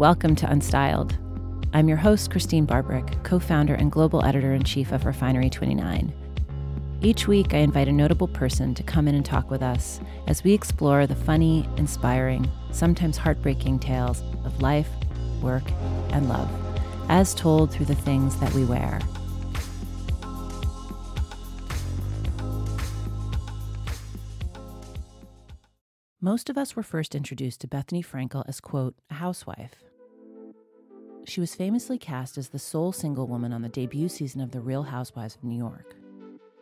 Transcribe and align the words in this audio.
Welcome 0.00 0.34
to 0.36 0.46
Unstyled. 0.46 1.12
I'm 1.74 1.86
your 1.86 1.98
host, 1.98 2.30
Christene 2.30 2.66
Barberich, 2.66 3.22
co 3.22 3.38
founder 3.38 3.74
and 3.74 3.92
global 3.92 4.24
editor 4.24 4.54
in 4.54 4.62
chief 4.62 4.92
of 4.92 5.04
Refinery 5.04 5.50
29. 5.50 6.10
Each 7.02 7.28
week, 7.28 7.52
I 7.52 7.58
invite 7.58 7.86
a 7.86 7.92
notable 7.92 8.26
person 8.26 8.74
to 8.76 8.82
come 8.82 9.08
in 9.08 9.14
and 9.14 9.26
talk 9.26 9.50
with 9.50 9.60
us 9.60 10.00
as 10.26 10.42
we 10.42 10.54
explore 10.54 11.06
the 11.06 11.14
funny, 11.14 11.68
inspiring, 11.76 12.50
sometimes 12.70 13.18
heartbreaking 13.18 13.78
tales 13.80 14.22
of 14.46 14.62
life, 14.62 14.88
work, 15.42 15.70
and 16.12 16.30
love, 16.30 16.48
as 17.10 17.34
told 17.34 17.70
through 17.70 17.84
the 17.84 17.94
things 17.94 18.40
that 18.40 18.54
we 18.54 18.64
wear. 18.64 19.00
Most 26.22 26.48
of 26.48 26.56
us 26.56 26.74
were 26.74 26.82
first 26.82 27.14
introduced 27.14 27.60
to 27.60 27.68
Bethenny 27.68 28.02
Frankel 28.02 28.48
as, 28.48 28.60
quote, 28.62 28.94
a 29.10 29.14
housewife. 29.14 29.89
She 31.24 31.40
was 31.40 31.54
famously 31.54 31.98
cast 31.98 32.38
as 32.38 32.48
the 32.48 32.58
sole 32.58 32.92
single 32.92 33.26
woman 33.26 33.52
on 33.52 33.62
the 33.62 33.68
debut 33.68 34.08
season 34.08 34.40
of 34.40 34.50
The 34.50 34.60
Real 34.60 34.82
Housewives 34.82 35.36
of 35.36 35.44
New 35.44 35.56
York. 35.56 35.94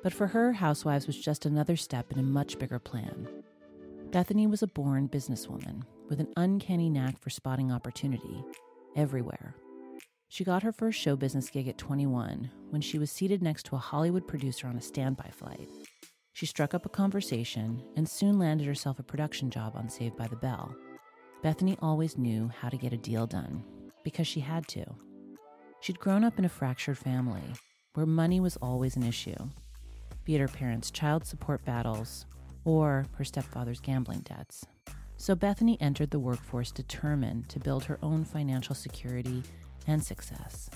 But 0.03 0.13
for 0.13 0.27
her, 0.29 0.53
Housewives 0.53 1.07
was 1.07 1.19
just 1.19 1.47
another 1.47 1.77
step 1.77 2.13
in 2.13 2.19
a 2.19 2.23
much 2.23 2.59
bigger 2.59 2.79
plan. 2.79 3.29
Bethenny 4.11 4.49
was 4.49 4.63
a 4.63 4.67
born 4.67 5.09
businesswoman 5.09 5.83
with 6.09 6.21
an 6.21 6.33
uncanny 6.37 6.91
knack 6.91 7.21
for 7.21 7.31
spotting 7.31 7.71
opportunity 7.71 8.45
everywhere. 8.97 9.55
She 10.29 10.45
got 10.45 10.63
her 10.63 10.73
first 10.73 10.99
show 10.99 11.17
business 11.17 11.51
gig 11.51 11.69
at 11.69 11.79
21 11.79 12.51
when 12.71 12.81
she 12.81 12.99
was 12.99 13.11
seated 13.11 13.43
next 13.43 13.65
to 13.67 13.77
a 13.77 13.81
Hollywood 13.81 14.27
producer 14.27 14.67
on 14.67 14.77
a 14.77 14.83
standby 14.83 15.31
flight. 15.33 15.69
She 16.33 16.47
struck 16.47 16.75
up 16.75 16.85
a 16.85 16.91
conversation 16.91 17.83
and 17.97 18.09
soon 18.09 18.39
landed 18.39 18.67
herself 18.67 18.99
a 18.99 19.03
production 19.03 19.51
job 19.51 19.75
on 19.77 19.89
Saved 19.89 20.17
by 20.17 20.27
the 20.27 20.37
Bell. 20.37 20.75
Bethenny 21.43 21.77
always 21.81 22.19
knew 22.19 22.51
how 22.61 22.69
to 22.69 22.77
get 22.77 22.93
a 22.93 22.99
deal 22.99 23.27
done 23.27 23.65
because 24.09 24.27
she 24.27 24.41
had 24.41 24.67
to. 24.67 24.87
She'd 25.81 25.99
grown 25.99 26.25
up 26.25 26.39
in 26.39 26.47
a 26.47 26.49
fractured 26.49 26.97
family 26.97 27.43
where 27.93 28.07
money 28.07 28.41
was 28.41 28.57
always 28.57 28.97
an 28.97 29.03
issue, 29.03 29.37
be 30.25 30.35
it 30.35 30.41
her 30.41 30.49
parents' 30.49 30.91
child 30.91 31.27
support 31.27 31.63
battles 31.67 32.25
or 32.65 33.05
her 33.17 33.25
stepfather's 33.25 33.81
gambling 33.81 34.21
debts. 34.21 34.65
So 35.19 35.37
Bethenny 35.37 35.77
entered 35.79 36.11
the 36.11 36.19
workforce 36.19 36.71
determined 36.71 37.51
to 37.51 37.61
build 37.61 37.85
her 37.85 37.99
own 38.03 38.25
financial 38.25 38.75
security 38.75 39.43
and 39.87 40.03
success. 40.03 40.71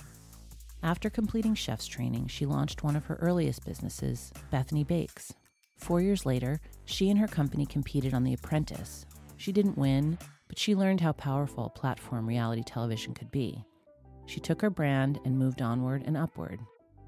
After 0.82 1.08
completing 1.08 1.54
chef's 1.54 1.86
training, 1.86 2.26
she 2.26 2.44
launched 2.44 2.84
one 2.84 2.96
of 2.96 3.06
her 3.06 3.16
earliest 3.16 3.64
businesses, 3.64 4.30
Bethenny 4.52 4.86
Bakes. 4.86 5.32
Four 5.78 6.02
years 6.02 6.26
later, 6.26 6.60
she 6.84 7.08
and 7.08 7.18
her 7.18 7.28
company 7.28 7.64
competed 7.64 8.12
on 8.12 8.24
The 8.24 8.34
Apprentice. 8.34 9.06
She 9.38 9.52
didn't 9.52 9.78
win, 9.78 10.18
but 10.52 10.58
she 10.58 10.74
learned 10.74 11.00
how 11.00 11.12
powerful 11.12 11.70
platform 11.70 12.28
reality 12.28 12.62
television 12.62 13.14
could 13.14 13.30
be. 13.30 13.64
She 14.26 14.38
took 14.38 14.60
her 14.60 14.68
brand 14.68 15.18
and 15.24 15.38
moved 15.38 15.62
onward 15.62 16.02
and 16.04 16.14
upward, 16.14 16.60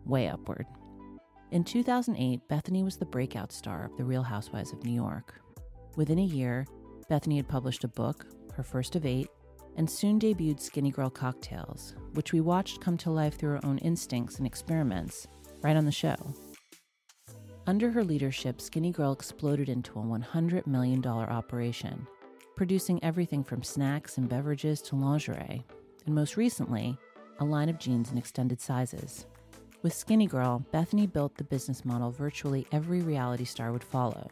way 0.07 0.29
upward. 0.29 0.65
In 1.51 1.63
2008, 1.63 2.49
Bethenny 2.49 2.83
was 2.83 2.97
the 2.97 3.05
breakout 3.05 3.53
star 3.53 3.85
of 3.85 3.99
The 3.99 4.05
Real 4.05 4.23
Housewives 4.23 4.73
of 4.73 4.83
New 4.83 4.95
York. 4.95 5.43
Within 5.95 6.21
a 6.21 6.25
year, 6.25 6.67
Bethenny 7.11 7.37
had 7.37 7.47
published 7.47 7.85
a 7.85 7.89
book, 7.89 8.25
her 8.55 8.63
first 8.63 8.97
of 8.97 9.05
eight, 9.05 9.29
and 9.77 9.91
soon 9.91 10.19
debuted 10.19 10.59
Skinny 10.59 10.91
Girl 10.91 11.11
Cocktails, 11.11 11.95
which 12.15 12.33
we 12.33 12.41
watched 12.41 12.81
come 12.81 12.97
to 12.97 13.11
life 13.11 13.37
through 13.37 13.51
her 13.51 13.67
own 13.67 13.77
instincts 13.77 14.39
and 14.39 14.47
experiments, 14.47 15.27
right 15.61 15.77
on 15.77 15.85
the 15.85 15.93
show. 15.93 16.17
Under 17.67 17.91
her 17.91 18.05
leadership, 18.05 18.63
Skinny 18.63 18.91
Girl 18.91 19.13
exploded 19.13 19.69
into 19.69 19.99
a 19.99 20.03
$100 20.03 20.67
million 20.67 21.05
operation, 21.07 22.07
producing 22.57 23.03
everything 23.03 23.43
from 23.43 23.63
snacks 23.63 24.19
and 24.19 24.29
beverages 24.29 24.81
to 24.83 24.97
lingerie, 24.97 25.65
and 26.07 26.15
most 26.15 26.37
recently, 26.37 26.97
a 27.41 27.45
line 27.45 27.69
of 27.69 27.79
jeans 27.79 28.13
in 28.13 28.19
extended 28.19 28.61
sizes. 28.61 29.27
With 29.83 29.93
Skinny 29.93 30.27
Girl, 30.27 30.65
Bethenny 30.73 31.13
built 31.13 31.37
the 31.37 31.45
business 31.45 31.85
model 31.85 32.11
virtually 32.11 32.67
every 32.73 33.01
reality 33.01 33.45
star 33.45 33.73
would 33.73 33.85
follow. 33.85 34.31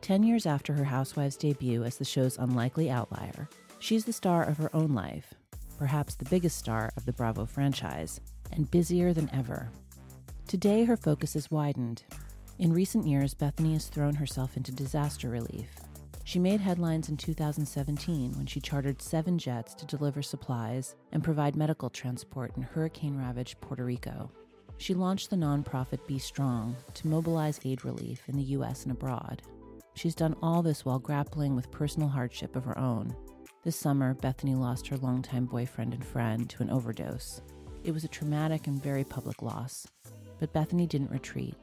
Ten 0.00 0.22
years 0.22 0.46
after 0.46 0.72
her 0.74 0.84
Housewives 0.84 1.36
debut 1.36 1.84
as 1.84 1.96
the 1.96 2.04
show's 2.04 2.38
unlikely 2.38 2.90
outlier, 2.90 3.48
she's 3.78 4.04
the 4.04 4.12
star 4.12 4.42
of 4.44 4.58
her 4.58 4.74
own 4.74 4.94
life, 4.94 5.34
perhaps 5.78 6.14
the 6.14 6.28
biggest 6.28 6.58
star 6.58 6.90
of 6.96 7.06
the 7.06 7.12
Bravo 7.12 7.46
franchise, 7.46 8.20
and 8.52 8.70
busier 8.70 9.12
than 9.12 9.30
ever. 9.32 9.70
Today, 10.46 10.84
her 10.84 10.96
focus 10.96 11.34
has 11.34 11.50
widened. 11.50 12.02
In 12.58 12.72
recent 12.72 13.06
years, 13.06 13.34
Bethenny 13.34 13.74
has 13.74 13.86
thrown 13.86 14.14
herself 14.14 14.56
into 14.56 14.72
disaster 14.72 15.28
relief, 15.28 15.70
she 16.28 16.38
made 16.38 16.60
headlines 16.60 17.08
in 17.08 17.16
2017 17.16 18.32
when 18.32 18.44
she 18.44 18.60
chartered 18.60 19.00
seven 19.00 19.38
jets 19.38 19.72
to 19.72 19.86
deliver 19.86 20.20
supplies 20.20 20.94
and 21.12 21.24
provide 21.24 21.56
medical 21.56 21.88
transport 21.88 22.54
in 22.54 22.62
hurricane 22.62 23.16
ravaged 23.16 23.58
Puerto 23.62 23.82
Rico. 23.82 24.30
She 24.76 24.92
launched 24.92 25.30
the 25.30 25.36
nonprofit 25.36 26.00
BStrong 26.06 26.74
to 26.92 27.08
mobilize 27.08 27.58
aid 27.64 27.82
relief 27.82 28.28
in 28.28 28.36
the 28.36 28.42
U.S. 28.42 28.82
and 28.82 28.92
abroad. 28.92 29.40
She's 29.94 30.14
done 30.14 30.36
all 30.42 30.60
this 30.60 30.84
while 30.84 30.98
grappling 30.98 31.56
with 31.56 31.70
personal 31.70 32.10
hardship 32.10 32.56
of 32.56 32.64
her 32.66 32.78
own. 32.78 33.16
This 33.64 33.76
summer, 33.76 34.12
Bethenny 34.12 34.54
lost 34.54 34.86
her 34.88 34.98
longtime 34.98 35.46
boyfriend 35.46 35.94
and 35.94 36.04
friend 36.04 36.46
to 36.50 36.62
an 36.62 36.68
overdose. 36.68 37.40
It 37.84 37.92
was 37.92 38.04
a 38.04 38.08
traumatic 38.08 38.66
and 38.66 38.82
very 38.82 39.02
public 39.02 39.40
loss, 39.40 39.86
but 40.38 40.52
Bethenny 40.52 40.86
didn't 40.86 41.10
retreat. 41.10 41.54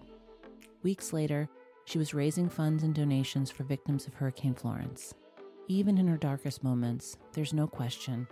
Weeks 0.81 1.13
later, 1.13 1.49
she 1.85 1.97
was 1.97 2.13
raising 2.13 2.49
funds 2.49 2.83
and 2.83 2.93
donations 2.93 3.49
for 3.49 3.63
victims 3.63 4.07
of 4.07 4.15
Hurricane 4.15 4.55
Florence. 4.55 5.13
Even 5.67 5.97
in 5.97 6.07
her 6.07 6.17
darkest 6.17 6.63
moments, 6.63 7.17
there's 7.33 7.53
no 7.53 7.67
question, 7.67 8.27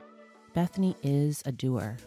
Bethenny 0.55 0.95
is 1.01 1.41
a 1.45 1.51
doer. 1.51 1.97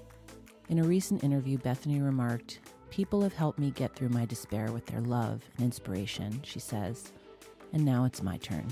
In 0.69 0.81
a 0.81 0.85
recent 0.85 1.25
interview, 1.25 1.59
Bethenny 1.59 2.05
remarked, 2.05 2.61
People 2.91 3.23
have 3.23 3.35
helped 3.35 3.59
me 3.59 3.71
get 3.73 3.95
through 3.95 4.09
my 4.11 4.25
despair 4.25 4.71
with 4.73 4.87
their 4.87 5.01
love 5.01 5.43
and 5.57 5.65
inspiration, 5.65 6.41
she 6.45 6.61
says, 6.61 7.13
and 7.73 7.85
now 7.85 8.05
it's 8.05 8.23
my 8.23 8.37
turn. 8.39 8.67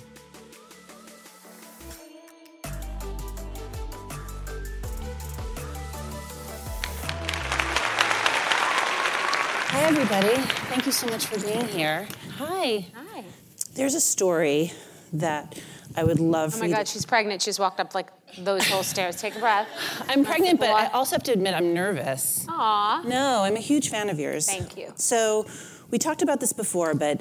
Hi, 9.84 9.90
everybody. 9.90 10.34
Thank 10.70 10.86
you 10.86 10.92
so 10.92 11.06
much 11.08 11.26
for 11.26 11.38
being 11.38 11.68
here. 11.68 12.08
Hi. 12.38 12.86
Hi. 12.94 13.22
There's 13.74 13.94
a 13.94 14.00
story 14.00 14.72
that 15.12 15.60
I 15.94 16.04
would 16.04 16.20
love 16.20 16.54
oh 16.54 16.60
to. 16.60 16.64
oh 16.64 16.68
my 16.68 16.74
God, 16.74 16.86
to... 16.86 16.92
she's 16.92 17.04
pregnant. 17.04 17.42
She's 17.42 17.58
walked 17.58 17.80
up 17.80 17.94
like 17.94 18.08
those 18.38 18.66
whole 18.66 18.82
stairs. 18.82 19.16
Take 19.16 19.36
a 19.36 19.40
breath. 19.40 19.68
I'm 20.08 20.24
pregnant, 20.24 20.58
but 20.58 20.70
I 20.70 20.86
also 20.86 21.16
have 21.16 21.22
to 21.24 21.32
admit 21.32 21.52
I'm 21.52 21.74
nervous. 21.74 22.46
Aw. 22.48 23.02
No, 23.06 23.42
I'm 23.42 23.56
a 23.56 23.60
huge 23.60 23.90
fan 23.90 24.08
of 24.08 24.18
yours. 24.18 24.46
Thank 24.46 24.78
you. 24.78 24.90
So 24.96 25.46
we 25.90 25.98
talked 25.98 26.22
about 26.22 26.40
this 26.40 26.54
before, 26.54 26.94
but 26.94 27.20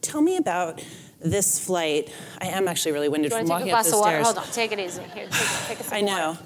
tell 0.00 0.22
me 0.22 0.36
about 0.36 0.84
this 1.20 1.58
flight. 1.58 2.14
I 2.40 2.46
am 2.46 2.68
actually 2.68 2.92
really 2.92 3.08
winded 3.08 3.32
from 3.32 3.48
want 3.48 3.64
to 3.64 3.70
take 3.70 3.72
walking 3.72 3.72
a 3.72 3.74
up 3.74 3.82
glass 3.82 3.90
the 3.90 3.96
of 3.96 4.00
water? 4.02 4.22
stairs. 4.22 4.26
Hold 4.26 4.46
on. 4.46 4.52
Take 4.52 4.70
it 4.70 4.78
easy. 4.78 5.02
Here, 5.14 5.26
take, 5.28 5.66
take 5.66 5.80
a 5.80 5.82
sip 5.82 5.92
I 5.92 6.00
know. 6.02 6.28
water. 6.28 6.42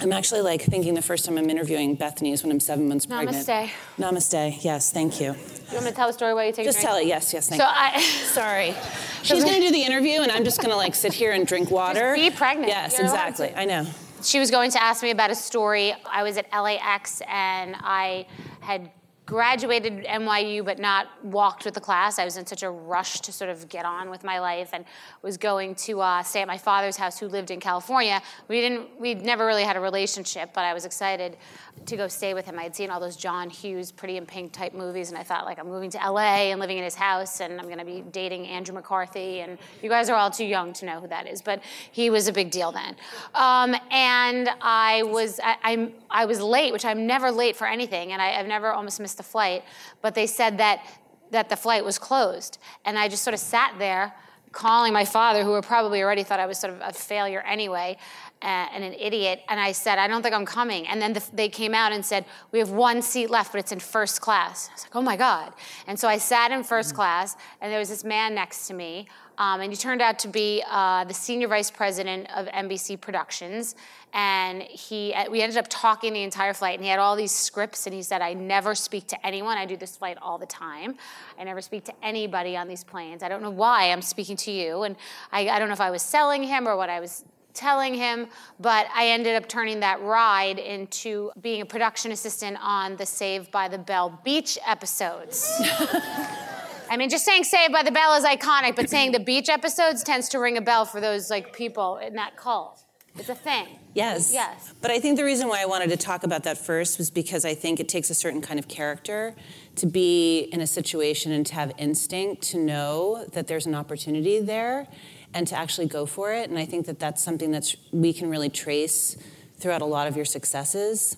I'm 0.00 0.12
actually 0.12 0.42
like 0.42 0.62
thinking 0.62 0.94
the 0.94 1.02
first 1.02 1.24
time 1.24 1.36
I'm 1.38 1.50
interviewing 1.50 1.96
Bethenny 1.96 2.32
is 2.32 2.42
when 2.42 2.52
I'm 2.52 2.60
seven 2.60 2.88
months 2.88 3.06
pregnant. 3.06 3.36
Namaste. 3.46 3.70
Namaste. 3.98 4.64
Yes, 4.64 4.92
thank 4.92 5.20
you. 5.20 5.32
You 5.32 5.74
want 5.74 5.84
me 5.86 5.90
to 5.90 5.96
tell 5.96 6.06
the 6.06 6.12
story 6.12 6.34
while 6.34 6.44
you 6.46 6.52
take 6.52 6.64
Just 6.66 6.78
a 6.78 6.82
drink? 6.82 6.88
tell 6.88 6.96
it. 7.02 7.06
Yes, 7.06 7.32
yes, 7.34 7.48
thank 7.48 7.60
So 7.60 7.66
you. 7.66 7.74
I. 7.74 8.00
Sorry. 8.26 8.74
She's 9.22 9.42
going 9.42 9.56
to 9.56 9.60
do 9.60 9.72
the 9.72 9.82
interview, 9.82 10.20
and 10.20 10.30
I'm 10.30 10.44
just 10.44 10.58
going 10.58 10.70
to 10.70 10.76
like 10.76 10.94
sit 10.94 11.12
here 11.12 11.32
and 11.32 11.46
drink 11.46 11.70
water. 11.70 12.14
be 12.14 12.30
pregnant. 12.30 12.68
Yes, 12.68 12.92
You're 12.96 13.06
exactly. 13.06 13.52
I 13.56 13.64
know. 13.64 13.86
She 14.22 14.38
was 14.38 14.50
going 14.50 14.70
to 14.72 14.82
ask 14.82 15.02
me 15.02 15.10
about 15.10 15.30
a 15.30 15.34
story. 15.34 15.94
I 16.10 16.22
was 16.22 16.36
at 16.36 16.46
LAX 16.52 17.20
and 17.28 17.76
I 17.78 18.26
had 18.60 18.90
graduated 19.28 20.06
NYU 20.06 20.64
but 20.64 20.78
not 20.78 21.06
walked 21.22 21.66
with 21.66 21.74
the 21.74 21.80
class. 21.80 22.18
I 22.18 22.24
was 22.24 22.38
in 22.38 22.46
such 22.46 22.62
a 22.62 22.70
rush 22.70 23.20
to 23.20 23.30
sort 23.30 23.50
of 23.50 23.68
get 23.68 23.84
on 23.84 24.08
with 24.08 24.24
my 24.24 24.38
life 24.38 24.70
and 24.72 24.86
was 25.20 25.36
going 25.36 25.74
to 25.74 26.00
uh, 26.00 26.22
stay 26.22 26.40
at 26.40 26.48
my 26.48 26.56
father's 26.56 26.96
house 26.96 27.18
who 27.18 27.28
lived 27.28 27.50
in 27.50 27.60
California. 27.60 28.22
We 28.48 28.62
didn't, 28.62 28.98
we'd 28.98 29.20
never 29.20 29.44
really 29.44 29.64
had 29.64 29.76
a 29.76 29.80
relationship, 29.80 30.54
but 30.54 30.64
I 30.64 30.72
was 30.72 30.86
excited 30.86 31.36
to 31.84 31.96
go 31.98 32.08
stay 32.08 32.32
with 32.32 32.46
him. 32.46 32.58
I 32.58 32.62
had 32.62 32.74
seen 32.74 32.88
all 32.88 33.00
those 33.00 33.16
John 33.16 33.50
Hughes 33.50 33.92
Pretty 33.92 34.16
in 34.16 34.24
Pink 34.24 34.50
type 34.50 34.72
movies 34.72 35.10
and 35.10 35.18
I 35.18 35.24
thought 35.24 35.44
like 35.44 35.58
I'm 35.58 35.68
moving 35.68 35.90
to 35.90 35.98
LA 35.98 36.50
and 36.50 36.58
living 36.58 36.78
in 36.78 36.84
his 36.84 36.94
house 36.94 37.42
and 37.42 37.60
I'm 37.60 37.68
gonna 37.68 37.84
be 37.84 38.02
dating 38.10 38.46
Andrew 38.46 38.74
McCarthy 38.74 39.40
and 39.40 39.58
you 39.82 39.90
guys 39.90 40.08
are 40.08 40.16
all 40.16 40.30
too 40.30 40.46
young 40.46 40.72
to 40.72 40.86
know 40.86 41.00
who 41.00 41.08
that 41.08 41.28
is, 41.28 41.42
but 41.42 41.62
he 41.92 42.08
was 42.08 42.28
a 42.28 42.32
big 42.32 42.50
deal 42.50 42.72
then. 42.72 42.96
Um, 43.34 43.76
and 43.90 44.48
I 44.62 45.02
was, 45.02 45.38
I, 45.44 45.56
I'm, 45.62 45.92
I 46.08 46.24
was 46.24 46.40
late, 46.40 46.72
which 46.72 46.86
I'm 46.86 47.06
never 47.06 47.30
late 47.30 47.56
for 47.56 47.66
anything 47.66 48.12
and 48.12 48.22
I, 48.22 48.40
I've 48.40 48.46
never 48.46 48.72
almost 48.72 48.98
missed 49.00 49.17
a 49.20 49.24
flight, 49.24 49.64
but 50.02 50.14
they 50.14 50.26
said 50.26 50.58
that 50.58 50.84
that 51.30 51.48
the 51.48 51.56
flight 51.56 51.84
was 51.84 51.98
closed. 51.98 52.58
And 52.84 52.98
I 52.98 53.08
just 53.08 53.22
sort 53.22 53.34
of 53.34 53.40
sat 53.40 53.74
there 53.78 54.14
calling 54.52 54.92
my 54.92 55.04
father, 55.04 55.44
who 55.44 55.60
probably 55.60 56.02
already 56.02 56.22
thought 56.22 56.40
I 56.40 56.46
was 56.46 56.58
sort 56.58 56.72
of 56.72 56.80
a 56.80 56.92
failure 56.92 57.40
anyway 57.42 57.96
uh, 58.42 58.66
and 58.72 58.82
an 58.82 58.94
idiot. 58.94 59.42
And 59.48 59.60
I 59.60 59.72
said, 59.72 59.98
I 59.98 60.08
don't 60.08 60.22
think 60.22 60.34
I'm 60.34 60.46
coming. 60.46 60.86
And 60.86 61.02
then 61.02 61.12
the, 61.12 61.24
they 61.32 61.48
came 61.48 61.74
out 61.74 61.92
and 61.92 62.04
said, 62.04 62.24
We 62.52 62.58
have 62.58 62.70
one 62.70 63.02
seat 63.02 63.30
left, 63.30 63.52
but 63.52 63.58
it's 63.58 63.72
in 63.72 63.78
first 63.78 64.20
class. 64.20 64.68
I 64.70 64.72
was 64.72 64.82
like, 64.84 64.96
Oh 64.96 65.02
my 65.02 65.16
God. 65.16 65.52
And 65.86 65.98
so 65.98 66.08
I 66.08 66.18
sat 66.18 66.50
in 66.50 66.64
first 66.64 66.94
class, 66.94 67.36
and 67.60 67.70
there 67.70 67.78
was 67.78 67.88
this 67.88 68.04
man 68.04 68.34
next 68.34 68.66
to 68.68 68.74
me. 68.74 69.06
Um, 69.38 69.60
and 69.60 69.72
he 69.72 69.76
turned 69.76 70.02
out 70.02 70.18
to 70.20 70.28
be 70.28 70.62
uh, 70.68 71.04
the 71.04 71.14
senior 71.14 71.48
vice 71.48 71.70
president 71.70 72.28
of 72.36 72.46
NBC 72.46 73.00
Productions. 73.00 73.76
And 74.12 74.62
he, 74.62 75.14
uh, 75.14 75.30
we 75.30 75.42
ended 75.42 75.58
up 75.58 75.66
talking 75.68 76.12
the 76.12 76.22
entire 76.22 76.52
flight, 76.54 76.74
and 76.74 76.82
he 76.82 76.90
had 76.90 76.98
all 76.98 77.14
these 77.14 77.30
scripts, 77.30 77.86
and 77.86 77.94
he 77.94 78.02
said, 78.02 78.20
I 78.20 78.34
never 78.34 78.74
speak 78.74 79.06
to 79.08 79.26
anyone. 79.26 79.56
I 79.56 79.64
do 79.64 79.76
this 79.76 79.96
flight 79.96 80.18
all 80.20 80.38
the 80.38 80.46
time. 80.46 80.96
I 81.38 81.44
never 81.44 81.60
speak 81.60 81.84
to 81.84 81.94
anybody 82.02 82.56
on 82.56 82.66
these 82.66 82.82
planes. 82.82 83.22
I 83.22 83.28
don't 83.28 83.42
know 83.42 83.50
why 83.50 83.92
I'm 83.92 84.02
speaking 84.02 84.36
to 84.38 84.50
you. 84.50 84.82
And 84.82 84.96
I, 85.30 85.48
I 85.48 85.58
don't 85.58 85.68
know 85.68 85.74
if 85.74 85.80
I 85.80 85.90
was 85.90 86.02
selling 86.02 86.42
him 86.42 86.66
or 86.66 86.76
what 86.76 86.90
I 86.90 86.98
was 86.98 87.24
telling 87.54 87.94
him, 87.94 88.28
but 88.60 88.86
I 88.94 89.08
ended 89.08 89.36
up 89.36 89.48
turning 89.48 89.80
that 89.80 90.00
ride 90.00 90.58
into 90.58 91.30
being 91.40 91.60
a 91.60 91.66
production 91.66 92.12
assistant 92.12 92.56
on 92.60 92.96
the 92.96 93.06
Save 93.06 93.50
by 93.50 93.68
the 93.68 93.78
Bell 93.78 94.20
beach 94.24 94.58
episodes. 94.66 95.60
I 96.90 96.96
mean, 96.96 97.08
just 97.08 97.24
saying 97.24 97.44
Saved 97.44 97.72
by 97.72 97.82
the 97.82 97.90
Bell 97.90 98.14
is 98.14 98.24
iconic, 98.24 98.76
but 98.76 98.88
saying 98.88 99.12
the 99.12 99.20
beach 99.20 99.48
episodes 99.48 100.02
tends 100.02 100.28
to 100.30 100.38
ring 100.38 100.56
a 100.56 100.60
bell 100.60 100.84
for 100.84 101.00
those 101.00 101.30
like 101.30 101.52
people 101.52 101.98
in 101.98 102.14
that 102.14 102.36
cult. 102.36 102.82
It's 103.18 103.28
a 103.28 103.34
thing. 103.34 103.66
Yes. 103.94 104.32
Yes. 104.32 104.72
But 104.80 104.90
I 104.92 105.00
think 105.00 105.16
the 105.16 105.24
reason 105.24 105.48
why 105.48 105.60
I 105.60 105.66
wanted 105.66 105.90
to 105.90 105.96
talk 105.96 106.22
about 106.22 106.44
that 106.44 106.56
first 106.56 106.98
was 106.98 107.10
because 107.10 107.44
I 107.44 107.54
think 107.54 107.80
it 107.80 107.88
takes 107.88 108.10
a 108.10 108.14
certain 108.14 108.40
kind 108.40 108.60
of 108.60 108.68
character 108.68 109.34
to 109.76 109.86
be 109.86 110.48
in 110.52 110.60
a 110.60 110.66
situation 110.66 111.32
and 111.32 111.44
to 111.46 111.54
have 111.54 111.72
instinct 111.78 112.42
to 112.50 112.58
know 112.58 113.24
that 113.32 113.48
there's 113.48 113.66
an 113.66 113.74
opportunity 113.74 114.40
there 114.40 114.86
and 115.34 115.48
to 115.48 115.56
actually 115.56 115.86
go 115.86 116.06
for 116.06 116.32
it. 116.32 116.48
And 116.48 116.58
I 116.58 116.64
think 116.64 116.86
that 116.86 117.00
that's 117.00 117.22
something 117.22 117.50
that 117.50 117.74
we 117.92 118.12
can 118.12 118.30
really 118.30 118.48
trace 118.48 119.16
throughout 119.58 119.82
a 119.82 119.86
lot 119.86 120.06
of 120.06 120.14
your 120.14 120.24
successes. 120.24 121.16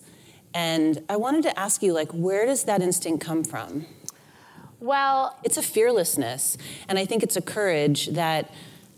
And 0.55 1.05
I 1.09 1.17
wanted 1.17 1.43
to 1.45 1.59
ask 1.59 1.83
you, 1.83 1.93
like, 1.93 2.11
where 2.13 2.47
does 2.47 2.65
that 2.65 2.83
instinct 2.83 3.25
come 3.25 3.45
from? 3.45 3.87
Well, 4.81 5.39
it's 5.45 5.57
a 5.57 5.63
fearlessness, 5.63 6.57
and 6.89 6.99
I 6.99 7.05
think 7.05 7.23
it's 7.23 7.37
a 7.37 7.43
courage 7.43 8.09
that 8.09 8.53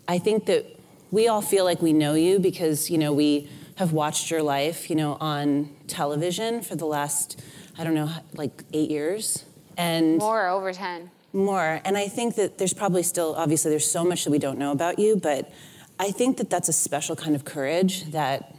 I 0.06 0.19
think 0.19 0.46
that 0.46 0.64
we 1.11 1.29
all 1.29 1.43
feel 1.43 1.64
like 1.64 1.82
we 1.82 1.93
know 1.93 2.14
you 2.14 2.38
because 2.38 2.90
you 2.90 2.99
know 2.99 3.12
we 3.12 3.49
have 3.76 3.93
watched 3.93 4.31
your 4.31 4.43
life, 4.43 4.88
you 4.88 4.96
know, 4.96 5.17
on 5.20 5.70
television 5.88 6.62
for 6.62 6.76
the 6.76 6.87
last 6.87 7.40
I 7.79 7.84
don't 7.84 7.94
know, 7.94 8.11
like 8.34 8.62
eight 8.73 8.90
years, 8.90 9.44
and 9.76 10.19
more 10.19 10.49
over 10.49 10.73
ten 10.73 11.11
more. 11.32 11.81
And 11.84 11.96
I 11.96 12.08
think 12.08 12.37
that 12.37 12.58
there's 12.58 12.75
probably 12.75 13.02
still, 13.02 13.34
obviously, 13.37 13.70
there's 13.70 13.90
so 13.90 14.05
much 14.05 14.25
that 14.25 14.31
we 14.31 14.38
don't 14.38 14.58
know 14.58 14.73
about 14.73 14.99
you, 14.99 15.17
but 15.17 15.52
I 15.99 16.11
think 16.11 16.37
that 16.38 16.50
that's 16.50 16.69
a 16.69 16.73
special 16.73 17.17
kind 17.17 17.34
of 17.34 17.44
courage 17.44 18.11
that 18.12 18.55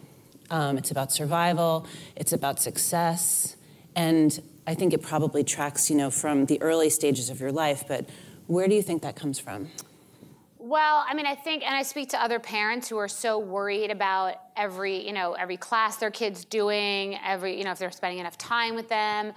um, 0.50 0.78
it's 0.78 0.92
about 0.92 1.12
survival, 1.12 1.88
it's 2.16 2.34
about 2.34 2.60
success. 2.60 3.56
And 3.96 4.40
I 4.66 4.76
think 4.76 4.94
it 4.94 5.02
probably 5.02 5.44
tracks, 5.44 5.90
you 5.90 5.96
know, 5.96 6.10
from 6.10 6.46
the 6.46 6.62
early 6.62 6.90
stages 6.90 7.30
of 7.30 7.40
your 7.40 7.52
life, 7.52 7.84
but 7.88 8.06
where 8.48 8.68
do 8.68 8.76
you 8.76 8.82
think 8.82 9.02
that 9.02 9.16
comes 9.16 9.40
from? 9.40 9.70
Well, 10.58 11.04
I 11.08 11.14
mean, 11.14 11.26
I 11.26 11.36
think, 11.36 11.64
and 11.66 11.76
I 11.76 11.84
speak 11.84 12.10
to 12.10 12.24
other 12.24 12.40
parents 12.40 12.88
who 12.88 12.98
are 12.98 13.10
so 13.10 13.38
worried 13.38 13.92
about 13.92 14.36
every, 14.56 15.06
you 15.06 15.12
know, 15.12 15.34
every 15.34 15.58
class 15.58 15.98
their 15.98 16.12
kids 16.12 16.46
doing, 16.46 17.18
every, 17.24 17.58
you 17.58 17.66
know, 17.66 17.72
if 17.72 17.80
they're 17.80 17.92
spending 17.92 18.20
enough 18.20 18.38
time 18.38 18.76
with 18.76 18.88
them, 18.88 19.34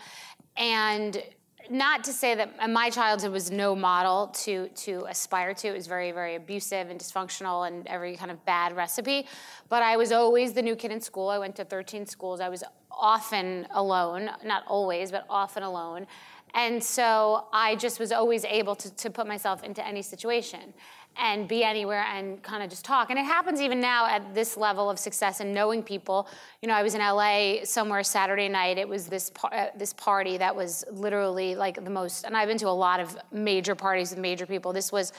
and 0.56 1.23
not 1.71 2.05
to 2.05 2.13
say 2.13 2.35
that 2.35 2.71
my 2.71 2.91
childhood 2.91 3.33
was 3.33 3.51
no 3.51 3.75
model 3.75 4.29
to 4.45 4.69
to 4.69 5.05
aspire 5.09 5.55
to. 5.55 5.69
It 5.69 5.75
was 5.75 5.87
very 5.87 6.13
very 6.13 6.35
abusive 6.35 6.91
and 6.91 7.01
dysfunctional 7.01 7.67
and 7.67 7.87
every 7.87 8.17
kind 8.17 8.31
of 8.31 8.45
bad 8.45 8.77
recipe. 8.77 9.27
But 9.69 9.83
I 9.83 9.97
was 9.97 10.13
always 10.13 10.53
the 10.53 10.63
new 10.63 10.77
kid 10.77 10.93
in 10.93 11.01
school. 11.01 11.29
I 11.29 11.39
went 11.39 11.57
to 11.57 11.65
13 11.65 12.07
schools. 12.07 12.41
I 12.41 12.49
was 12.49 12.65
often 12.91 13.67
alone, 13.73 14.31
not 14.45 14.65
always, 14.67 15.11
but 15.11 15.27
often 15.29 15.63
alone. 15.63 16.07
And 16.55 16.83
so 16.83 17.49
I 17.53 17.77
just 17.77 18.01
was 18.01 18.12
always 18.12 18.45
able 18.47 18.75
to, 18.77 18.95
to 18.97 19.11
put 19.11 19.27
myself 19.27 19.62
into 19.62 19.87
any 19.87 20.01
situation 20.01 20.73
and 21.19 21.49
be 21.49 21.65
anywhere 21.65 22.05
and 22.13 22.43
kind 22.43 22.63
of 22.63 22.71
just 22.71 22.85
talk. 22.85 23.11
And 23.11 23.19
it 23.19 23.25
happens 23.25 23.61
even 23.61 23.81
now 23.81 24.07
at 24.07 24.35
this 24.35 24.57
level 24.57 24.91
of 24.91 24.99
success 24.99 25.41
and 25.41 25.55
knowing 25.55 25.83
people. 25.83 26.29
You 26.63 26.69
know, 26.69 26.75
I 26.75 26.83
was 26.83 26.95
in 26.95 27.01
LA 27.01 27.65
somewhere 27.65 28.03
Saturday 28.03 28.49
night. 28.49 28.79
It 28.79 28.89
was 28.89 29.07
this 29.07 29.31
par- 29.31 29.53
uh, 29.53 29.67
this 29.77 29.93
party 29.93 30.37
that 30.39 30.55
was 30.55 30.85
literally 30.91 31.55
like 31.55 31.83
the 31.83 31.91
most. 31.91 32.25
And 32.25 32.37
I've 32.37 32.49
been 32.49 32.59
to 32.59 32.69
a 32.69 32.71
lot 32.71 33.01
of 33.01 33.17
major 33.33 33.75
parties 33.75 34.11
with 34.11 34.19
major 34.19 34.47
people. 34.47 34.73
This 34.73 34.93
was 34.93 35.13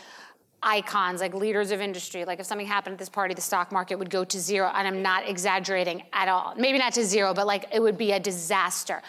icons, 0.64 1.22
like 1.22 1.34
leaders 1.34 1.72
of 1.72 1.82
industry. 1.82 2.26
Like 2.26 2.40
if 2.40 2.46
something 2.46 2.68
happened 2.68 2.94
at 2.94 3.00
this 3.00 3.10
party, 3.10 3.34
the 3.34 3.42
stock 3.42 3.72
market 3.72 3.96
would 3.96 4.10
go 4.10 4.24
to 4.24 4.40
zero. 4.40 4.72
And 4.74 4.88
I'm 4.88 5.02
not 5.02 5.28
exaggerating 5.28 6.04
at 6.14 6.28
all. 6.28 6.54
Maybe 6.58 6.78
not 6.78 6.94
to 6.94 7.04
zero, 7.04 7.34
but 7.34 7.48
like 7.48 7.66
it 7.72 7.82
would 7.82 7.98
be 7.98 8.12
a 8.12 8.20
disaster. 8.20 9.02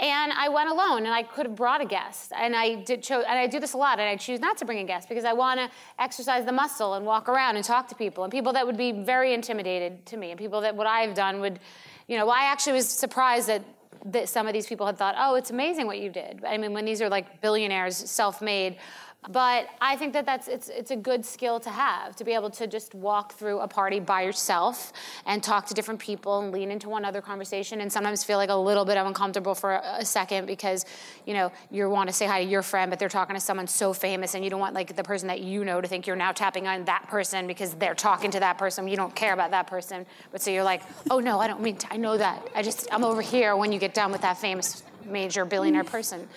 And 0.00 0.32
I 0.32 0.48
went 0.48 0.70
alone, 0.70 1.06
and 1.06 1.14
I 1.14 1.24
could 1.24 1.46
have 1.46 1.56
brought 1.56 1.80
a 1.80 1.84
guest. 1.84 2.32
And 2.36 2.54
I 2.54 2.76
did 2.76 3.02
cho- 3.02 3.22
and 3.22 3.38
I 3.38 3.46
do 3.48 3.58
this 3.58 3.72
a 3.72 3.76
lot, 3.76 3.98
and 3.98 4.08
I 4.08 4.16
choose 4.16 4.38
not 4.38 4.56
to 4.58 4.64
bring 4.64 4.78
a 4.78 4.84
guest 4.84 5.08
because 5.08 5.24
I 5.24 5.32
want 5.32 5.58
to 5.58 5.68
exercise 5.98 6.44
the 6.44 6.52
muscle 6.52 6.94
and 6.94 7.04
walk 7.04 7.28
around 7.28 7.56
and 7.56 7.64
talk 7.64 7.88
to 7.88 7.94
people, 7.94 8.22
and 8.22 8.30
people 8.30 8.52
that 8.52 8.64
would 8.64 8.76
be 8.76 8.92
very 8.92 9.34
intimidated 9.34 10.06
to 10.06 10.16
me, 10.16 10.30
and 10.30 10.38
people 10.38 10.60
that 10.60 10.76
what 10.76 10.86
I've 10.86 11.14
done 11.14 11.40
would, 11.40 11.58
you 12.06 12.16
know, 12.16 12.26
well, 12.26 12.36
I 12.36 12.44
actually 12.44 12.74
was 12.74 12.88
surprised 12.88 13.48
that 13.48 13.62
that 14.06 14.28
some 14.28 14.46
of 14.46 14.52
these 14.52 14.66
people 14.66 14.86
had 14.86 14.96
thought, 14.96 15.16
oh, 15.18 15.34
it's 15.34 15.50
amazing 15.50 15.86
what 15.86 15.98
you 15.98 16.08
did. 16.08 16.44
I 16.46 16.56
mean, 16.56 16.72
when 16.72 16.84
these 16.84 17.02
are 17.02 17.08
like 17.08 17.40
billionaires, 17.40 17.96
self-made, 17.96 18.76
but 19.26 19.68
I 19.80 19.96
think 19.96 20.12
that 20.12 20.24
that's 20.26 20.46
it's 20.46 20.68
it's 20.68 20.92
a 20.92 20.96
good 20.96 21.24
skill 21.24 21.58
to 21.60 21.70
have 21.70 22.14
to 22.16 22.24
be 22.24 22.34
able 22.34 22.50
to 22.50 22.68
just 22.68 22.94
walk 22.94 23.32
through 23.34 23.58
a 23.58 23.66
party 23.66 23.98
by 23.98 24.22
yourself 24.22 24.92
and 25.26 25.42
talk 25.42 25.66
to 25.66 25.74
different 25.74 25.98
people 25.98 26.38
and 26.40 26.52
lean 26.52 26.70
into 26.70 26.88
one 26.88 27.04
other 27.04 27.20
conversation 27.20 27.80
and 27.80 27.92
sometimes 27.92 28.22
feel 28.22 28.38
like 28.38 28.48
a 28.48 28.54
little 28.54 28.84
bit 28.84 28.96
uncomfortable 28.96 29.56
for 29.56 29.72
a, 29.74 29.96
a 29.98 30.04
second 30.04 30.46
because 30.46 30.86
you 31.26 31.34
know 31.34 31.50
you 31.68 31.90
want 31.90 32.08
to 32.08 32.12
say 32.12 32.26
hi 32.26 32.44
to 32.44 32.48
your 32.48 32.62
friend 32.62 32.90
but 32.90 33.00
they're 33.00 33.08
talking 33.08 33.34
to 33.34 33.40
someone 33.40 33.66
so 33.66 33.92
famous 33.92 34.34
and 34.36 34.44
you 34.44 34.50
don't 34.50 34.60
want 34.60 34.72
like 34.72 34.94
the 34.94 35.02
person 35.02 35.26
that 35.26 35.40
you 35.40 35.64
know 35.64 35.80
to 35.80 35.88
think 35.88 36.06
you're 36.06 36.14
now 36.14 36.30
tapping 36.30 36.68
on 36.68 36.84
that 36.84 37.08
person 37.08 37.48
because 37.48 37.74
they're 37.74 37.96
talking 37.96 38.30
to 38.30 38.38
that 38.38 38.56
person. 38.56 38.86
You 38.86 38.96
don't 38.96 39.14
care 39.16 39.32
about 39.32 39.50
that 39.50 39.66
person. 39.66 40.06
But 40.30 40.42
so 40.42 40.52
you're 40.52 40.62
like 40.62 40.82
oh 41.10 41.18
no 41.18 41.40
I 41.40 41.48
don't 41.48 41.60
mean 41.60 41.76
to, 41.78 41.92
I 41.92 41.96
know 41.96 42.16
that. 42.16 42.46
I 42.54 42.62
just 42.62 42.86
I'm 42.92 43.02
over 43.02 43.20
here 43.20 43.56
when 43.56 43.72
you 43.72 43.80
get 43.80 43.94
done 43.94 44.12
with 44.12 44.20
that 44.20 44.38
famous 44.38 44.84
major 45.04 45.44
billionaire 45.44 45.84
person. 45.84 46.28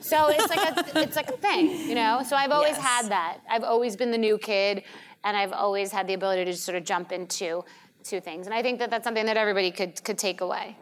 So 0.00 0.28
it's 0.28 0.48
like 0.48 0.76
a 0.76 1.02
it's 1.02 1.16
like 1.16 1.28
a 1.28 1.36
thing, 1.36 1.88
you 1.88 1.94
know. 1.94 2.22
So 2.26 2.36
I've 2.36 2.50
always 2.50 2.76
yes. 2.76 2.82
had 2.82 3.08
that. 3.10 3.38
I've 3.48 3.64
always 3.64 3.96
been 3.96 4.10
the 4.10 4.18
new 4.18 4.38
kid, 4.38 4.82
and 5.24 5.36
I've 5.36 5.52
always 5.52 5.92
had 5.92 6.06
the 6.06 6.14
ability 6.14 6.44
to 6.44 6.52
just 6.52 6.64
sort 6.64 6.76
of 6.76 6.84
jump 6.84 7.12
into 7.12 7.64
two 8.02 8.20
things. 8.20 8.46
And 8.46 8.54
I 8.54 8.62
think 8.62 8.78
that 8.78 8.90
that's 8.90 9.04
something 9.04 9.26
that 9.26 9.36
everybody 9.36 9.70
could 9.70 10.02
could 10.02 10.18
take 10.18 10.40
away. 10.40 10.76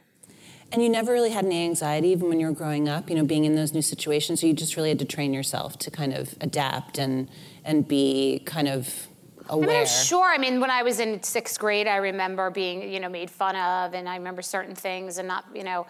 And 0.71 0.83
you 0.83 0.91
never 0.91 1.13
really 1.13 1.31
had 1.31 1.47
any 1.47 1.65
anxiety, 1.65 2.09
even 2.09 2.29
when 2.29 2.41
you 2.41 2.47
were 2.47 2.53
growing 2.53 2.89
up, 2.89 3.09
you 3.09 3.17
know, 3.17 3.25
being 3.25 3.45
in 3.45 3.55
those 3.55 3.73
new 3.73 3.81
situations. 3.81 4.41
So 4.41 4.47
you 4.47 4.53
just 4.53 4.77
really 4.77 4.91
had 4.91 4.99
to 4.99 5.07
train 5.07 5.33
yourself 5.33 5.79
to 5.79 5.91
kind 5.91 6.13
of 6.13 6.35
adapt 6.41 6.99
and 6.99 7.29
and 7.65 7.89
be 7.89 8.43
kind 8.45 8.69
of 8.69 9.09
aware. 9.49 9.71
I 9.71 9.79
mean, 9.79 9.87
sure. 9.87 10.27
I 10.27 10.39
mean, 10.39 10.61
when 10.61 10.71
I 10.71 10.83
was 10.83 11.01
in 11.01 11.23
sixth 11.23 11.59
grade, 11.59 11.87
I 11.87 11.97
remember 11.97 12.51
being, 12.51 12.91
you 12.93 13.01
know, 13.01 13.09
made 13.09 13.31
fun 13.31 13.57
of, 13.57 13.95
and 13.95 14.09
I 14.09 14.17
remember 14.17 14.43
certain 14.43 14.75
things, 14.75 15.19
and 15.19 15.27
not, 15.27 15.47
you 15.55 15.65
know, 15.65 15.87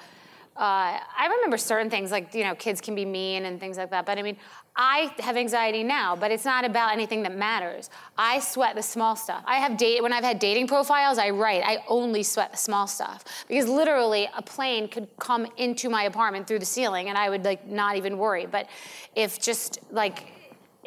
uh, 0.59 0.99
I 1.17 1.29
remember 1.31 1.57
certain 1.57 1.89
things 1.89 2.11
like 2.11 2.35
you 2.35 2.43
know 2.43 2.57
kids 2.57 2.81
can 2.81 2.97
be 2.97 3.05
mean 3.05 3.45
and 3.45 3.61
things 3.61 3.77
like 3.77 3.91
that. 3.91 4.05
But 4.05 4.19
I 4.19 4.23
mean, 4.23 4.37
I 4.75 5.15
have 5.21 5.37
anxiety 5.37 5.85
now, 5.85 6.17
but 6.17 6.33
it's 6.33 6.45
not 6.45 6.65
about 6.65 6.93
anything 6.93 7.23
that 7.23 7.37
matters. 7.37 7.91
I 8.17 8.41
sweat 8.41 8.75
the 8.75 8.83
small 8.83 9.15
stuff. 9.15 9.45
I 9.47 9.57
have 9.57 9.77
date 9.77 10.03
when 10.03 10.13
I've 10.13 10.25
had 10.25 10.41
dating 10.41 10.67
profiles. 10.67 11.17
I 11.17 11.31
write. 11.31 11.63
I 11.65 11.85
only 11.87 12.25
sweat 12.25 12.51
the 12.51 12.59
small 12.59 12.89
stuff 12.89 13.25
because 13.47 13.69
literally 13.69 14.29
a 14.37 14.43
plane 14.43 14.89
could 14.89 15.07
come 15.21 15.47
into 15.59 15.89
my 15.89 16.05
apartment 16.05 16.49
through 16.49 16.59
the 16.59 16.67
ceiling 16.67 17.09
and 17.09 17.17
I 17.17 17.31
would 17.31 17.45
like 17.45 17.65
not 17.69 17.97
even 17.97 18.19
worry. 18.19 18.47
But 18.47 18.69
if 19.15 19.41
just 19.41 19.79
like 19.93 20.33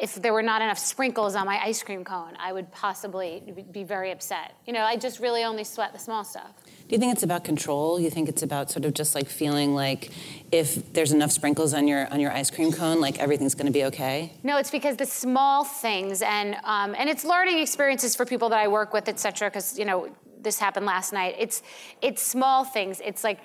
if 0.01 0.15
there 0.15 0.33
were 0.33 0.41
not 0.41 0.63
enough 0.63 0.79
sprinkles 0.79 1.35
on 1.35 1.45
my 1.45 1.59
ice 1.63 1.83
cream 1.83 2.03
cone, 2.03 2.35
I 2.39 2.51
would 2.51 2.71
possibly 2.71 3.43
be 3.71 3.83
very 3.83 4.09
upset. 4.11 4.55
You 4.65 4.73
know, 4.73 4.81
I 4.81 4.97
just 4.97 5.19
really 5.19 5.43
only 5.43 5.63
sweat 5.63 5.93
the 5.93 5.99
small 5.99 6.23
stuff. 6.23 6.51
Do 6.65 6.95
you 6.95 6.97
think 6.97 7.13
it's 7.13 7.21
about 7.21 7.43
control? 7.43 7.99
You 7.99 8.09
think 8.09 8.27
it's 8.27 8.41
about 8.41 8.71
sort 8.71 8.83
of 8.83 8.95
just 8.95 9.13
like 9.13 9.29
feeling 9.29 9.75
like 9.75 10.09
if 10.51 10.91
there's 10.91 11.11
enough 11.11 11.31
sprinkles 11.31 11.75
on 11.75 11.87
your 11.87 12.11
on 12.11 12.19
your 12.19 12.31
ice 12.31 12.49
cream 12.49 12.71
cone, 12.73 12.99
like 12.99 13.19
everything's 13.19 13.53
going 13.53 13.67
to 13.67 13.71
be 13.71 13.85
okay? 13.85 14.33
No, 14.43 14.57
it's 14.57 14.71
because 14.71 14.97
the 14.97 15.05
small 15.05 15.63
things 15.63 16.23
and 16.23 16.55
um, 16.63 16.95
and 16.97 17.07
it's 17.07 17.23
learning 17.23 17.59
experiences 17.59 18.15
for 18.15 18.25
people 18.25 18.49
that 18.49 18.59
I 18.59 18.67
work 18.67 18.93
with, 18.93 19.07
et 19.07 19.19
cetera. 19.19 19.49
Because 19.49 19.77
you 19.77 19.85
know 19.85 20.09
this 20.41 20.57
happened 20.57 20.87
last 20.87 21.13
night. 21.13 21.35
It's 21.37 21.61
it's 22.01 22.23
small 22.23 22.65
things. 22.65 22.99
It's 23.05 23.23
like 23.23 23.39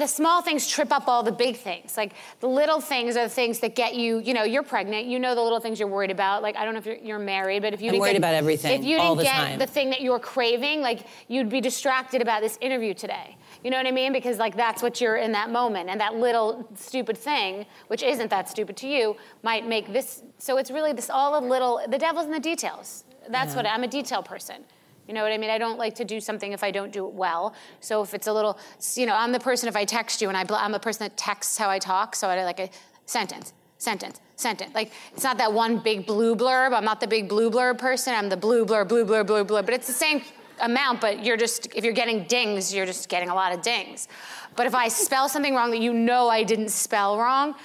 the 0.00 0.06
small 0.06 0.42
things 0.42 0.66
trip 0.66 0.90
up 0.92 1.08
all 1.08 1.22
the 1.22 1.32
big 1.32 1.56
things. 1.56 1.96
Like 1.96 2.12
the 2.40 2.48
little 2.48 2.80
things 2.80 3.16
are 3.16 3.24
the 3.24 3.34
things 3.34 3.60
that 3.60 3.74
get 3.74 3.94
you, 3.94 4.18
you 4.18 4.34
know, 4.34 4.42
you're 4.42 4.62
pregnant, 4.62 5.06
you 5.06 5.18
know 5.18 5.34
the 5.34 5.42
little 5.42 5.60
things 5.60 5.78
you're 5.78 5.88
worried 5.88 6.10
about. 6.10 6.42
Like 6.42 6.56
I 6.56 6.64
don't 6.64 6.74
know 6.74 6.78
if 6.78 6.86
you're, 6.86 6.96
you're 6.96 7.18
married, 7.18 7.62
but 7.62 7.74
if 7.74 7.80
you 7.80 7.88
I'm 7.88 7.92
didn't 7.92 8.00
worried 8.00 8.12
get, 8.12 8.18
about 8.18 8.34
everything. 8.34 8.80
If 8.80 8.86
you 8.86 8.96
didn't 8.96 9.18
the 9.18 9.22
get 9.24 9.34
time. 9.34 9.58
the 9.58 9.66
thing 9.66 9.90
that 9.90 10.00
you're 10.00 10.18
craving, 10.18 10.80
like 10.80 11.06
you'd 11.28 11.48
be 11.48 11.60
distracted 11.60 12.22
about 12.22 12.42
this 12.42 12.58
interview 12.60 12.94
today. 12.94 13.36
You 13.62 13.70
know 13.70 13.76
what 13.76 13.86
I 13.86 13.90
mean? 13.90 14.12
Because 14.12 14.38
like 14.38 14.56
that's 14.56 14.82
what 14.82 15.00
you're 15.00 15.16
in 15.16 15.32
that 15.32 15.50
moment. 15.50 15.90
And 15.90 16.00
that 16.00 16.14
little 16.14 16.68
stupid 16.76 17.16
thing, 17.16 17.66
which 17.88 18.02
isn't 18.02 18.30
that 18.30 18.48
stupid 18.48 18.76
to 18.78 18.88
you, 18.88 19.16
might 19.42 19.66
make 19.66 19.92
this 19.92 20.22
so 20.38 20.56
it's 20.56 20.70
really 20.70 20.92
this 20.92 21.10
all 21.10 21.38
a 21.38 21.42
little 21.44 21.80
the 21.88 21.98
devil's 21.98 22.26
in 22.26 22.32
the 22.32 22.40
details. 22.40 23.04
That's 23.28 23.50
yeah. 23.52 23.56
what 23.56 23.66
I'm 23.66 23.84
a 23.84 23.88
detail 23.88 24.22
person. 24.22 24.64
You 25.10 25.14
know 25.14 25.24
what 25.24 25.32
I 25.32 25.38
mean? 25.38 25.50
I 25.50 25.58
don't 25.58 25.76
like 25.76 25.96
to 25.96 26.04
do 26.04 26.20
something 26.20 26.52
if 26.52 26.62
I 26.62 26.70
don't 26.70 26.92
do 26.92 27.04
it 27.04 27.12
well. 27.12 27.52
So 27.80 28.00
if 28.00 28.14
it's 28.14 28.28
a 28.28 28.32
little, 28.32 28.56
you 28.94 29.06
know, 29.06 29.16
I'm 29.16 29.32
the 29.32 29.40
person 29.40 29.68
if 29.68 29.74
I 29.74 29.84
text 29.84 30.22
you 30.22 30.28
and 30.28 30.36
I, 30.36 30.44
I'm 30.50 30.70
the 30.70 30.78
person 30.78 31.04
that 31.04 31.16
texts 31.16 31.58
how 31.58 31.68
I 31.68 31.80
talk. 31.80 32.14
So 32.14 32.28
I 32.28 32.44
like 32.44 32.60
a 32.60 32.70
sentence, 33.06 33.52
sentence, 33.78 34.20
sentence. 34.36 34.72
Like 34.72 34.92
it's 35.12 35.24
not 35.24 35.36
that 35.38 35.52
one 35.52 35.78
big 35.78 36.06
blue 36.06 36.36
blurb. 36.36 36.72
I'm 36.72 36.84
not 36.84 37.00
the 37.00 37.08
big 37.08 37.28
blue 37.28 37.50
blurb 37.50 37.78
person. 37.78 38.14
I'm 38.14 38.28
the 38.28 38.36
blue 38.36 38.64
blurb, 38.64 38.86
blue 38.86 39.04
blurb, 39.04 39.26
blue 39.26 39.44
blurb. 39.44 39.64
But 39.64 39.74
it's 39.74 39.88
the 39.88 39.92
same 39.92 40.22
amount. 40.60 41.00
But 41.00 41.24
you're 41.24 41.36
just 41.36 41.66
if 41.74 41.82
you're 41.82 41.92
getting 41.92 42.22
dings, 42.26 42.72
you're 42.72 42.86
just 42.86 43.08
getting 43.08 43.30
a 43.30 43.34
lot 43.34 43.52
of 43.52 43.62
dings. 43.62 44.06
But 44.54 44.68
if 44.68 44.76
I 44.76 44.86
spell 44.86 45.28
something 45.28 45.56
wrong 45.56 45.72
that 45.72 45.80
you 45.80 45.92
know 45.92 46.28
I 46.28 46.44
didn't 46.44 46.68
spell 46.68 47.18
wrong, 47.18 47.56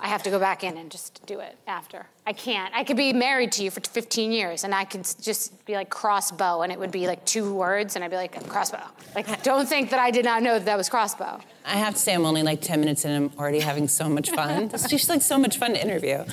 I 0.00 0.08
have 0.08 0.22
to 0.24 0.30
go 0.30 0.38
back 0.38 0.64
in 0.64 0.76
and 0.76 0.90
just 0.90 1.24
do 1.26 1.40
it 1.40 1.56
after. 1.66 2.06
I 2.26 2.32
can't. 2.32 2.74
I 2.74 2.84
could 2.84 2.96
be 2.96 3.12
married 3.12 3.52
to 3.52 3.64
you 3.64 3.70
for 3.70 3.80
15 3.80 4.32
years 4.32 4.64
and 4.64 4.74
I 4.74 4.84
could 4.84 5.06
just 5.20 5.64
be 5.66 5.74
like 5.74 5.90
crossbow 5.90 6.62
and 6.62 6.72
it 6.72 6.78
would 6.78 6.90
be 6.90 7.06
like 7.06 7.24
two 7.24 7.54
words 7.54 7.96
and 7.96 8.04
I'd 8.04 8.10
be 8.10 8.16
like 8.16 8.48
crossbow. 8.48 8.82
Like, 9.14 9.42
don't 9.42 9.68
think 9.68 9.90
that 9.90 10.00
I 10.00 10.10
did 10.10 10.24
not 10.24 10.42
know 10.42 10.54
that 10.54 10.64
that 10.64 10.76
was 10.76 10.88
crossbow. 10.88 11.40
I 11.64 11.76
have 11.76 11.94
to 11.94 12.00
say, 12.00 12.14
I'm 12.14 12.26
only 12.26 12.42
like 12.42 12.60
10 12.60 12.80
minutes 12.80 13.04
in 13.04 13.10
and 13.10 13.30
I'm 13.32 13.38
already 13.38 13.60
having 13.60 13.88
so 13.88 14.08
much 14.08 14.30
fun. 14.30 14.64
it's 14.74 14.88
just 14.88 15.08
like 15.08 15.22
so 15.22 15.38
much 15.38 15.58
fun 15.58 15.74
to 15.74 15.82
interview. 15.82 16.24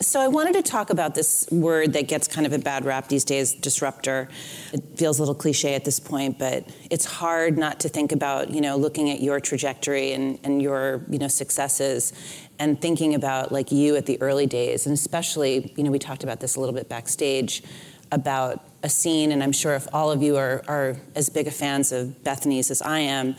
So 0.00 0.20
I 0.20 0.28
wanted 0.28 0.54
to 0.54 0.62
talk 0.62 0.90
about 0.90 1.16
this 1.16 1.48
word 1.50 1.94
that 1.94 2.06
gets 2.06 2.28
kind 2.28 2.46
of 2.46 2.52
a 2.52 2.58
bad 2.58 2.84
rap 2.84 3.08
these 3.08 3.24
days, 3.24 3.52
disruptor. 3.52 4.28
It 4.72 4.96
feels 4.96 5.18
a 5.18 5.22
little 5.22 5.34
cliche 5.34 5.74
at 5.74 5.84
this 5.84 5.98
point, 5.98 6.38
but 6.38 6.68
it's 6.88 7.04
hard 7.04 7.58
not 7.58 7.80
to 7.80 7.88
think 7.88 8.12
about, 8.12 8.50
you 8.50 8.60
know, 8.60 8.76
looking 8.76 9.10
at 9.10 9.20
your 9.20 9.40
trajectory 9.40 10.12
and, 10.12 10.38
and 10.44 10.62
your, 10.62 11.04
you 11.10 11.18
know, 11.18 11.26
successes 11.26 12.12
and 12.58 12.80
thinking 12.80 13.14
about 13.14 13.52
like 13.52 13.70
you 13.70 13.96
at 13.96 14.06
the 14.06 14.20
early 14.20 14.46
days, 14.46 14.86
and 14.86 14.94
especially, 14.94 15.72
you 15.76 15.84
know, 15.84 15.90
we 15.90 15.98
talked 15.98 16.24
about 16.24 16.40
this 16.40 16.56
a 16.56 16.60
little 16.60 16.74
bit 16.74 16.88
backstage 16.88 17.62
about 18.10 18.64
a 18.82 18.88
scene, 18.88 19.32
and 19.32 19.42
I'm 19.42 19.52
sure 19.52 19.74
if 19.74 19.86
all 19.92 20.10
of 20.10 20.22
you 20.22 20.36
are, 20.36 20.62
are 20.66 20.96
as 21.14 21.28
big 21.28 21.46
a 21.46 21.50
fans 21.50 21.92
of 21.92 22.22
Bethenny's 22.24 22.70
as 22.70 22.80
I 22.80 23.00
am, 23.00 23.36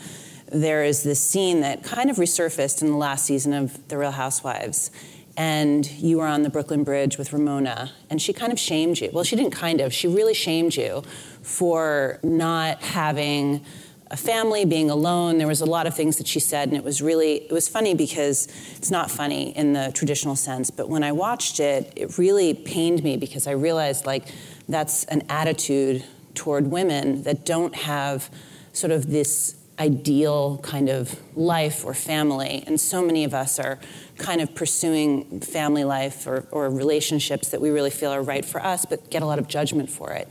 there 0.52 0.84
is 0.84 1.02
this 1.02 1.20
scene 1.20 1.60
that 1.60 1.82
kind 1.82 2.10
of 2.10 2.16
resurfaced 2.16 2.82
in 2.82 2.88
the 2.88 2.96
last 2.96 3.24
season 3.24 3.52
of 3.52 3.88
The 3.88 3.98
Real 3.98 4.12
Housewives 4.12 4.90
and 5.36 5.90
you 5.92 6.18
were 6.18 6.26
on 6.26 6.42
the 6.42 6.50
Brooklyn 6.50 6.84
Bridge 6.84 7.16
with 7.16 7.32
Ramona, 7.32 7.92
and 8.10 8.20
she 8.20 8.34
kind 8.34 8.52
of 8.52 8.58
shamed 8.58 9.00
you. 9.00 9.08
Well, 9.10 9.24
she 9.24 9.36
didn't 9.36 9.52
kind 9.52 9.80
of, 9.80 9.90
she 9.92 10.06
really 10.06 10.34
shamed 10.34 10.76
you 10.76 11.02
for 11.42 12.18
not 12.22 12.82
having 12.82 13.64
a 14.10 14.16
family, 14.16 14.64
being 14.64 14.90
alone. 14.90 15.38
There 15.38 15.46
was 15.46 15.60
a 15.60 15.66
lot 15.66 15.86
of 15.86 15.94
things 15.94 16.16
that 16.16 16.26
she 16.26 16.40
said, 16.40 16.68
and 16.68 16.76
it 16.76 16.82
was 16.82 17.00
really, 17.00 17.36
it 17.44 17.52
was 17.52 17.68
funny 17.68 17.94
because 17.94 18.48
it's 18.76 18.90
not 18.90 19.10
funny 19.10 19.56
in 19.56 19.72
the 19.72 19.92
traditional 19.94 20.34
sense, 20.34 20.70
but 20.70 20.88
when 20.88 21.04
I 21.04 21.12
watched 21.12 21.60
it, 21.60 21.92
it 21.94 22.18
really 22.18 22.52
pained 22.52 23.04
me 23.04 23.16
because 23.16 23.46
I 23.46 23.52
realized 23.52 24.06
like 24.06 24.26
that's 24.68 25.04
an 25.04 25.22
attitude 25.28 26.04
toward 26.34 26.66
women 26.66 27.22
that 27.22 27.44
don't 27.44 27.74
have 27.74 28.30
sort 28.72 28.90
of 28.90 29.10
this 29.10 29.56
ideal 29.78 30.58
kind 30.58 30.88
of 30.88 31.18
life 31.36 31.84
or 31.84 31.94
family. 31.94 32.62
And 32.66 32.78
so 32.78 33.02
many 33.02 33.24
of 33.24 33.32
us 33.32 33.58
are 33.58 33.78
kind 34.18 34.40
of 34.42 34.54
pursuing 34.54 35.40
family 35.40 35.84
life 35.84 36.26
or, 36.26 36.46
or 36.50 36.68
relationships 36.68 37.48
that 37.48 37.60
we 37.60 37.70
really 37.70 37.90
feel 37.90 38.10
are 38.10 38.22
right 38.22 38.44
for 38.44 38.62
us, 38.62 38.84
but 38.84 39.08
get 39.10 39.22
a 39.22 39.26
lot 39.26 39.38
of 39.38 39.48
judgment 39.48 39.88
for 39.88 40.12
it. 40.12 40.28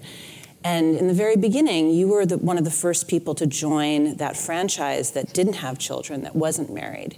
And 0.64 0.96
in 0.98 1.08
the 1.08 1.14
very 1.14 1.38
beginning, 1.38 1.90
you 1.90 2.08
were 2.08 2.26
the, 2.26 2.38
one 2.38 2.58
of 2.58 2.66
the 2.66 2.72
first 2.72 3.08
people 3.08 3.34
to 3.36 3.48
join 3.48 4.18
that 4.18 4.36
franchise 4.36 5.12
that 5.12 5.34
didn't 5.34 5.54
have 5.54 5.78
children, 5.78 6.22
that 6.24 6.36
wasn't 6.36 6.74
married. 6.74 7.18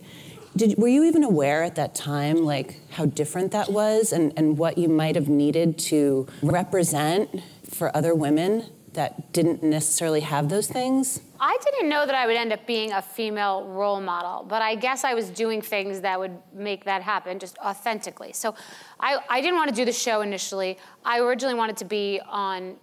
Did, 0.56 0.78
were 0.78 0.90
you 0.90 1.04
even 1.06 1.24
aware 1.24 1.64
at 1.64 1.76
that 1.76 1.96
time, 1.96 2.44
like 2.44 2.76
how 2.92 3.06
different 3.06 3.52
that 3.54 3.72
was, 3.72 4.12
and, 4.12 4.34
and 4.36 4.58
what 4.58 4.78
you 4.78 4.90
might 4.90 5.16
have 5.16 5.30
needed 5.30 5.80
to 5.80 6.28
represent 6.44 7.42
for 7.70 7.96
other 7.96 8.14
women 8.14 8.66
that 8.94 9.32
didn't 9.34 9.64
necessarily 9.64 10.22
have 10.22 10.50
those 10.50 10.68
things? 10.68 11.22
I 11.40 11.58
didn't 11.64 11.90
know 11.90 12.06
that 12.06 12.14
I 12.14 12.28
would 12.28 12.36
end 12.36 12.54
up 12.54 12.68
being 12.68 12.92
a 12.92 13.02
female 13.02 13.66
role 13.66 14.00
model, 14.00 14.46
but 14.48 14.62
I 14.62 14.76
guess 14.76 15.04
I 15.04 15.16
was 15.16 15.32
doing 15.32 15.60
things 15.60 16.02
that 16.02 16.20
would 16.20 16.38
make 16.54 16.86
that 16.86 17.02
happen 17.02 17.40
just 17.40 17.58
authentically. 17.58 18.32
So 18.32 18.54
I, 19.00 19.18
I 19.28 19.42
didn't 19.42 19.56
want 19.56 19.70
to 19.70 19.76
do 19.76 19.84
the 19.84 19.92
show 19.92 20.22
initially. 20.22 20.78
I 21.04 21.20
originally 21.20 21.56
wanted 21.56 21.78
to 21.78 21.86
be 21.86 22.22
on 22.30 22.76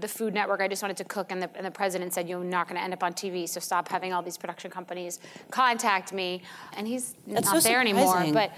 the 0.00 0.08
Food 0.08 0.32
Network. 0.32 0.62
I 0.62 0.68
just 0.68 0.80
wanted 0.80 0.96
to 0.96 1.04
cook, 1.04 1.30
and 1.30 1.42
the, 1.42 1.50
and 1.54 1.66
the 1.66 1.70
president 1.70 2.14
said, 2.14 2.28
You're 2.28 2.42
not 2.42 2.66
going 2.66 2.78
to 2.78 2.82
end 2.82 2.94
up 2.94 3.02
on 3.02 3.12
TV, 3.12 3.46
so 3.46 3.60
stop 3.60 3.88
having 3.88 4.14
all 4.14 4.22
these 4.22 4.38
production 4.38 4.70
companies 4.70 5.20
contact 5.50 6.12
me. 6.12 6.42
And 6.78 6.88
he's 6.88 7.14
That's 7.26 7.44
not 7.46 7.62
so 7.62 7.68
there 7.68 7.80
anymore. 7.80 8.24
But, 8.32 8.52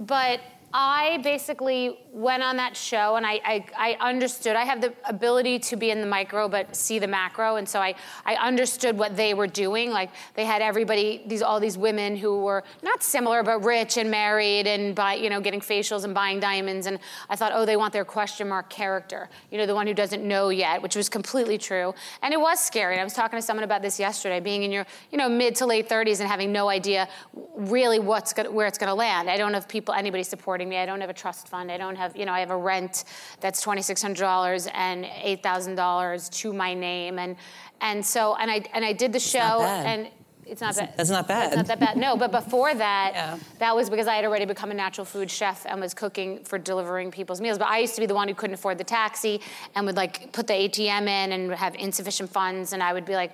but 0.00 0.40
I 0.78 1.20
basically 1.22 1.98
went 2.12 2.42
on 2.42 2.58
that 2.58 2.76
show 2.76 3.16
and 3.16 3.24
I, 3.24 3.40
I, 3.46 3.64
I, 3.78 3.96
understood. 3.98 4.56
I 4.56 4.64
have 4.64 4.82
the 4.82 4.92
ability 5.04 5.58
to 5.60 5.76
be 5.76 5.90
in 5.90 6.02
the 6.02 6.06
micro 6.06 6.50
but 6.50 6.76
see 6.76 6.98
the 6.98 7.06
macro, 7.06 7.56
and 7.56 7.66
so 7.66 7.80
I, 7.80 7.94
I 8.26 8.34
understood 8.34 8.98
what 8.98 9.16
they 9.16 9.32
were 9.32 9.46
doing. 9.46 9.90
Like 9.90 10.10
they 10.34 10.44
had 10.44 10.60
everybody, 10.60 11.22
these 11.26 11.40
all 11.40 11.60
these 11.60 11.78
women 11.78 12.14
who 12.14 12.42
were 12.42 12.62
not 12.82 13.02
similar 13.02 13.42
but 13.42 13.64
rich 13.64 13.96
and 13.96 14.10
married 14.10 14.66
and 14.66 14.94
buy, 14.94 15.14
you 15.14 15.30
know, 15.30 15.40
getting 15.40 15.60
facials 15.60 16.04
and 16.04 16.12
buying 16.12 16.40
diamonds. 16.40 16.84
And 16.84 16.98
I 17.30 17.36
thought, 17.36 17.52
oh, 17.54 17.64
they 17.64 17.78
want 17.78 17.94
their 17.94 18.04
question 18.04 18.46
mark 18.46 18.68
character, 18.68 19.30
you 19.50 19.56
know, 19.56 19.64
the 19.64 19.74
one 19.74 19.86
who 19.86 19.94
doesn't 19.94 20.22
know 20.22 20.50
yet, 20.50 20.82
which 20.82 20.94
was 20.94 21.08
completely 21.08 21.56
true. 21.56 21.94
And 22.20 22.34
it 22.34 22.40
was 22.40 22.60
scary. 22.60 22.92
And 22.92 23.00
I 23.00 23.04
was 23.04 23.14
talking 23.14 23.38
to 23.38 23.42
someone 23.42 23.64
about 23.64 23.80
this 23.80 23.98
yesterday, 23.98 24.40
being 24.40 24.62
in 24.62 24.70
your, 24.70 24.84
you 25.10 25.16
know, 25.16 25.30
mid 25.30 25.54
to 25.56 25.64
late 25.64 25.88
30s 25.88 26.20
and 26.20 26.28
having 26.28 26.52
no 26.52 26.68
idea 26.68 27.08
really 27.54 27.98
what's 27.98 28.34
gonna, 28.34 28.50
where 28.50 28.66
it's 28.66 28.76
going 28.76 28.88
to 28.88 28.94
land. 28.94 29.30
I 29.30 29.38
don't 29.38 29.54
have 29.54 29.66
people, 29.68 29.94
anybody 29.94 30.22
supporting 30.22 30.65
supporting 30.66 30.68
me. 30.68 30.82
I 30.82 30.86
don't 30.86 31.00
have 31.00 31.10
a 31.10 31.14
trust 31.14 31.48
fund. 31.48 31.70
I 31.70 31.78
don't 31.78 31.96
have, 31.96 32.16
you 32.16 32.26
know, 32.26 32.32
I 32.32 32.40
have 32.40 32.50
a 32.50 32.56
rent 32.56 33.04
that's 33.40 33.64
$2,600 33.64 34.70
and 34.74 35.04
$8,000 35.04 36.30
to 36.30 36.52
my 36.52 36.74
name. 36.74 37.18
And, 37.18 37.36
and 37.80 38.04
so, 38.04 38.36
and 38.36 38.50
I, 38.50 38.62
and 38.72 38.84
I 38.84 38.92
did 38.92 39.12
the 39.12 39.20
show 39.20 39.62
and 39.62 40.08
it's 40.48 40.60
not 40.60 40.76
that's, 40.76 40.90
bad. 40.90 40.96
That's 40.96 41.10
not 41.10 41.26
bad. 41.26 41.46
It's 41.46 41.56
not 41.56 41.66
that 41.66 41.80
bad. 41.80 41.96
No, 41.96 42.16
but 42.16 42.30
before 42.30 42.72
that, 42.86 43.10
yeah. 43.14 43.38
that 43.58 43.74
was 43.74 43.90
because 43.90 44.06
I 44.06 44.14
had 44.14 44.24
already 44.24 44.44
become 44.44 44.70
a 44.70 44.74
natural 44.74 45.04
food 45.04 45.28
chef 45.28 45.66
and 45.66 45.80
was 45.80 45.92
cooking 45.92 46.44
for 46.44 46.56
delivering 46.56 47.10
people's 47.10 47.40
meals. 47.40 47.58
But 47.58 47.68
I 47.68 47.78
used 47.78 47.96
to 47.96 48.00
be 48.00 48.06
the 48.06 48.14
one 48.14 48.28
who 48.28 48.34
couldn't 48.34 48.54
afford 48.54 48.78
the 48.78 48.84
taxi 48.84 49.40
and 49.74 49.86
would 49.86 49.96
like 49.96 50.32
put 50.32 50.46
the 50.46 50.54
ATM 50.54 51.02
in 51.02 51.32
and 51.32 51.52
have 51.52 51.74
insufficient 51.74 52.30
funds, 52.30 52.72
and 52.72 52.80
I 52.80 52.92
would 52.92 53.04
be 53.04 53.14
like, 53.14 53.32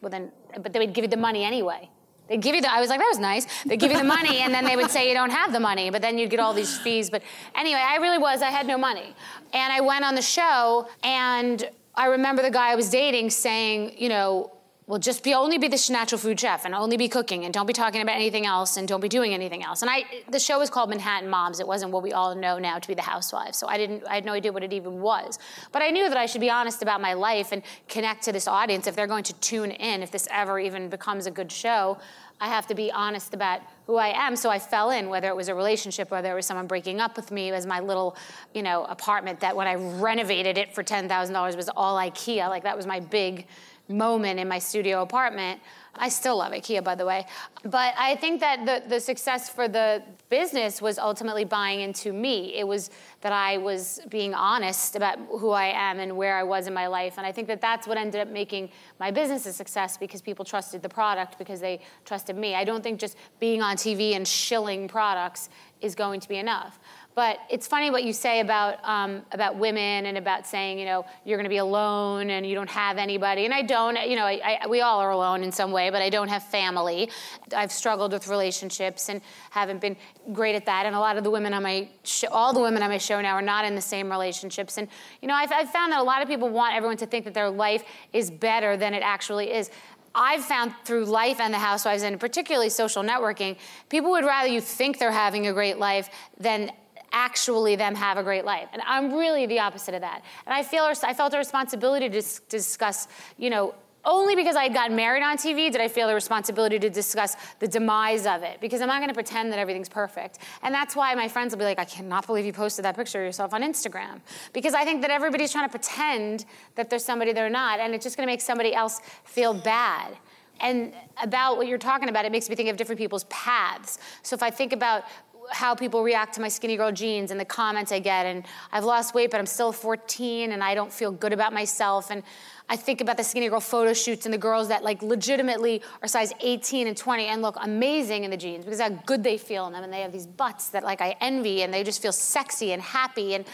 well 0.00 0.10
then, 0.10 0.32
but 0.62 0.72
they 0.72 0.78
would 0.78 0.94
give 0.94 1.04
you 1.04 1.10
the 1.10 1.16
money 1.18 1.44
anyway. 1.44 1.90
They 2.28 2.36
give 2.36 2.54
you 2.54 2.60
the, 2.60 2.72
I 2.72 2.80
was 2.80 2.88
like, 2.88 2.98
that 2.98 3.08
was 3.08 3.18
nice. 3.18 3.46
They 3.64 3.76
give 3.76 3.92
you 3.92 3.98
the 3.98 4.04
money, 4.04 4.38
and 4.38 4.52
then 4.52 4.64
they 4.64 4.76
would 4.76 4.90
say 4.90 5.08
you 5.08 5.14
don't 5.14 5.30
have 5.30 5.52
the 5.52 5.60
money, 5.60 5.90
but 5.90 6.02
then 6.02 6.18
you'd 6.18 6.30
get 6.30 6.40
all 6.40 6.52
these 6.52 6.76
fees. 6.78 7.08
But 7.08 7.22
anyway, 7.54 7.82
I 7.84 7.96
really 7.96 8.18
was, 8.18 8.42
I 8.42 8.50
had 8.50 8.66
no 8.66 8.76
money. 8.76 9.14
And 9.52 9.72
I 9.72 9.80
went 9.80 10.04
on 10.04 10.14
the 10.16 10.22
show, 10.22 10.88
and 11.04 11.68
I 11.94 12.06
remember 12.06 12.42
the 12.42 12.50
guy 12.50 12.72
I 12.72 12.74
was 12.74 12.90
dating 12.90 13.30
saying, 13.30 13.94
you 13.96 14.08
know, 14.08 14.55
well, 14.88 15.00
just 15.00 15.24
be 15.24 15.34
only 15.34 15.58
be 15.58 15.66
the 15.66 15.88
natural 15.90 16.18
food 16.18 16.38
chef 16.38 16.64
and 16.64 16.72
only 16.72 16.96
be 16.96 17.08
cooking 17.08 17.44
and 17.44 17.52
don't 17.52 17.66
be 17.66 17.72
talking 17.72 18.02
about 18.02 18.14
anything 18.14 18.46
else 18.46 18.76
and 18.76 18.86
don't 18.86 19.00
be 19.00 19.08
doing 19.08 19.34
anything 19.34 19.64
else. 19.64 19.82
And 19.82 19.90
I, 19.90 20.04
the 20.30 20.38
show 20.38 20.60
was 20.60 20.70
called 20.70 20.90
Manhattan 20.90 21.28
Moms. 21.28 21.58
It 21.58 21.66
wasn't 21.66 21.90
what 21.90 22.04
we 22.04 22.12
all 22.12 22.36
know 22.36 22.60
now 22.60 22.78
to 22.78 22.86
be 22.86 22.94
the 22.94 23.02
housewives. 23.02 23.58
So 23.58 23.66
I 23.66 23.78
didn't, 23.78 24.06
I 24.08 24.14
had 24.14 24.24
no 24.24 24.32
idea 24.32 24.52
what 24.52 24.62
it 24.62 24.72
even 24.72 25.00
was. 25.00 25.40
But 25.72 25.82
I 25.82 25.90
knew 25.90 26.08
that 26.08 26.16
I 26.16 26.26
should 26.26 26.40
be 26.40 26.50
honest 26.50 26.82
about 26.82 27.00
my 27.00 27.14
life 27.14 27.50
and 27.50 27.64
connect 27.88 28.22
to 28.24 28.32
this 28.32 28.46
audience 28.46 28.86
if 28.86 28.94
they're 28.94 29.08
going 29.08 29.24
to 29.24 29.32
tune 29.34 29.72
in, 29.72 30.04
if 30.04 30.12
this 30.12 30.28
ever 30.30 30.60
even 30.60 30.88
becomes 30.88 31.26
a 31.26 31.32
good 31.32 31.50
show. 31.50 31.98
I 32.40 32.48
have 32.48 32.68
to 32.68 32.74
be 32.74 32.92
honest 32.92 33.34
about 33.34 33.62
who 33.86 33.96
I 33.96 34.08
am. 34.08 34.36
So 34.36 34.50
I 34.50 34.60
fell 34.60 34.90
in, 34.90 35.08
whether 35.08 35.28
it 35.28 35.34
was 35.34 35.48
a 35.48 35.54
relationship, 35.54 36.12
whether 36.12 36.30
it 36.30 36.34
was 36.34 36.46
someone 36.46 36.66
breaking 36.68 37.00
up 37.00 37.16
with 37.16 37.32
me, 37.32 37.50
was 37.50 37.66
my 37.66 37.80
little, 37.80 38.14
you 38.54 38.62
know, 38.62 38.84
apartment 38.84 39.40
that 39.40 39.56
when 39.56 39.66
I 39.66 39.74
renovated 39.74 40.58
it 40.58 40.74
for 40.74 40.82
ten 40.82 41.08
thousand 41.08 41.32
dollars 41.32 41.56
was 41.56 41.70
all 41.70 41.96
IKEA. 41.96 42.48
Like 42.48 42.62
that 42.64 42.76
was 42.76 42.86
my 42.86 43.00
big 43.00 43.46
moment 43.88 44.40
in 44.40 44.48
my 44.48 44.58
studio 44.58 45.02
apartment. 45.02 45.60
I 45.98 46.08
still 46.08 46.38
love 46.38 46.52
IKEA, 46.52 46.84
by 46.84 46.94
the 46.94 47.06
way. 47.06 47.26
But 47.62 47.94
I 47.96 48.16
think 48.16 48.40
that 48.40 48.66
the, 48.66 48.88
the 48.88 49.00
success 49.00 49.48
for 49.48 49.66
the 49.68 50.02
business 50.28 50.82
was 50.82 50.98
ultimately 50.98 51.44
buying 51.44 51.80
into 51.80 52.12
me. 52.12 52.54
It 52.54 52.66
was 52.66 52.90
that 53.22 53.32
I 53.32 53.56
was 53.58 54.00
being 54.08 54.34
honest 54.34 54.96
about 54.96 55.18
who 55.30 55.50
I 55.50 55.66
am 55.66 55.98
and 55.98 56.16
where 56.16 56.36
I 56.36 56.42
was 56.42 56.66
in 56.66 56.74
my 56.74 56.86
life. 56.86 57.14
And 57.16 57.26
I 57.26 57.32
think 57.32 57.48
that 57.48 57.60
that's 57.60 57.86
what 57.86 57.96
ended 57.96 58.20
up 58.20 58.28
making 58.28 58.70
my 59.00 59.10
business 59.10 59.46
a 59.46 59.52
success 59.52 59.96
because 59.96 60.20
people 60.20 60.44
trusted 60.44 60.82
the 60.82 60.88
product 60.88 61.38
because 61.38 61.60
they 61.60 61.80
trusted 62.04 62.36
me. 62.36 62.54
I 62.54 62.64
don't 62.64 62.82
think 62.82 63.00
just 63.00 63.16
being 63.40 63.62
on 63.62 63.76
TV 63.76 64.14
and 64.16 64.26
shilling 64.26 64.88
products 64.88 65.48
is 65.80 65.94
going 65.94 66.20
to 66.20 66.28
be 66.28 66.36
enough. 66.36 66.78
But 67.16 67.38
it's 67.48 67.66
funny 67.66 67.90
what 67.90 68.04
you 68.04 68.12
say 68.12 68.40
about 68.40 68.78
um, 68.84 69.22
about 69.32 69.56
women 69.56 70.04
and 70.04 70.18
about 70.18 70.46
saying, 70.46 70.78
you 70.78 70.84
know, 70.84 71.06
you're 71.24 71.38
going 71.38 71.46
to 71.46 71.50
be 71.50 71.56
alone 71.56 72.28
and 72.28 72.46
you 72.46 72.54
don't 72.54 72.68
have 72.68 72.98
anybody. 72.98 73.46
And 73.46 73.54
I 73.54 73.62
don't, 73.62 73.98
you 74.06 74.16
know, 74.16 74.26
I, 74.26 74.58
I, 74.62 74.66
we 74.66 74.82
all 74.82 75.00
are 75.00 75.12
alone 75.12 75.42
in 75.42 75.50
some 75.50 75.72
way, 75.72 75.88
but 75.88 76.02
I 76.02 76.10
don't 76.10 76.28
have 76.28 76.42
family. 76.42 77.08
I've 77.56 77.72
struggled 77.72 78.12
with 78.12 78.28
relationships 78.28 79.08
and 79.08 79.22
haven't 79.48 79.80
been 79.80 79.96
great 80.34 80.56
at 80.56 80.66
that. 80.66 80.84
And 80.84 80.94
a 80.94 81.00
lot 81.00 81.16
of 81.16 81.24
the 81.24 81.30
women 81.30 81.54
on 81.54 81.62
my 81.62 81.88
show, 82.04 82.28
all 82.28 82.52
the 82.52 82.60
women 82.60 82.82
on 82.82 82.90
my 82.90 82.98
show 82.98 83.18
now 83.22 83.32
are 83.32 83.40
not 83.40 83.64
in 83.64 83.74
the 83.74 83.80
same 83.80 84.10
relationships. 84.10 84.76
And 84.76 84.86
you 85.22 85.28
know, 85.28 85.34
I've, 85.34 85.52
I've 85.52 85.70
found 85.70 85.92
that 85.92 86.00
a 86.00 86.04
lot 86.04 86.20
of 86.20 86.28
people 86.28 86.50
want 86.50 86.74
everyone 86.74 86.98
to 86.98 87.06
think 87.06 87.24
that 87.24 87.32
their 87.32 87.48
life 87.48 87.82
is 88.12 88.30
better 88.30 88.76
than 88.76 88.92
it 88.92 89.02
actually 89.02 89.54
is. 89.54 89.70
I've 90.14 90.44
found 90.44 90.74
through 90.84 91.06
life 91.06 91.40
and 91.40 91.52
the 91.52 91.58
housewives, 91.58 92.02
and 92.02 92.20
particularly 92.20 92.68
social 92.68 93.02
networking, 93.02 93.56
people 93.88 94.10
would 94.10 94.24
rather 94.24 94.48
you 94.48 94.60
think 94.60 94.98
they're 94.98 95.10
having 95.10 95.46
a 95.46 95.52
great 95.54 95.78
life 95.78 96.10
than 96.38 96.72
actually 97.16 97.76
them 97.76 97.94
have 97.94 98.18
a 98.18 98.22
great 98.22 98.44
life. 98.44 98.68
And 98.74 98.82
I'm 98.86 99.14
really 99.14 99.46
the 99.46 99.58
opposite 99.58 99.94
of 99.94 100.02
that. 100.02 100.22
And 100.46 100.54
I 100.54 100.62
feel 100.62 100.84
I 100.84 101.14
felt 101.14 101.32
a 101.32 101.38
responsibility 101.38 102.10
to 102.10 102.22
discuss, 102.48 103.08
you 103.38 103.48
know, 103.48 103.74
only 104.04 104.36
because 104.36 104.54
I 104.54 104.64
had 104.64 104.74
gotten 104.74 104.94
married 104.94 105.22
on 105.22 105.36
TV 105.36 105.72
did 105.72 105.80
I 105.80 105.88
feel 105.88 106.06
the 106.06 106.14
responsibility 106.14 106.78
to 106.78 106.88
discuss 106.90 107.34
the 107.58 107.66
demise 107.66 108.24
of 108.24 108.42
it 108.44 108.60
because 108.60 108.80
I'm 108.80 108.86
not 108.86 108.98
going 108.98 109.08
to 109.08 109.14
pretend 109.14 109.50
that 109.50 109.58
everything's 109.58 109.88
perfect. 109.88 110.38
And 110.62 110.72
that's 110.72 110.94
why 110.94 111.12
my 111.14 111.26
friends 111.26 111.52
will 111.52 111.58
be 111.58 111.64
like, 111.64 111.80
I 111.80 111.86
cannot 111.86 112.26
believe 112.26 112.44
you 112.44 112.52
posted 112.52 112.84
that 112.84 112.94
picture 112.94 113.18
of 113.18 113.24
yourself 113.24 113.52
on 113.52 113.62
Instagram. 113.62 114.20
Because 114.52 114.74
I 114.74 114.84
think 114.84 115.00
that 115.00 115.10
everybody's 115.10 115.50
trying 115.50 115.68
to 115.68 115.70
pretend 115.70 116.44
that 116.76 116.88
there's 116.88 117.04
somebody 117.04 117.32
they're 117.32 117.50
not, 117.50 117.80
and 117.80 117.94
it's 117.94 118.04
just 118.04 118.16
going 118.16 118.28
to 118.28 118.32
make 118.32 118.42
somebody 118.42 118.74
else 118.74 119.00
feel 119.24 119.54
bad. 119.54 120.16
And 120.60 120.94
about 121.22 121.56
what 121.56 121.66
you're 121.66 121.78
talking 121.78 122.08
about, 122.08 122.24
it 122.24 122.32
makes 122.32 122.48
me 122.48 122.56
think 122.56 122.68
of 122.68 122.76
different 122.76 122.98
people's 122.98 123.24
paths. 123.24 123.98
So 124.22 124.34
if 124.34 124.42
I 124.42 124.50
think 124.50 124.72
about 124.72 125.04
how 125.50 125.74
people 125.74 126.02
react 126.02 126.34
to 126.34 126.40
my 126.40 126.48
skinny 126.48 126.76
girl 126.76 126.92
jeans 126.92 127.30
and 127.30 127.38
the 127.38 127.44
comments 127.44 127.92
I 127.92 127.98
get, 127.98 128.26
and 128.26 128.44
I've 128.72 128.84
lost 128.84 129.14
weight, 129.14 129.30
but 129.30 129.38
I'm 129.38 129.46
still 129.46 129.72
14 129.72 130.52
and 130.52 130.62
I 130.62 130.74
don't 130.74 130.92
feel 130.92 131.10
good 131.10 131.32
about 131.32 131.52
myself. 131.52 132.10
And 132.10 132.22
I 132.68 132.76
think 132.76 133.00
about 133.00 133.16
the 133.16 133.24
skinny 133.24 133.48
girl 133.48 133.60
photo 133.60 133.92
shoots 133.92 134.26
and 134.26 134.34
the 134.34 134.38
girls 134.38 134.68
that 134.68 134.82
like 134.82 135.02
legitimately 135.02 135.82
are 136.02 136.08
size 136.08 136.32
18 136.40 136.86
and 136.86 136.96
20 136.96 137.26
and 137.26 137.42
look 137.42 137.56
amazing 137.60 138.24
in 138.24 138.30
the 138.30 138.36
jeans 138.36 138.64
because 138.64 138.80
how 138.80 138.88
good 138.88 139.22
they 139.22 139.38
feel 139.38 139.66
in 139.66 139.72
them. 139.72 139.84
And 139.84 139.92
they 139.92 140.00
have 140.00 140.12
these 140.12 140.26
butts 140.26 140.70
that 140.70 140.82
like 140.82 141.00
I 141.00 141.16
envy 141.20 141.62
and 141.62 141.72
they 141.72 141.84
just 141.84 142.02
feel 142.02 142.12
sexy 142.12 142.72
and 142.72 142.82
happy. 142.82 143.34
And 143.34 143.44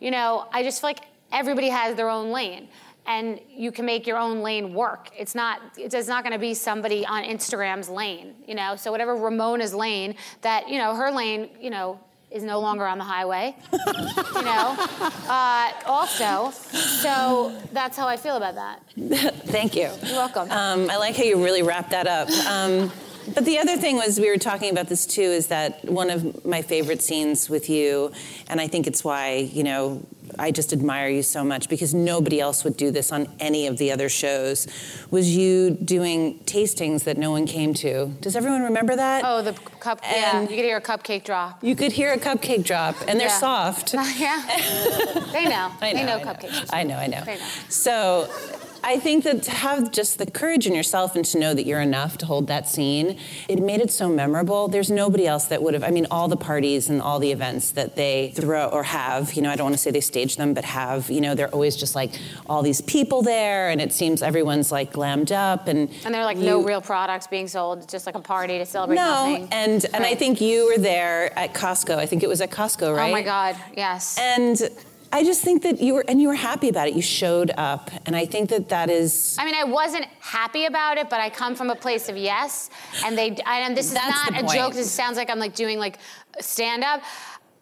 you 0.00 0.10
know 0.10 0.46
I 0.52 0.62
just 0.62 0.80
feel 0.80 0.90
like 0.90 1.00
everybody 1.32 1.68
has 1.68 1.96
their 1.96 2.08
own 2.08 2.30
lane 2.30 2.68
and 3.06 3.40
you 3.48 3.72
can 3.72 3.86
make 3.86 4.06
your 4.06 4.18
own 4.18 4.40
lane 4.40 4.74
work. 4.74 5.10
It's 5.16 5.34
not 5.34 5.60
it's 5.76 6.08
not 6.08 6.22
going 6.22 6.32
to 6.32 6.38
be 6.38 6.54
somebody 6.54 7.06
on 7.06 7.24
Instagram's 7.24 7.88
lane, 7.88 8.34
you 8.46 8.54
know. 8.54 8.76
So 8.76 8.90
whatever 8.90 9.14
Ramona's 9.14 9.74
lane 9.74 10.14
that 10.42 10.68
you 10.68 10.78
know 10.78 10.94
her 10.94 11.10
lane, 11.10 11.50
you 11.60 11.70
know, 11.70 12.00
is 12.30 12.42
no 12.42 12.60
longer 12.60 12.86
on 12.86 12.98
the 12.98 13.04
highway, 13.04 13.56
you 13.72 14.42
know. 14.42 14.76
Uh, 15.28 15.72
also, 15.86 16.52
so 16.52 17.60
that's 17.72 17.96
how 17.96 18.06
I 18.06 18.16
feel 18.16 18.36
about 18.36 18.54
that. 18.54 18.80
Thank 19.46 19.74
you. 19.74 19.90
You're 20.04 20.16
welcome. 20.16 20.48
Um, 20.52 20.88
I 20.88 20.98
like 20.98 21.16
how 21.16 21.24
you 21.24 21.42
really 21.44 21.62
wrapped 21.62 21.90
that 21.90 22.06
up. 22.06 22.30
Um, 22.46 22.92
but 23.34 23.44
the 23.44 23.58
other 23.58 23.76
thing 23.76 23.96
was, 23.96 24.20
we 24.20 24.30
were 24.30 24.38
talking 24.38 24.70
about 24.70 24.88
this 24.88 25.04
too, 25.04 25.20
is 25.20 25.48
that 25.48 25.84
one 25.84 26.10
of 26.10 26.44
my 26.44 26.62
favorite 26.62 27.02
scenes 27.02 27.50
with 27.50 27.68
you, 27.68 28.12
and 28.48 28.60
I 28.60 28.68
think 28.68 28.86
it's 28.86 29.02
why, 29.02 29.50
you 29.52 29.64
know, 29.64 30.06
I 30.38 30.50
just 30.50 30.72
admire 30.72 31.08
you 31.08 31.22
so 31.22 31.44
much 31.44 31.68
because 31.68 31.94
nobody 31.94 32.40
else 32.40 32.64
would 32.64 32.76
do 32.76 32.90
this 32.90 33.12
on 33.12 33.28
any 33.40 33.66
of 33.66 33.78
the 33.78 33.90
other 33.92 34.08
shows, 34.08 34.66
was 35.10 35.36
you 35.36 35.70
doing 35.70 36.38
tastings 36.40 37.04
that 37.04 37.16
no 37.16 37.30
one 37.30 37.46
came 37.46 37.74
to. 37.74 38.06
Does 38.20 38.36
everyone 38.36 38.62
remember 38.62 38.96
that? 38.96 39.22
Oh, 39.24 39.42
the 39.42 39.52
cup. 39.80 40.00
And 40.04 40.16
yeah, 40.16 40.40
you 40.42 40.48
could 40.48 40.64
hear 40.64 40.76
a 40.76 40.80
cupcake 40.80 41.24
drop. 41.24 41.62
You 41.62 41.74
could 41.76 41.92
hear 41.92 42.12
a 42.12 42.18
cupcake 42.18 42.64
drop, 42.64 42.96
and 43.08 43.18
they're 43.20 43.28
Yeah. 43.28 43.38
soft. 43.38 43.94
yeah. 44.18 44.42
they 45.32 45.44
know. 45.46 45.72
I 45.80 45.92
know. 45.92 45.98
They 45.98 46.04
know 46.04 46.16
I 46.16 46.22
cupcakes. 46.24 46.70
I 46.72 46.82
know, 46.82 46.96
I 46.96 47.06
know. 47.06 47.22
They 47.24 47.36
know. 47.36 47.46
So 47.68 48.28
I 48.82 48.98
think 48.98 49.24
that 49.24 49.42
to 49.44 49.50
have 49.50 49.90
just 49.90 50.18
the 50.18 50.30
courage 50.30 50.66
in 50.66 50.74
yourself 50.74 51.16
and 51.16 51.24
to 51.26 51.38
know 51.38 51.54
that 51.54 51.66
you're 51.66 51.80
enough 51.80 52.18
to 52.18 52.26
hold 52.26 52.46
that 52.48 52.68
scene, 52.68 53.18
it 53.48 53.60
made 53.60 53.80
it 53.80 53.90
so 53.90 54.08
memorable. 54.08 54.68
There's 54.68 54.90
nobody 54.90 55.26
else 55.26 55.46
that 55.46 55.62
would 55.62 55.74
have, 55.74 55.82
I 55.84 55.90
mean, 55.90 56.06
all 56.10 56.28
the 56.28 56.36
parties 56.36 56.88
and 56.88 57.02
all 57.02 57.18
the 57.18 57.32
events 57.32 57.72
that 57.72 57.96
they 57.96 58.32
throw 58.34 58.66
or 58.66 58.82
have, 58.84 59.34
you 59.34 59.42
know, 59.42 59.50
I 59.50 59.56
don't 59.56 59.66
want 59.66 59.74
to 59.74 59.80
say 59.80 59.90
they 59.90 60.00
stage 60.00 60.36
them, 60.36 60.54
but 60.54 60.64
have, 60.64 61.10
you 61.10 61.20
know, 61.20 61.34
they're 61.34 61.48
always 61.48 61.76
just 61.76 61.94
like 61.94 62.12
all 62.46 62.62
these 62.62 62.80
people 62.80 63.22
there 63.22 63.70
and 63.70 63.80
it 63.80 63.92
seems 63.92 64.22
everyone's 64.22 64.70
like 64.70 64.92
glammed 64.92 65.32
up 65.32 65.68
and 65.68 65.90
And 66.04 66.14
they're 66.14 66.24
like 66.24 66.36
no 66.38 66.62
real 66.62 66.80
products 66.80 67.26
being 67.26 67.48
sold. 67.48 67.88
Just 67.88 68.06
like 68.06 68.14
a 68.14 68.20
party 68.20 68.58
to 68.58 68.66
celebrate 68.66 68.96
no, 68.96 69.30
nothing. 69.30 69.48
and 69.52 69.86
and 69.94 70.04
I 70.04 70.14
think 70.14 70.40
you 70.40 70.66
were 70.66 70.80
there 70.80 71.36
at 71.38 71.54
Costco. 71.54 71.96
I 71.96 72.06
think 72.06 72.22
it 72.22 72.28
was 72.28 72.40
at 72.40 72.50
Costco, 72.50 72.96
right? 72.96 73.08
Oh 73.08 73.12
my 73.12 73.22
God. 73.22 73.56
Yes. 73.76 74.18
And 74.18 74.60
I 75.16 75.24
just 75.24 75.40
think 75.40 75.62
that 75.62 75.80
you 75.80 75.94
were, 75.94 76.04
and 76.08 76.20
you 76.20 76.28
were 76.28 76.34
happy 76.34 76.68
about 76.68 76.88
it. 76.88 76.94
You 76.94 77.00
showed 77.00 77.50
up, 77.56 77.90
and 78.04 78.14
I 78.14 78.26
think 78.26 78.50
that 78.50 78.68
that 78.68 78.90
is. 78.90 79.34
I 79.38 79.46
mean, 79.46 79.54
I 79.54 79.64
wasn't 79.64 80.04
happy 80.20 80.66
about 80.66 80.98
it, 80.98 81.08
but 81.08 81.20
I 81.20 81.30
come 81.30 81.54
from 81.54 81.70
a 81.70 81.74
place 81.74 82.10
of 82.10 82.18
yes. 82.18 82.68
And 83.02 83.16
they, 83.16 83.34
and 83.46 83.74
this 83.74 83.86
is 83.86 83.94
That's 83.94 84.08
not 84.08 84.32
the 84.34 84.40
a 84.40 84.42
point. 84.42 84.52
joke. 84.58 84.74
This 84.74 84.92
sounds 84.92 85.16
like 85.16 85.30
I'm 85.30 85.38
like 85.38 85.54
doing 85.54 85.78
like 85.78 86.00
stand 86.38 86.84
up. 86.84 87.00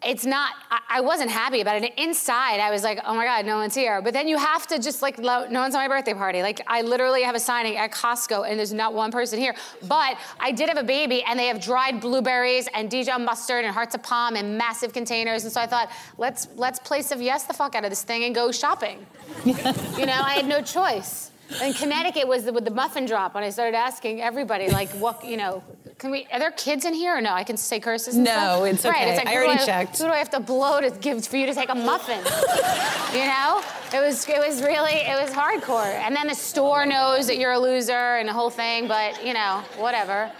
It's 0.05 0.25
not. 0.25 0.53
I, 0.69 0.79
I 0.89 1.01
wasn't 1.01 1.31
happy 1.31 1.61
about 1.61 1.81
it. 1.81 1.93
Inside, 1.97 2.59
I 2.59 2.69
was 2.69 2.83
like, 2.83 2.99
oh 3.05 3.15
my 3.15 3.25
god, 3.25 3.45
no 3.45 3.57
one's 3.57 3.73
here. 3.73 4.01
But 4.03 4.13
then 4.13 4.27
you 4.27 4.37
have 4.37 4.67
to 4.67 4.77
just 4.77 5.01
like, 5.01 5.17
no 5.17 5.45
one's 5.49 5.73
at 5.73 5.79
my 5.79 5.87
birthday 5.87 6.13
party. 6.13 6.43
Like, 6.43 6.61
I 6.67 6.81
literally 6.83 7.23
have 7.23 7.33
a 7.33 7.39
signing 7.39 7.77
at 7.77 7.91
Costco, 7.91 8.47
and 8.47 8.59
there's 8.59 8.71
not 8.71 8.93
one 8.93 9.11
person 9.11 9.39
here. 9.39 9.55
But 9.87 10.17
I 10.39 10.51
did 10.51 10.69
have 10.69 10.77
a 10.77 10.83
baby, 10.83 11.23
and 11.23 11.39
they 11.39 11.47
have 11.47 11.59
dried 11.59 12.01
blueberries 12.01 12.69
and 12.75 12.89
Dijon 12.89 13.25
mustard 13.25 13.65
and 13.65 13.73
hearts 13.73 13.95
of 13.95 14.03
palm 14.03 14.35
in 14.35 14.57
massive 14.57 14.93
containers. 14.93 15.43
And 15.43 15.51
so 15.51 15.59
I 15.59 15.65
thought, 15.65 15.91
let's 16.19 16.47
let's 16.55 16.77
play 16.77 17.01
some 17.01 17.21
yes 17.21 17.45
the 17.45 17.53
fuck 17.53 17.73
out 17.73 17.83
of 17.83 17.89
this 17.89 18.03
thing 18.03 18.25
and 18.25 18.35
go 18.35 18.51
shopping. 18.51 19.05
you 19.45 19.53
know, 19.53 20.21
I 20.23 20.35
had 20.35 20.45
no 20.47 20.61
choice. 20.61 21.31
And 21.61 21.75
Connecticut 21.75 22.27
was 22.27 22.43
the, 22.43 22.53
with 22.53 22.65
the 22.65 22.71
muffin 22.71 23.05
drop, 23.05 23.35
and 23.35 23.45
I 23.45 23.49
started 23.49 23.75
asking 23.75 24.21
everybody, 24.21 24.69
like, 24.69 24.89
what, 24.91 25.23
you 25.23 25.37
know, 25.37 25.63
can 25.97 26.11
we? 26.11 26.27
Are 26.31 26.39
there 26.39 26.51
kids 26.51 26.83
in 26.85 26.93
here 26.93 27.17
or 27.17 27.21
no? 27.21 27.31
I 27.31 27.43
can 27.43 27.57
say 27.57 27.79
curses. 27.79 28.15
And 28.15 28.25
No, 28.25 28.31
stuff? 28.31 28.65
it's 28.67 28.85
Right, 28.85 28.95
okay. 29.01 29.09
it's 29.11 29.17
like, 29.25 29.27
I 29.27 29.37
already 29.37 29.63
checked. 29.65 29.97
Who 29.99 30.05
do 30.05 30.11
I 30.11 30.17
have 30.17 30.29
to 30.31 30.39
blow 30.39 30.81
to 30.81 30.89
give 30.91 31.25
for 31.25 31.37
you 31.37 31.45
to 31.45 31.53
take 31.53 31.69
a 31.69 31.75
muffin? 31.75 32.17
you 33.17 33.25
know, 33.25 33.61
it 33.93 33.99
was 34.05 34.27
it 34.27 34.39
was 34.39 34.61
really 34.61 34.91
it 34.93 35.19
was 35.21 35.31
hardcore. 35.31 35.85
And 35.85 36.15
then 36.15 36.27
the 36.27 36.35
store 36.35 36.85
knows 36.85 37.27
that 37.27 37.37
you're 37.37 37.53
a 37.53 37.59
loser 37.59 37.93
and 38.17 38.27
the 38.27 38.33
whole 38.33 38.49
thing, 38.49 38.87
but 38.87 39.25
you 39.25 39.33
know, 39.33 39.63
whatever. 39.77 40.31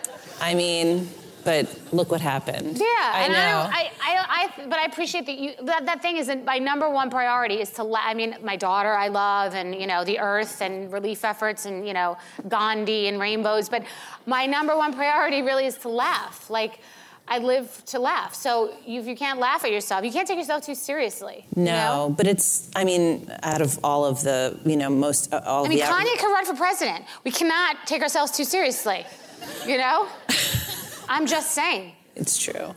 I 0.42 0.54
mean, 0.56 1.10
but 1.46 1.80
look 1.94 2.12
what 2.12 2.20
happened. 2.20 2.78
Yeah, 2.78 2.86
I 3.00 3.22
and 3.24 3.34
know. 3.34 3.40
I. 3.40 3.92
I, 4.02 4.16
I, 4.18 4.26
I, 4.28 4.66
but 4.68 4.80
I 4.80 4.86
appreciate 4.86 5.28
that 5.28 5.38
you. 5.38 5.54
That, 5.62 5.86
that 5.86 6.02
thing 6.02 6.18
isn't 6.18 6.44
my 6.44 6.58
number 6.58 6.90
one 6.90 7.10
priority. 7.10 7.62
Is 7.62 7.70
to. 7.72 7.84
La- 7.84 8.02
I 8.04 8.16
mean, 8.16 8.36
my 8.44 8.56
daughter 8.56 8.92
I 8.92 9.08
love, 9.08 9.54
and 9.54 9.74
you 9.74 9.88
know, 9.88 10.04
the 10.04 10.20
earth 10.20 10.62
and 10.62 10.92
relief 10.92 11.24
efforts, 11.24 11.66
and 11.66 11.88
you 11.88 11.94
know, 11.94 12.18
Gandhi 12.48 13.08
and 13.08 13.20
rainbows. 13.20 13.70
But 13.70 13.86
my 14.26 14.48
number 14.48 14.76
one 14.76 14.94
priority 14.94 15.44
really 15.44 15.66
is 15.66 15.78
to 15.78 15.90
laugh. 15.90 16.50
Like. 16.50 16.80
I 17.28 17.40
live 17.40 17.84
to 17.88 17.98
laugh. 17.98 18.36
So 18.36 18.72
you, 18.86 19.00
if 19.02 19.08
you 19.08 19.16
can't 19.16 19.40
laugh 19.40 19.66
at 19.66 19.72
yourself, 19.72 20.06
you 20.06 20.12
can't 20.12 20.28
take 20.28 20.38
yourself 20.38 20.64
too 20.64 20.76
seriously. 20.76 21.44
you 21.56 21.64
no, 21.64 21.72
know? 21.72 22.16
but 22.16 22.28
it's. 22.28 22.70
I 22.76 22.84
mean, 22.84 23.32
out 23.42 23.62
of 23.62 23.80
all 23.84 24.06
of 24.06 24.22
the, 24.22 24.60
you 24.64 24.78
know, 24.78 24.92
most 24.92 25.34
uh, 25.34 25.42
all 25.44 25.66
I 25.66 25.70
mean. 25.70 25.80
Kanye 25.80 26.20
could 26.20 26.32
run 26.32 26.46
for 26.46 26.54
president. 26.54 27.04
We 27.24 27.32
cannot 27.32 27.88
take 27.88 28.04
ourselves 28.04 28.32
too 28.32 28.44
seriously. 28.44 29.08
You 29.66 29.80
know? 29.80 30.08
I'm 31.08 31.26
just 31.26 31.52
saying. 31.52 31.94
It's 32.16 32.38
true. 32.38 32.74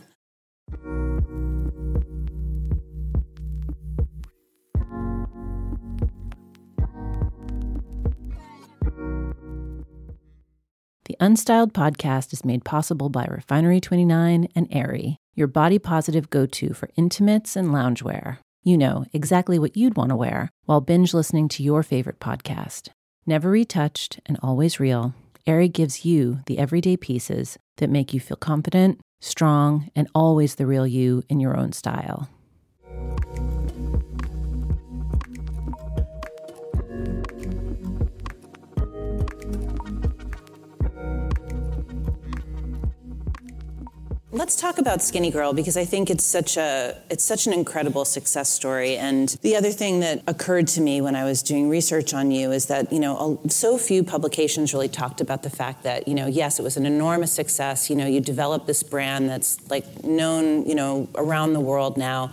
The 11.05 11.15
Unstyled 11.19 11.71
podcast 11.71 12.33
is 12.33 12.45
made 12.45 12.63
possible 12.63 13.09
by 13.09 13.25
Refinery 13.25 13.81
29 13.81 14.47
and 14.55 14.67
Aerie, 14.69 15.17
your 15.33 15.47
body 15.47 15.79
positive 15.79 16.29
go 16.29 16.45
to 16.45 16.73
for 16.73 16.89
intimates 16.95 17.55
and 17.55 17.69
loungewear. 17.69 18.37
You 18.63 18.77
know 18.77 19.05
exactly 19.13 19.57
what 19.57 19.75
you'd 19.75 19.97
want 19.97 20.09
to 20.09 20.15
wear 20.15 20.49
while 20.65 20.81
binge 20.81 21.13
listening 21.13 21.47
to 21.49 21.63
your 21.63 21.81
favorite 21.81 22.19
podcast. 22.19 22.89
Never 23.25 23.49
retouched 23.49 24.19
and 24.25 24.37
always 24.43 24.79
real, 24.79 25.15
Aerie 25.49 25.67
gives 25.67 26.05
you 26.05 26.41
the 26.45 26.59
everyday 26.59 26.95
pieces 26.95 27.57
that 27.77 27.89
make 27.89 28.13
you 28.13 28.19
feel 28.19 28.37
confident, 28.37 28.99
strong, 29.19 29.89
and 29.95 30.07
always 30.13 30.53
the 30.53 30.67
real 30.67 30.85
you 30.85 31.23
in 31.27 31.39
your 31.39 31.57
own 31.57 31.71
style. 31.71 32.29
Let's 44.39 44.55
talk 44.55 44.77
about 44.77 45.01
Skinny 45.01 45.31
Girl 45.31 45.51
because 45.51 45.75
I 45.75 45.83
think 45.83 46.09
it's 46.09 46.23
such 46.23 46.55
a 46.55 46.95
it's 47.09 47.25
such 47.25 47.45
an 47.45 47.51
incredible 47.51 48.05
success 48.05 48.47
story. 48.47 48.95
And 48.95 49.27
the 49.41 49.57
other 49.57 49.69
thing 49.69 49.99
that 49.99 50.23
occurred 50.27 50.67
to 50.67 50.81
me 50.81 51.01
when 51.01 51.13
I 51.13 51.25
was 51.25 51.43
doing 51.43 51.67
research 51.67 52.13
on 52.13 52.31
you 52.31 52.53
is 52.53 52.67
that 52.67 52.93
you 52.93 53.01
know 53.01 53.41
so 53.49 53.77
few 53.77 54.01
publications 54.01 54.73
really 54.73 54.87
talked 54.87 55.19
about 55.19 55.43
the 55.43 55.49
fact 55.49 55.83
that 55.83 56.07
you 56.07 56.15
know 56.15 56.25
yes 56.25 56.57
it 56.57 56.63
was 56.63 56.77
an 56.77 56.85
enormous 56.85 57.33
success. 57.33 57.89
You 57.89 57.97
know 57.97 58.07
you 58.07 58.21
developed 58.21 58.65
this 58.65 58.81
brand 58.81 59.29
that's 59.29 59.59
like 59.69 60.05
known 60.05 60.65
you 60.65 60.73
know 60.73 61.09
around 61.15 61.51
the 61.51 61.59
world 61.59 61.97
now. 61.97 62.31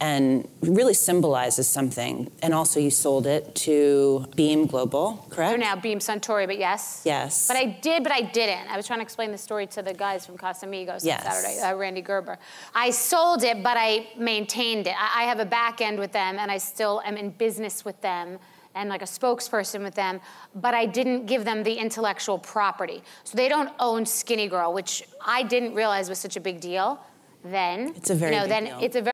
And 0.00 0.48
really 0.60 0.94
symbolizes 0.94 1.68
something. 1.68 2.30
And 2.42 2.52
also, 2.52 2.80
you 2.80 2.90
sold 2.90 3.26
it 3.26 3.54
to 3.56 4.26
Beam 4.36 4.66
Global, 4.66 5.24
correct? 5.30 5.50
They're 5.50 5.58
now 5.58 5.76
Beam 5.76 5.98
Suntory, 5.98 6.46
but 6.46 6.58
yes. 6.58 7.02
Yes. 7.04 7.48
But 7.48 7.56
I 7.56 7.66
did, 7.66 8.02
but 8.02 8.12
I 8.12 8.20
didn't. 8.20 8.68
I 8.70 8.76
was 8.76 8.86
trying 8.86 8.98
to 8.98 9.02
explain 9.04 9.30
the 9.30 9.38
story 9.38 9.66
to 9.68 9.82
the 9.82 9.94
guys 9.94 10.26
from 10.26 10.36
Casamigos 10.36 11.04
Yes. 11.04 11.24
on 11.24 11.32
Saturday, 11.32 11.60
uh, 11.60 11.74
Rande 11.74 12.04
Gerber. 12.04 12.38
I 12.74 12.90
sold 12.90 13.44
it, 13.44 13.62
but 13.62 13.76
I 13.78 14.08
maintained 14.18 14.86
it. 14.86 14.94
I, 14.98 15.22
I 15.22 15.24
have 15.24 15.40
a 15.40 15.46
back 15.46 15.80
end 15.80 15.98
with 15.98 16.12
them, 16.12 16.38
and 16.38 16.50
I 16.50 16.58
still 16.58 17.00
am 17.04 17.16
in 17.16 17.30
business 17.30 17.84
with 17.84 18.00
them 18.00 18.38
and 18.74 18.88
like 18.88 19.02
a 19.02 19.06
spokesperson 19.06 19.82
with 19.82 19.94
them, 19.94 20.20
but 20.56 20.74
I 20.74 20.86
didn't 20.86 21.26
give 21.26 21.44
them 21.44 21.62
the 21.62 21.74
intellectual 21.74 22.38
property. 22.38 23.02
So 23.22 23.36
they 23.36 23.48
don't 23.48 23.70
own 23.78 24.04
Skinny 24.04 24.48
Girl, 24.48 24.72
which 24.72 25.04
I 25.24 25.44
didn't 25.44 25.74
realize 25.74 26.08
was 26.08 26.18
such 26.18 26.36
a 26.36 26.40
big 26.40 26.60
deal 26.60 26.98
then. 27.44 27.92
It's 27.96 28.10
a 28.10 28.14
very 28.14 28.34
you 28.34 28.40
know, 28.40 28.44
big 28.46 28.50
then 28.50 28.64
deal. 28.64 28.78
It's 28.82 28.96
a 28.96 29.02
very 29.02 29.13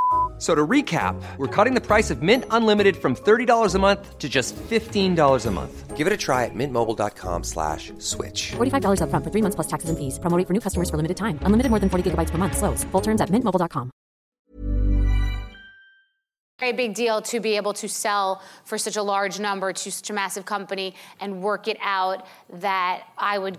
F- 0.41 0.47
So 0.47 0.55
to 0.55 0.67
recap, 0.67 1.21
we're 1.37 1.45
cutting 1.47 1.75
the 1.75 1.81
price 1.81 2.09
of 2.09 2.23
Mint 2.23 2.45
Unlimited 2.49 2.95
from 2.97 3.15
$30 3.15 3.75
a 3.75 3.79
month 3.79 4.17
to 4.17 4.27
just 4.27 4.55
$15 4.55 5.45
a 5.45 5.51
month. 5.51 5.95
Give 5.95 6.07
it 6.07 6.13
a 6.13 6.17
try 6.17 6.45
at 6.45 6.55
mintmobile.com 6.55 7.43
slash 7.43 7.93
switch. 7.99 8.53
$45 8.57 9.01
upfront 9.01 9.23
for 9.23 9.29
three 9.29 9.43
months 9.43 9.55
plus 9.55 9.67
taxes 9.67 9.89
and 9.91 9.99
fees. 9.99 10.17
Promo 10.17 10.43
for 10.47 10.53
new 10.53 10.59
customers 10.59 10.89
for 10.89 10.97
limited 10.97 11.17
time. 11.17 11.37
Unlimited 11.45 11.69
more 11.69 11.79
than 11.79 11.89
40 11.91 12.09
gigabytes 12.09 12.31
per 12.31 12.39
month. 12.39 12.57
Slows. 12.57 12.83
Full 12.91 13.01
terms 13.01 13.21
at 13.21 13.29
mintmobile.com. 13.29 13.91
very 16.59 16.73
big 16.73 16.93
deal 16.93 17.21
to 17.23 17.39
be 17.39 17.57
able 17.57 17.73
to 17.73 17.87
sell 17.87 18.41
for 18.65 18.77
such 18.77 18.95
a 18.95 19.01
large 19.01 19.39
number 19.39 19.73
to 19.73 19.91
such 19.91 20.09
a 20.11 20.13
massive 20.13 20.45
company 20.45 20.93
and 21.19 21.41
work 21.41 21.67
it 21.67 21.77
out 21.81 22.25
that 22.61 23.01
I 23.17 23.37
would 23.39 23.57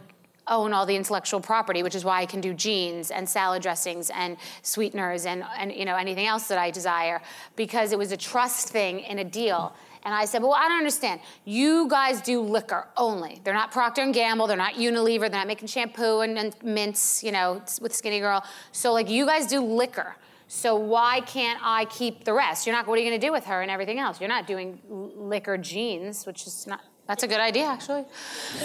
own 0.52 0.72
all 0.72 0.86
the 0.86 0.94
intellectual 0.94 1.40
property, 1.40 1.82
which 1.82 1.96
is 1.96 2.04
why 2.04 2.20
I 2.20 2.26
can 2.26 2.40
do 2.40 2.54
jeans 2.54 3.10
and 3.10 3.28
salad 3.28 3.62
dressings 3.62 4.10
and 4.10 4.36
sweeteners 4.62 5.26
and, 5.26 5.44
and 5.58 5.72
you 5.72 5.84
know 5.84 5.96
anything 5.96 6.26
else 6.26 6.46
that 6.48 6.58
I 6.58 6.70
desire 6.70 7.20
because 7.56 7.92
it 7.92 7.98
was 7.98 8.12
a 8.12 8.16
trust 8.16 8.68
thing 8.68 9.00
in 9.00 9.18
a 9.18 9.24
deal. 9.24 9.74
And 10.04 10.12
I 10.12 10.24
said, 10.24 10.42
well, 10.42 10.52
I 10.52 10.68
don't 10.68 10.78
understand. 10.78 11.20
You 11.44 11.88
guys 11.88 12.20
do 12.20 12.40
liquor 12.40 12.88
only. 12.96 13.40
They're 13.44 13.54
not 13.54 13.70
Procter 13.70 14.02
and 14.02 14.12
Gamble. 14.12 14.48
They're 14.48 14.56
not 14.56 14.74
Unilever. 14.74 15.20
They're 15.20 15.30
not 15.30 15.46
making 15.46 15.68
shampoo 15.68 16.20
and, 16.20 16.36
and 16.36 16.56
mints, 16.62 17.22
you 17.22 17.30
know, 17.30 17.62
with 17.80 17.94
Skinny 17.94 18.18
Girl. 18.18 18.44
So 18.72 18.92
like, 18.92 19.08
you 19.08 19.24
guys 19.26 19.46
do 19.46 19.60
liquor. 19.60 20.16
So 20.48 20.74
why 20.76 21.20
can't 21.20 21.60
I 21.62 21.84
keep 21.86 22.24
the 22.24 22.32
rest? 22.34 22.66
You're 22.66 22.76
not. 22.76 22.86
What 22.86 22.98
are 22.98 23.02
you 23.02 23.08
going 23.08 23.18
to 23.20 23.26
do 23.26 23.32
with 23.32 23.46
her 23.46 23.62
and 23.62 23.70
everything 23.70 23.98
else? 23.98 24.20
You're 24.20 24.28
not 24.28 24.46
doing 24.46 24.80
liquor 24.88 25.56
jeans, 25.56 26.26
which 26.26 26.46
is 26.46 26.66
not. 26.66 26.80
That's 27.08 27.24
a 27.24 27.28
good 27.28 27.40
idea, 27.40 27.64
actually. 27.64 28.04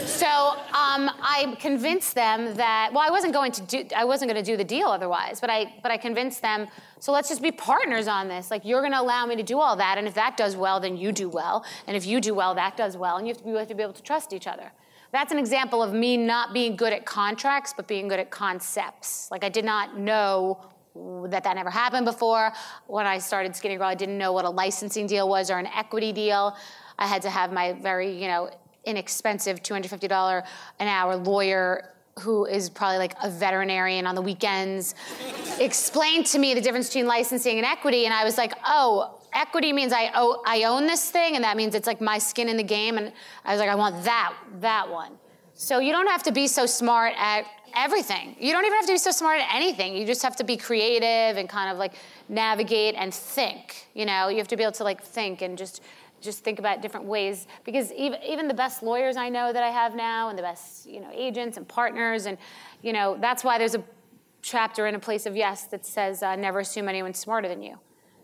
So 0.06 0.28
um, 0.28 1.10
I 1.22 1.58
convinced 1.60 2.14
them 2.14 2.56
that. 2.56 2.92
Well, 2.94 3.04
I 3.06 3.10
wasn't 3.10 3.34
going 3.34 3.52
to 3.54 3.62
do. 3.64 3.86
I 3.96 4.06
wasn't 4.06 4.32
going 4.32 4.44
to 4.44 4.52
do 4.52 4.56
the 4.56 4.64
deal 4.64 4.88
otherwise. 4.88 5.40
But 5.40 5.50
I. 5.50 5.74
But 5.82 5.92
I 5.92 5.98
convinced 5.98 6.42
them. 6.42 6.68
So 7.00 7.12
let's 7.12 7.30
just 7.30 7.42
be 7.42 7.52
partners 7.52 8.08
on 8.08 8.28
this. 8.28 8.52
Like 8.52 8.64
you're 8.64 8.82
going 8.82 8.94
to 8.94 9.02
allow 9.02 9.26
me 9.26 9.36
to 9.36 9.44
do 9.44 9.60
all 9.60 9.76
that, 9.78 9.98
and 9.98 10.08
if 10.08 10.14
that 10.14 10.38
does 10.38 10.56
well, 10.56 10.80
then 10.80 10.98
you 10.98 11.12
do 11.12 11.30
well, 11.30 11.66
and 11.88 11.98
if 11.98 12.06
you 12.06 12.22
do 12.22 12.36
well, 12.36 12.54
that 12.56 12.78
does 12.78 12.96
well, 12.96 13.18
and 13.18 13.28
you 13.28 13.34
have 13.34 13.42
to 13.42 13.44
be, 13.44 13.58
have 13.58 13.68
to 13.68 13.76
be 13.76 13.84
able 13.84 13.94
to 13.94 14.04
trust 14.04 14.34
each 14.34 14.48
other. 14.48 14.72
That's 15.12 15.32
an 15.32 15.40
example 15.40 15.82
of 15.82 15.94
me 15.94 16.18
not 16.18 16.54
being 16.54 16.76
good 16.76 16.94
at 16.94 17.06
contracts, 17.06 17.74
but 17.76 17.88
being 17.88 18.08
good 18.08 18.20
at 18.20 18.30
concepts. 18.30 19.30
Like 19.32 19.44
I 19.44 19.50
did 19.50 19.66
not 19.66 19.98
know 19.98 20.60
that 21.30 21.44
that 21.44 21.56
never 21.56 21.70
happened 21.70 22.06
before. 22.06 22.52
When 22.88 23.06
I 23.06 23.20
started 23.20 23.56
Skinny 23.56 23.78
Girl, 23.78 23.88
I 23.88 23.96
didn't 23.96 24.18
know 24.18 24.34
what 24.34 24.46
a 24.46 24.50
licensing 24.50 25.08
deal 25.08 25.30
was 25.30 25.50
or 25.50 25.58
an 25.58 25.68
equity 25.68 26.12
deal. 26.12 26.56
I 26.98 27.08
had 27.08 27.22
to 27.24 27.30
have 27.30 27.52
my 27.52 27.74
very, 27.74 28.12
you 28.12 28.28
know, 28.28 28.50
inexpensive 28.86 29.62
$250 29.62 30.44
an 30.80 30.88
hour 30.88 31.16
lawyer 31.16 31.94
who 32.20 32.46
is 32.46 32.70
probably 32.70 32.98
like 32.98 33.14
a 33.22 33.30
veterinarian 33.30 34.08
on 34.08 34.16
the 34.16 34.22
weekends 34.22 34.96
explain 35.60 36.24
to 36.24 36.40
me 36.40 36.54
the 36.54 36.62
difference 36.62 36.88
between 36.88 37.06
licensing 37.06 37.58
and 37.58 37.66
equity 37.66 38.06
and 38.06 38.14
I 38.14 38.24
was 38.24 38.38
like, 38.38 38.54
"Oh, 38.66 39.20
equity 39.34 39.72
means 39.72 39.94
I 39.94 40.12
owe, 40.16 40.42
I 40.46 40.64
own 40.64 40.88
this 40.88 41.12
thing 41.12 41.36
and 41.36 41.44
that 41.44 41.58
means 41.58 41.76
it's 41.76 41.86
like 41.86 42.02
my 42.02 42.18
skin 42.18 42.50
in 42.50 42.58
the 42.58 42.64
game 42.64 42.98
and 42.98 43.12
I 43.46 43.52
was 43.52 43.60
like, 43.60 43.70
I 43.70 43.76
want 43.76 44.04
that 44.06 44.34
that 44.62 44.90
one." 44.90 45.12
So 45.54 45.80
you 45.80 45.92
don't 45.92 46.08
have 46.08 46.24
to 46.24 46.32
be 46.32 46.48
so 46.48 46.66
smart 46.66 47.14
at 47.18 47.46
everything. 47.76 48.36
You 48.40 48.52
don't 48.52 48.66
even 48.66 48.78
have 48.78 48.86
to 48.86 48.94
be 48.94 48.98
so 48.98 49.12
smart 49.12 49.40
at 49.40 49.54
anything. 49.54 49.96
You 49.96 50.06
just 50.06 50.22
have 50.22 50.36
to 50.38 50.44
be 50.44 50.56
creative 50.56 51.38
and 51.38 51.50
kind 51.50 51.72
of 51.72 51.78
like 51.78 51.94
navigate 52.30 52.96
and 52.96 53.14
think. 53.14 53.88
You 53.94 54.06
know, 54.06 54.30
you 54.30 54.38
have 54.38 54.48
to 54.50 54.58
be 54.58 54.64
able 54.64 54.74
to 54.74 54.84
like 54.84 55.04
think 55.04 55.42
and 55.42 55.58
just 55.58 55.82
just 56.22 56.44
think 56.44 56.60
about 56.60 56.82
different 56.82 57.06
ways 57.06 57.48
because 57.64 57.92
even 57.94 58.22
even 58.24 58.48
the 58.48 58.54
best 58.54 58.82
lawyers 58.84 59.18
I 59.18 59.30
know 59.30 59.54
that 59.54 59.64
I 59.64 59.70
have 59.70 59.96
now 59.96 60.30
and 60.30 60.38
the 60.38 60.44
best, 60.44 60.88
you 60.88 61.00
know, 61.00 61.10
agents 61.14 61.58
and 61.58 61.68
partners 61.68 62.26
and 62.26 62.38
you 62.82 62.94
know, 62.94 63.18
that's 63.20 63.44
why 63.44 63.58
there's 63.58 63.76
a 63.76 63.84
chapter 64.42 64.88
in 64.88 64.96
a 64.96 65.00
place 65.00 65.26
of 65.26 65.36
yes 65.36 65.66
that 65.66 65.86
says 65.86 66.24
uh, 66.24 66.36
never 66.36 66.60
assume 66.60 66.88
anyone's 66.88 67.20
smarter 67.20 67.48
than 67.48 67.62
you. 67.62 67.78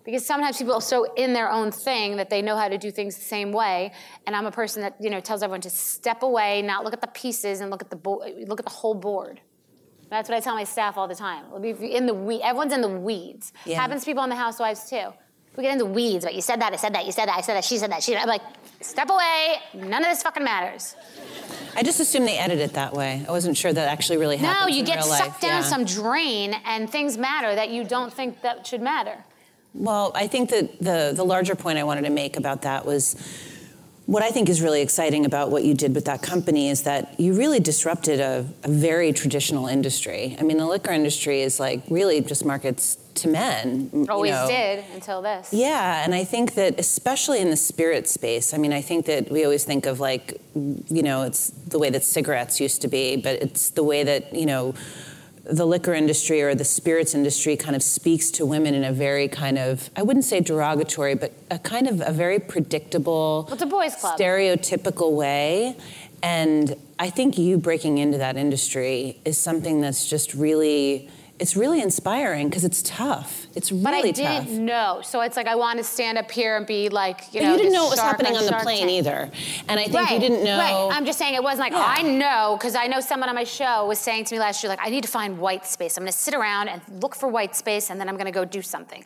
Because 0.03 0.25
sometimes 0.25 0.57
people 0.57 0.73
are 0.73 0.81
so 0.81 1.13
in 1.13 1.31
their 1.33 1.49
own 1.49 1.71
thing 1.71 2.17
that 2.17 2.29
they 2.29 2.41
know 2.41 2.57
how 2.57 2.67
to 2.67 2.77
do 2.77 2.91
things 2.91 3.15
the 3.15 3.23
same 3.23 3.53
way 3.53 3.93
and 4.27 4.35
i'm 4.35 4.45
a 4.45 4.51
person 4.51 4.81
that 4.81 4.95
you 4.99 5.09
know 5.09 5.21
tells 5.21 5.41
everyone 5.43 5.61
to 5.61 5.69
step 5.69 6.23
away 6.23 6.61
not 6.61 6.83
look 6.83 6.91
at 6.93 6.99
the 6.99 7.07
pieces 7.07 7.61
and 7.61 7.71
look 7.71 7.81
at 7.81 7.89
the 7.89 7.95
bo- 7.95 8.21
look 8.47 8.59
at 8.59 8.65
the 8.65 8.71
whole 8.71 8.95
board. 8.95 9.39
That's 10.09 10.27
what 10.29 10.35
i 10.35 10.41
tell 10.41 10.55
my 10.55 10.65
staff 10.65 10.97
all 10.97 11.07
the 11.07 11.15
time. 11.15 11.45
In 11.63 12.05
the 12.05 12.13
we- 12.13 12.41
everyone's 12.41 12.73
in 12.73 12.81
the 12.81 12.89
weeds. 12.89 13.53
Yeah. 13.65 13.79
happens 13.79 14.01
to 14.01 14.05
people 14.05 14.23
on 14.23 14.29
the 14.29 14.35
housewives 14.35 14.89
too 14.89 15.13
we 15.55 15.63
get 15.63 15.73
into 15.73 15.85
weeds 15.85 16.25
but 16.25 16.33
you 16.33 16.41
said 16.41 16.61
that 16.61 16.73
i 16.73 16.75
said 16.75 16.93
that 16.95 17.05
you 17.05 17.11
said 17.11 17.27
that 17.27 17.37
i 17.37 17.41
said 17.41 17.53
that 17.55 17.63
she 17.63 17.77
said 17.77 17.91
that 17.91 18.01
she 18.03 18.15
i'm 18.15 18.27
like 18.27 18.41
step 18.81 19.09
away 19.09 19.55
none 19.73 20.03
of 20.03 20.09
this 20.09 20.23
fucking 20.23 20.43
matters 20.43 20.95
I 21.75 21.81
just 21.81 21.99
assumed 21.99 22.27
they 22.27 22.37
edit 22.37 22.59
it 22.59 22.73
that 22.73 22.93
way. 22.93 23.25
I 23.27 23.31
wasn't 23.31 23.57
sure 23.57 23.73
that 23.73 23.87
actually 23.89 24.17
really 24.19 24.37
happened. 24.37 24.71
no 24.71 24.77
you 24.77 24.83
get 24.85 25.03
sucked 25.03 25.19
life. 25.31 25.41
down 25.41 25.61
Yeah. 25.63 25.67
some 25.67 25.85
drain 25.85 26.53
and 26.65 26.87
things 26.87 27.17
matter 27.17 27.55
that 27.55 27.71
you 27.71 27.83
don't 27.83 28.13
think 28.13 28.41
that 28.43 28.67
should 28.67 28.81
matter 28.81 29.23
Well, 29.73 30.11
I 30.13 30.27
think 30.27 30.51
that 30.51 30.79
the, 30.79 31.13
the 31.15 31.23
larger 31.25 31.55
point 31.55 31.79
I 31.79 31.83
wanted 31.83 32.03
to 32.03 32.11
make 32.11 32.37
about 32.37 32.61
that 32.61 32.85
was 32.85 33.15
what 34.05 34.21
I 34.21 34.31
think 34.31 34.49
is 34.49 34.61
really 34.61 34.81
exciting 34.81 35.25
about 35.25 35.49
what 35.49 35.63
you 35.63 35.73
did 35.73 35.95
with 35.95 36.05
that 36.05 36.21
company 36.21 36.69
is 36.69 36.83
that 36.83 37.17
you 37.19 37.33
really 37.33 37.59
disrupted 37.59 38.19
a, 38.19 38.45
a 38.63 38.67
very 38.67 39.13
traditional 39.13 39.67
industry. 39.67 40.35
I 40.37 40.43
mean, 40.43 40.57
the 40.57 40.65
liquor 40.65 40.91
industry 40.91 41.41
is 41.41 41.59
like 41.59 41.81
really 41.89 42.19
just 42.19 42.43
markets 42.43 42.97
to 43.15 43.29
men. 43.29 43.89
you 43.93 44.07
always 44.09 44.31
know. 44.31 44.47
did 44.47 44.83
until 44.93 45.21
this 45.21 45.53
Yeah, 45.53 46.03
and 46.03 46.13
I 46.13 46.25
think 46.25 46.55
that 46.55 46.79
especially 46.79 47.39
in 47.39 47.49
the 47.49 47.55
spirit 47.55 48.09
space, 48.09 48.53
I 48.53 48.57
mean, 48.57 48.73
I 48.73 48.81
think 48.81 49.05
that 49.05 49.31
we 49.31 49.45
always 49.45 49.63
think 49.63 49.85
of 49.85 49.99
like, 49.99 50.41
you 50.53 51.03
know, 51.03 51.21
it's 51.23 51.49
the 51.49 51.79
way 51.79 51.89
that 51.89 52.03
cigarettes 52.03 52.59
used 52.59 52.81
to 52.81 52.87
be, 52.89 53.15
but 53.15 53.41
it's 53.41 53.69
the 53.69 53.83
way 53.83 54.03
that, 54.03 54.33
you 54.35 54.45
know, 54.45 54.73
the 55.43 55.65
liquor 55.65 55.93
industry 55.93 56.41
or 56.41 56.55
the 56.55 56.63
spirits 56.63 57.13
industry 57.13 57.57
kind 57.57 57.75
of 57.75 57.83
speaks 57.83 58.31
to 58.31 58.45
women 58.45 58.73
in 58.73 58.83
a 58.83 58.93
very 58.93 59.27
kind 59.27 59.57
of, 59.57 59.89
I 59.95 60.01
wouldn't 60.01 60.25
say 60.25 60.39
derogatory, 60.39 61.15
but 61.15 61.33
a 61.51 61.59
kind 61.59 61.87
of 61.87 62.01
a 62.01 62.11
very 62.11 62.39
predictable, 62.39 63.49
it's 63.51 63.61
a 63.61 63.65
boys' 63.65 63.95
club. 63.95 64.17
stereotypical 64.17 65.11
way. 65.11 65.75
And 66.21 66.75
I 66.97 67.09
think 67.09 67.37
you 67.37 67.57
breaking 67.57 67.97
into 67.97 68.17
that 68.19 68.37
industry 68.37 69.19
is 69.25 69.37
something 69.37 69.81
that's 69.81 70.07
just 70.07 70.33
really, 70.33 71.09
it's 71.43 71.57
really 71.57 71.81
inspiring 71.81 72.47
because 72.49 72.63
it's 72.63 72.81
tough. 72.83 73.47
It's 73.53 73.69
really 73.69 73.83
But 73.83 73.93
I 73.93 74.11
tough. 74.11 74.45
didn't 74.45 74.65
know. 74.65 75.01
So 75.03 75.19
it's 75.19 75.35
like 75.35 75.45
I 75.45 75.55
want 75.55 75.77
to 75.77 75.83
stand 75.83 76.17
up 76.17 76.31
here 76.31 76.55
and 76.55 76.65
be 76.65 76.87
like, 76.87 77.17
you 77.33 77.41
But 77.41 77.45
know, 77.47 77.51
you 77.51 77.57
didn't 77.57 77.73
know 77.73 77.83
what 77.83 77.91
was 77.91 77.99
happening 77.99 78.35
on 78.37 78.45
the 78.45 78.53
plane 78.63 78.87
Tank. 78.87 78.91
either. 78.91 79.29
And 79.67 79.77
I 79.77 79.83
think 79.83 79.95
right, 79.95 80.13
you 80.13 80.19
didn't 80.19 80.43
know. 80.45 80.57
Right. 80.57 80.89
I'm 80.95 81.05
just 81.05 81.19
saying 81.19 81.33
it 81.35 81.43
wasn't 81.43 81.59
like 81.67 81.73
Yeah. 81.73 81.95
I 81.99 82.01
know 82.01 82.55
because 82.57 82.75
I 82.75 82.87
know 82.87 83.01
someone 83.01 83.27
on 83.27 83.35
my 83.35 83.43
show 83.43 83.85
was 83.87 83.99
saying 83.99 84.23
to 84.25 84.35
me 84.35 84.39
last 84.39 84.63
year 84.63 84.69
like 84.69 84.79
I 84.81 84.89
need 84.89 85.03
to 85.03 85.09
find 85.09 85.37
white 85.37 85.65
space. 85.65 85.97
I'm 85.97 86.03
going 86.03 86.13
to 86.13 86.17
sit 86.17 86.33
around 86.33 86.69
and 86.69 86.81
look 87.03 87.13
for 87.13 87.27
white 87.27 87.55
space 87.57 87.89
and 87.89 87.99
then 87.99 88.07
I'm 88.07 88.15
going 88.15 88.31
to 88.33 88.37
go 88.41 88.45
do 88.45 88.61
something. 88.61 89.03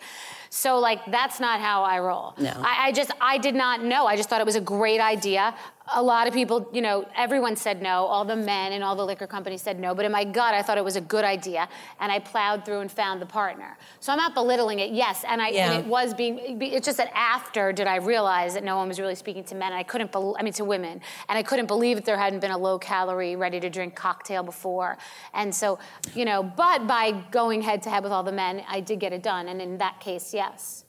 So 0.51 0.77
like 0.79 1.01
that's 1.17 1.39
not 1.39 1.59
how 1.59 1.81
I 1.83 1.97
roll. 1.99 2.35
No. 2.37 2.53
I, 2.55 2.73
I 2.87 2.91
just 2.91 3.11
I 3.19 3.39
did 3.39 3.55
not 3.55 3.83
know. 3.83 4.05
I 4.05 4.15
just 4.15 4.29
thought 4.29 4.41
it 4.41 4.45
was 4.45 4.55
a 4.55 4.61
great 4.77 5.01
idea. 5.01 5.55
A 5.95 6.03
lot 6.03 6.27
of 6.27 6.33
people, 6.33 6.69
you 6.73 6.81
know, 6.81 7.07
everyone 7.15 7.55
said 7.55 7.81
no. 7.81 8.05
All 8.05 8.25
the 8.25 8.35
men 8.35 8.73
and 8.73 8.83
all 8.83 8.95
the 8.95 9.05
liquor 9.05 9.27
companies 9.27 9.61
said 9.61 9.79
no. 9.79 9.95
But 9.95 10.05
in 10.05 10.11
my 10.11 10.23
gut, 10.23 10.53
I 10.53 10.61
thought 10.61 10.77
it 10.77 10.83
was 10.83 10.95
a 10.97 11.01
good 11.01 11.23
idea, 11.23 11.69
and 11.99 12.11
I 12.11 12.19
plowed 12.19 12.65
through 12.65 12.81
and 12.81 12.91
found 12.91 13.21
the 13.21 13.25
partner. 13.25 13.77
So 13.99 14.11
I'm 14.11 14.17
not 14.17 14.33
belittling 14.33 14.79
it. 14.79 14.91
Yes, 14.91 15.23
and 15.27 15.41
I 15.41 15.49
Yeah. 15.49 15.71
and 15.71 15.83
it 15.83 15.87
was 15.87 16.13
being. 16.13 16.61
It's 16.61 16.85
just 16.85 16.97
that 16.97 17.11
after 17.15 17.71
did 17.71 17.87
I 17.87 17.97
realize 17.97 18.53
that 18.55 18.63
no 18.63 18.75
one 18.77 18.87
was 18.89 18.99
really 18.99 19.15
speaking 19.15 19.43
to 19.45 19.55
men, 19.55 19.71
and 19.71 19.79
I 19.79 19.83
couldn't. 19.83 20.11
Bel 20.11 20.35
I 20.37 20.43
mean, 20.43 20.53
to 20.53 20.65
women, 20.65 21.01
and 21.29 21.37
I 21.37 21.43
couldn't 21.43 21.67
believe 21.67 21.97
that 21.97 22.05
there 22.05 22.17
hadn't 22.17 22.39
been 22.39 22.51
a 22.51 22.57
low 22.57 22.77
calorie, 22.79 23.35
ready 23.35 23.59
to 23.59 23.69
drink 23.69 23.95
cocktail 23.95 24.43
before. 24.43 24.97
And 25.33 25.53
so, 25.55 25.79
you 26.13 26.25
know, 26.25 26.43
but 26.43 26.85
by 26.87 27.11
going 27.31 27.61
head 27.61 27.81
to 27.83 27.89
head 27.89 28.03
with 28.03 28.11
all 28.11 28.23
the 28.23 28.31
men, 28.31 28.63
I 28.67 28.81
did 28.81 28.99
get 28.99 29.13
it 29.13 29.23
done. 29.23 29.47
And 29.47 29.61
in 29.61 29.77
that 29.77 29.99
case, 29.99 30.33
yes. 30.33 30.83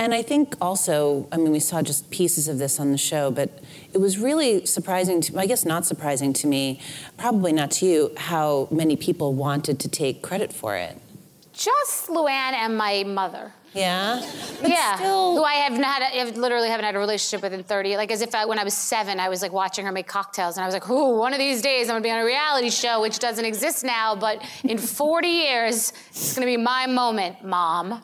And 0.00 0.14
I 0.14 0.22
think 0.22 0.56
also, 0.62 1.28
I 1.30 1.36
mean, 1.36 1.52
we 1.52 1.60
saw 1.60 1.82
just 1.82 2.10
pieces 2.10 2.48
of 2.48 2.56
this 2.56 2.80
on 2.80 2.90
the 2.90 2.96
show, 2.96 3.30
but 3.30 3.50
it 3.92 3.98
was 3.98 4.16
really 4.18 4.64
surprising 4.64 5.20
to, 5.20 5.38
I 5.38 5.44
guess 5.44 5.66
not 5.66 5.84
surprising 5.84 6.32
to 6.32 6.46
me, 6.46 6.80
probably 7.18 7.52
not 7.52 7.70
to 7.72 7.86
you, 7.86 8.10
how 8.16 8.66
many 8.70 8.96
people 8.96 9.34
wanted 9.34 9.78
to 9.80 9.90
take 9.90 10.22
credit 10.22 10.54
for 10.54 10.74
it. 10.74 10.98
Just 11.52 12.08
Luann 12.08 12.54
and 12.54 12.78
my 12.78 13.04
mother. 13.04 13.52
Yeah? 13.74 14.26
But 14.62 14.70
yeah, 14.70 14.96
still- 14.96 15.36
who 15.36 15.44
I 15.44 15.52
have 15.56 15.78
not, 15.78 16.00
I 16.00 16.06
have 16.06 16.34
literally 16.34 16.70
haven't 16.70 16.86
had 16.86 16.94
a 16.96 16.98
relationship 16.98 17.42
with 17.42 17.52
in 17.52 17.62
30. 17.62 17.98
Like 17.98 18.10
as 18.10 18.22
if 18.22 18.34
I, 18.34 18.46
when 18.46 18.58
I 18.58 18.64
was 18.64 18.72
seven, 18.72 19.20
I 19.20 19.28
was 19.28 19.42
like 19.42 19.52
watching 19.52 19.84
her 19.84 19.92
make 19.92 20.06
cocktails, 20.06 20.56
and 20.56 20.64
I 20.64 20.66
was 20.66 20.72
like, 20.72 20.88
"Ooh, 20.88 21.18
one 21.18 21.34
of 21.34 21.38
these 21.38 21.60
days 21.60 21.90
I'm 21.90 21.94
gonna 21.96 22.02
be 22.02 22.10
on 22.10 22.20
a 22.20 22.24
reality 22.24 22.70
show, 22.70 23.02
which 23.02 23.18
doesn't 23.18 23.44
exist 23.44 23.84
now, 23.84 24.16
but 24.16 24.42
in 24.64 24.78
40 24.78 25.28
years, 25.28 25.92
it's 26.08 26.34
gonna 26.34 26.46
be 26.46 26.56
my 26.56 26.86
moment, 26.86 27.44
mom." 27.44 28.02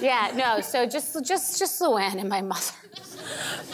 Yeah, 0.00 0.32
no. 0.36 0.60
So 0.60 0.86
just, 0.86 1.24
just, 1.24 1.58
just 1.58 1.80
Luann 1.80 2.20
and 2.20 2.28
my 2.28 2.40
mother. 2.40 2.72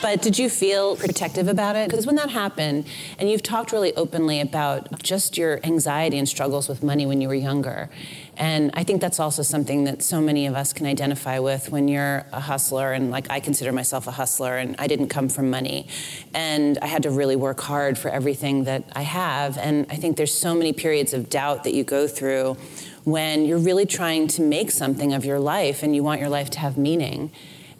But 0.03 0.21
did 0.21 0.39
you 0.39 0.49
feel 0.49 0.97
protective 0.97 1.49
about 1.49 1.77
it? 1.77 1.89
Because 1.89 2.07
when 2.07 2.17
that 2.17 2.31
happened, 2.31 2.87
and 3.19 3.31
you've 3.31 3.43
talked 3.43 3.73
really 3.73 3.95
openly 3.95 4.41
about 4.41 5.03
just 5.03 5.37
your 5.37 5.61
anxiety 5.65 6.19
and 6.19 6.29
struggles 6.29 6.69
with 6.69 6.83
money 6.83 7.07
when 7.07 7.21
you 7.21 7.29
were 7.29 7.35
younger. 7.35 7.89
And 8.37 8.71
I 8.75 8.83
think 8.85 9.01
that's 9.01 9.21
also 9.21 9.43
something 9.43 9.85
that 9.85 10.03
so 10.03 10.21
many 10.21 10.47
of 10.47 10.55
us 10.55 10.73
can 10.73 10.87
identify 10.87 11.39
with 11.39 11.71
when 11.71 11.89
you're 11.89 12.27
a 12.33 12.41
hustler. 12.41 12.93
And 12.93 13.11
like 13.11 13.31
I 13.31 13.41
consider 13.41 13.73
myself 13.73 14.07
a 14.07 14.11
hustler, 14.11 14.57
and 14.57 14.77
I 14.79 14.87
didn't 14.87 15.09
come 15.09 15.29
from 15.29 15.51
money. 15.51 15.87
And 16.35 16.79
I 16.79 16.87
had 16.87 17.05
to 17.05 17.11
really 17.11 17.37
work 17.37 17.61
hard 17.61 17.97
for 17.97 18.11
everything 18.11 18.65
that 18.65 18.85
I 18.95 19.03
have. 19.03 19.57
And 19.57 19.87
I 19.89 19.97
think 19.97 20.17
there's 20.17 20.35
so 20.35 20.55
many 20.55 20.73
periods 20.73 21.15
of 21.15 21.31
doubt 21.31 21.65
that 21.65 21.75
you 21.75 21.85
go 21.85 22.09
through 22.09 22.57
when 23.05 23.45
you're 23.45 23.59
really 23.59 23.87
trying 23.87 24.27
to 24.29 24.43
make 24.43 24.71
something 24.71 25.13
of 25.13 25.25
your 25.25 25.39
life 25.39 25.83
and 25.83 25.95
you 25.95 26.03
want 26.03 26.21
your 26.21 26.31
life 26.31 26.51
to 26.51 26.59
have 26.59 26.77
meaning. 26.77 27.31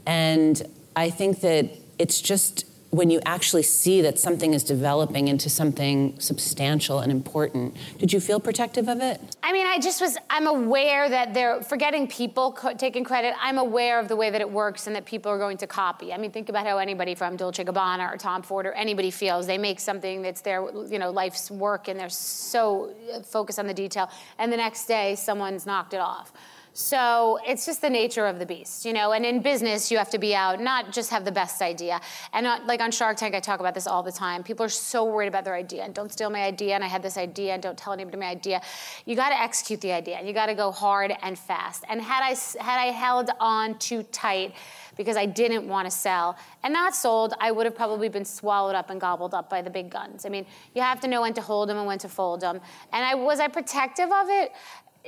And 0.07 0.63
I 0.95 1.11
think 1.11 1.41
that 1.41 1.71
it's 1.99 2.21
just 2.21 2.67
when 2.95 3.11
you 3.11 3.21
actually 3.27 3.65
see 3.65 4.01
that 4.03 4.21
something 4.21 4.55
is 4.55 4.63
developing 4.63 5.27
into 5.27 5.51
something 5.51 6.15
substantial 6.21 7.01
and 7.01 7.11
important. 7.11 7.77
Did 7.99 8.13
you 8.13 8.21
feel 8.21 8.39
protective 8.39 8.89
of 8.89 9.01
it? 9.01 9.21
I 9.43 9.53
mean, 9.53 9.67
I 9.67 9.81
just 9.81 10.01
was, 10.01 10.17
I'm 10.31 10.47
aware 10.47 11.09
that 11.09 11.35
they're 11.35 11.61
forgetting 11.63 12.07
people 12.07 12.53
co- 12.53 12.75
taking 12.75 13.03
credit. 13.03 13.35
I'm 13.41 13.59
aware 13.59 13.99
of 13.99 14.07
the 14.07 14.15
way 14.15 14.31
that 14.31 14.41
it 14.41 14.49
works 14.49 14.87
and 14.87 14.95
that 14.95 15.07
people 15.07 15.33
are 15.33 15.39
going 15.39 15.57
to 15.59 15.67
copy. 15.67 16.13
I 16.13 16.19
mean, 16.19 16.31
think 16.31 16.49
about 16.49 16.67
how 16.67 16.79
anybody 16.79 17.17
from 17.17 17.35
Dolce 17.35 17.65
Gabbana 17.65 18.15
or 18.15 18.17
Tom 18.17 18.43
Ford 18.43 18.65
or 18.65 18.73
anybody 18.73 19.11
feels. 19.11 19.49
They 19.49 19.59
make 19.59 19.81
something 19.81 20.23
that's 20.23 20.43
their, 20.43 20.65
you 20.87 21.01
know, 21.01 21.11
life's 21.11 21.51
work 21.51 21.89
and 21.89 21.99
they're 21.99 22.09
so 22.09 22.95
focused 23.25 23.59
on 23.59 23.67
the 23.67 23.75
detail. 23.75 24.09
And 24.39 24.53
the 24.53 24.57
next 24.57 24.87
day, 24.87 25.17
someone's 25.17 25.67
knocked 25.67 25.95
it 25.95 26.01
off. 26.01 26.33
So 26.77 27.39
it's 27.47 27.67
just 27.67 27.81
the 27.83 27.89
nature 27.89 28.27
of 28.27 28.41
the 28.41 28.47
beast, 28.47 28.85
you 28.85 28.93
know. 28.93 29.13
And 29.13 29.25
in 29.25 29.41
business, 29.41 29.93
you 29.93 29.99
have 29.99 30.11
to 30.11 30.19
be 30.19 30.35
out, 30.35 30.61
not 30.61 30.93
just 30.93 31.09
have 31.11 31.25
the 31.25 31.31
best 31.31 31.63
idea. 31.63 32.01
And 32.33 32.43
not, 32.43 32.67
like 32.67 32.81
on 32.81 32.91
Shark 32.91 33.17
Tank, 33.17 33.33
I 33.33 33.39
talk 33.39 33.61
about 33.61 33.75
this 33.75 33.87
all 33.87 34.03
the 34.03 34.11
time. 34.11 34.43
People 34.43 34.67
are 34.67 34.69
so 34.69 35.05
worried 35.05 35.29
about 35.29 35.45
their 35.45 35.55
idea 35.55 35.85
and 35.85 35.95
don't 35.95 36.13
steal 36.13 36.31
my 36.31 36.43
idea. 36.43 36.75
And 36.75 36.83
I 36.83 36.89
had 36.89 37.01
this 37.01 37.17
idea 37.17 37.55
and 37.55 37.63
don't 37.63 37.79
tell 37.79 37.93
anybody 37.93 38.17
my 38.17 38.27
idea. 38.27 38.61
You 39.05 39.15
got 39.15 39.29
to 39.29 39.41
execute 39.41 39.81
the 39.83 39.93
idea. 39.93 40.21
You 40.21 40.33
got 40.33 40.47
to 40.47 40.55
go 40.55 40.73
hard 40.73 41.15
and 41.23 41.39
fast. 41.39 41.85
And 41.89 42.03
had 42.03 42.25
I 42.25 42.35
had 42.61 42.81
I 42.81 42.87
held 42.87 43.31
on 43.39 43.79
too 43.79 44.03
tight 44.03 44.57
because 44.97 45.17
I 45.17 45.27
didn't 45.27 45.69
want 45.69 45.87
to 45.87 45.91
sell 45.91 46.37
and 46.65 46.73
not 46.73 46.95
sold, 46.95 47.35
I 47.41 47.51
would 47.53 47.67
have 47.67 47.75
probably 47.75 48.09
been 48.09 48.25
swallowed 48.25 48.75
up 48.75 48.91
and 48.91 49.01
gobbled 49.01 49.35
up 49.35 49.49
by 49.49 49.63
the 49.63 49.71
big 49.71 49.91
guns. 49.91 50.27
I 50.27 50.29
mean, 50.29 50.47
you 50.75 50.83
have 50.83 51.01
to 51.01 51.09
know 51.09 51.21
when 51.21 51.35
to 51.35 51.41
hold 51.41 51.69
them 51.69 51.79
and 51.79 51.87
when 51.87 51.99
to 51.99 52.09
fold 52.09 52.41
them. 52.41 52.61
And 52.93 53.05
I 53.05 53.15
was 53.15 53.39
I 53.39 53.49
protective 53.49 54.11
of 54.11 54.29
it? 54.29 54.53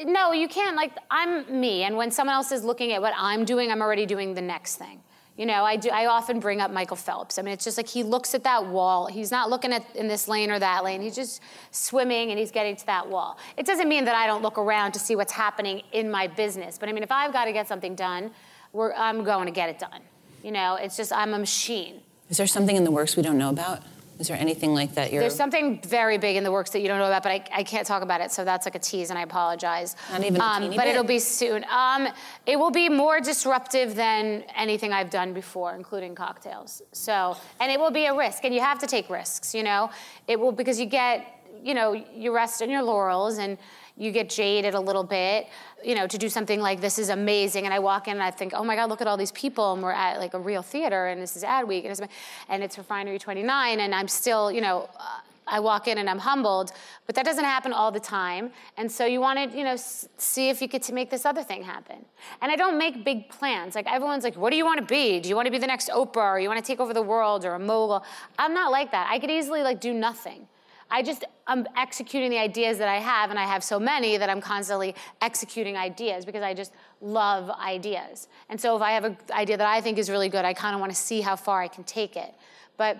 No, 0.04 0.32
you 0.32 0.48
can't. 0.48 0.76
Like, 0.76 0.92
I'm 1.10 1.60
me, 1.60 1.84
and 1.84 1.96
when 1.96 2.10
someone 2.10 2.34
else 2.34 2.52
is 2.52 2.64
looking 2.64 2.92
at 2.92 3.00
what 3.00 3.14
I'm 3.16 3.44
doing, 3.44 3.70
I'm 3.70 3.80
already 3.80 4.06
doing 4.06 4.34
the 4.34 4.42
next 4.42 4.76
thing. 4.76 5.00
You 5.36 5.44
know, 5.44 5.64
I, 5.64 5.76
do, 5.76 5.90
I 5.90 6.06
often 6.06 6.40
bring 6.40 6.62
up 6.62 6.70
Michael 6.70 6.96
Phelps. 6.96 7.38
I 7.38 7.42
mean, 7.42 7.52
it's 7.52 7.64
just 7.64 7.76
like 7.76 7.86
he 7.86 8.02
looks 8.02 8.34
at 8.34 8.42
that 8.44 8.66
wall. 8.66 9.06
He's 9.06 9.30
not 9.30 9.50
looking 9.50 9.70
at 9.70 9.84
in 9.94 10.08
this 10.08 10.28
lane 10.28 10.50
or 10.50 10.58
that 10.58 10.82
lane. 10.82 11.02
He's 11.02 11.14
just 11.14 11.42
swimming 11.72 12.30
and 12.30 12.38
he's 12.38 12.50
getting 12.50 12.74
to 12.76 12.86
that 12.86 13.06
wall. 13.06 13.38
It 13.58 13.66
doesn't 13.66 13.86
mean 13.86 14.06
that 14.06 14.14
I 14.14 14.26
don't 14.26 14.40
look 14.40 14.56
around 14.56 14.92
to 14.92 14.98
see 14.98 15.14
what's 15.14 15.32
happening 15.32 15.82
in 15.92 16.10
my 16.10 16.26
business. 16.26 16.78
But 16.78 16.88
I 16.88 16.92
mean, 16.92 17.02
if 17.02 17.12
I've 17.12 17.34
got 17.34 17.44
to 17.44 17.52
get 17.52 17.68
something 17.68 17.94
done, 17.94 18.30
I'm 18.74 19.24
going 19.24 19.44
to 19.44 19.52
get 19.52 19.68
it 19.68 19.78
done. 19.78 20.00
You 20.42 20.52
know, 20.52 20.76
it's 20.76 20.96
just 20.96 21.12
I'm 21.12 21.34
a 21.34 21.38
machine. 21.38 22.00
Is 22.30 22.38
there 22.38 22.46
something 22.46 22.74
in 22.74 22.84
the 22.84 22.90
works 22.90 23.14
we 23.14 23.22
don't 23.22 23.36
know 23.36 23.50
about? 23.50 23.82
Is 24.18 24.28
there 24.28 24.36
anything 24.38 24.72
like 24.72 24.94
that 24.94 25.12
you're... 25.12 25.20
There's 25.20 25.34
something 25.34 25.80
very 25.82 26.16
big 26.16 26.36
in 26.36 26.44
the 26.44 26.50
works 26.50 26.70
that 26.70 26.80
you 26.80 26.88
don't 26.88 26.98
know 26.98 27.06
about, 27.06 27.22
but 27.22 27.32
I, 27.32 27.44
I 27.52 27.62
can't 27.62 27.86
talk 27.86 28.02
about 28.02 28.20
it, 28.20 28.32
so 28.32 28.44
that's 28.44 28.66
like 28.66 28.74
a 28.74 28.78
tease, 28.78 29.10
and 29.10 29.18
I 29.18 29.22
apologize. 29.22 29.94
Not 30.10 30.24
even 30.24 30.40
um, 30.40 30.70
But 30.70 30.84
bit. 30.84 30.88
it'll 30.88 31.04
be 31.04 31.18
soon. 31.18 31.64
Um, 31.70 32.08
it 32.46 32.58
will 32.58 32.70
be 32.70 32.88
more 32.88 33.20
disruptive 33.20 33.94
than 33.94 34.44
anything 34.56 34.92
I've 34.92 35.10
done 35.10 35.34
before, 35.34 35.74
including 35.74 36.14
cocktails. 36.14 36.80
So, 36.92 37.36
and 37.60 37.70
it 37.70 37.78
will 37.78 37.90
be 37.90 38.06
a 38.06 38.16
risk, 38.16 38.44
and 38.44 38.54
you 38.54 38.60
have 38.60 38.78
to 38.78 38.86
take 38.86 39.10
risks, 39.10 39.54
you 39.54 39.62
know? 39.62 39.90
It 40.26 40.40
will, 40.40 40.52
because 40.52 40.80
you 40.80 40.86
get, 40.86 41.26
you 41.62 41.74
know, 41.74 41.92
you 41.92 42.34
rest 42.34 42.62
on 42.62 42.70
your 42.70 42.82
laurels, 42.82 43.36
and 43.36 43.58
you 43.96 44.12
get 44.12 44.28
jaded 44.28 44.74
a 44.74 44.80
little 44.80 45.04
bit, 45.04 45.48
you 45.82 45.94
know, 45.94 46.06
to 46.06 46.18
do 46.18 46.28
something 46.28 46.60
like 46.60 46.80
this 46.80 46.98
is 46.98 47.08
amazing. 47.08 47.64
And 47.64 47.72
I 47.72 47.78
walk 47.78 48.08
in 48.08 48.14
and 48.14 48.22
I 48.22 48.30
think, 48.30 48.52
oh 48.54 48.62
my 48.62 48.76
God, 48.76 48.90
look 48.90 49.00
at 49.00 49.06
all 49.06 49.16
these 49.16 49.32
people. 49.32 49.72
And 49.72 49.82
we're 49.82 49.92
at 49.92 50.18
like 50.18 50.34
a 50.34 50.38
real 50.38 50.62
theater 50.62 51.06
and 51.06 51.20
this 51.20 51.36
is 51.36 51.42
Adweek 51.42 51.82
and 51.82 51.92
it's, 51.92 52.00
and 52.48 52.62
it's 52.62 52.76
Refinery 52.76 53.18
29. 53.18 53.80
And 53.80 53.94
I'm 53.94 54.08
still, 54.08 54.52
you 54.52 54.60
know, 54.60 54.88
uh, 54.98 55.20
I 55.48 55.60
walk 55.60 55.86
in 55.86 55.98
and 55.98 56.10
I'm 56.10 56.18
humbled, 56.18 56.72
but 57.06 57.14
that 57.14 57.24
doesn't 57.24 57.44
happen 57.44 57.72
all 57.72 57.92
the 57.92 58.00
time. 58.00 58.50
And 58.76 58.90
so 58.90 59.06
you 59.06 59.20
want 59.20 59.52
to, 59.52 59.56
you 59.56 59.62
know, 59.62 59.74
s- 59.74 60.08
see 60.18 60.48
if 60.48 60.60
you 60.60 60.68
could 60.68 60.82
to 60.82 60.92
make 60.92 61.08
this 61.08 61.24
other 61.24 61.44
thing 61.44 61.62
happen. 61.62 62.04
And 62.42 62.50
I 62.50 62.56
don't 62.56 62.76
make 62.76 63.04
big 63.04 63.28
plans. 63.28 63.76
Like 63.76 63.86
everyone's 63.86 64.24
like, 64.24 64.36
what 64.36 64.50
do 64.50 64.56
you 64.56 64.64
want 64.64 64.80
to 64.80 64.84
be? 64.86 65.20
Do 65.20 65.28
you 65.28 65.36
want 65.36 65.46
to 65.46 65.52
be 65.52 65.58
the 65.58 65.66
next 65.68 65.88
Oprah 65.88 66.32
or 66.32 66.40
you 66.40 66.48
want 66.48 66.62
to 66.62 66.66
take 66.66 66.80
over 66.80 66.92
the 66.92 67.00
world 67.02 67.44
or 67.44 67.54
a 67.54 67.60
mogul? 67.60 68.04
I'm 68.38 68.54
not 68.54 68.72
like 68.72 68.90
that. 68.90 69.08
I 69.08 69.20
could 69.20 69.30
easily 69.30 69.62
like 69.62 69.80
do 69.80 69.94
nothing. 69.94 70.48
I 70.90 71.02
just 71.02 71.24
I'm 71.46 71.66
executing 71.76 72.30
the 72.30 72.38
ideas 72.38 72.78
that 72.78 72.88
I 72.88 72.96
have, 72.96 73.30
and 73.30 73.38
I 73.38 73.44
have 73.44 73.62
so 73.62 73.78
many 73.78 74.16
that 74.16 74.28
I'm 74.28 74.40
constantly 74.40 74.94
executing 75.20 75.76
ideas 75.76 76.24
because 76.24 76.42
I 76.42 76.54
just 76.54 76.72
love 77.00 77.50
ideas. 77.50 78.28
And 78.48 78.60
so 78.60 78.76
if 78.76 78.82
I 78.82 78.92
have 78.92 79.04
an 79.04 79.16
idea 79.32 79.56
that 79.56 79.66
I 79.66 79.80
think 79.80 79.98
is 79.98 80.10
really 80.10 80.28
good, 80.28 80.44
I 80.44 80.54
kind 80.54 80.74
of 80.74 80.80
want 80.80 80.92
to 80.92 80.98
see 80.98 81.20
how 81.20 81.36
far 81.36 81.60
I 81.60 81.68
can 81.68 81.84
take 81.84 82.16
it. 82.16 82.32
But 82.76 82.96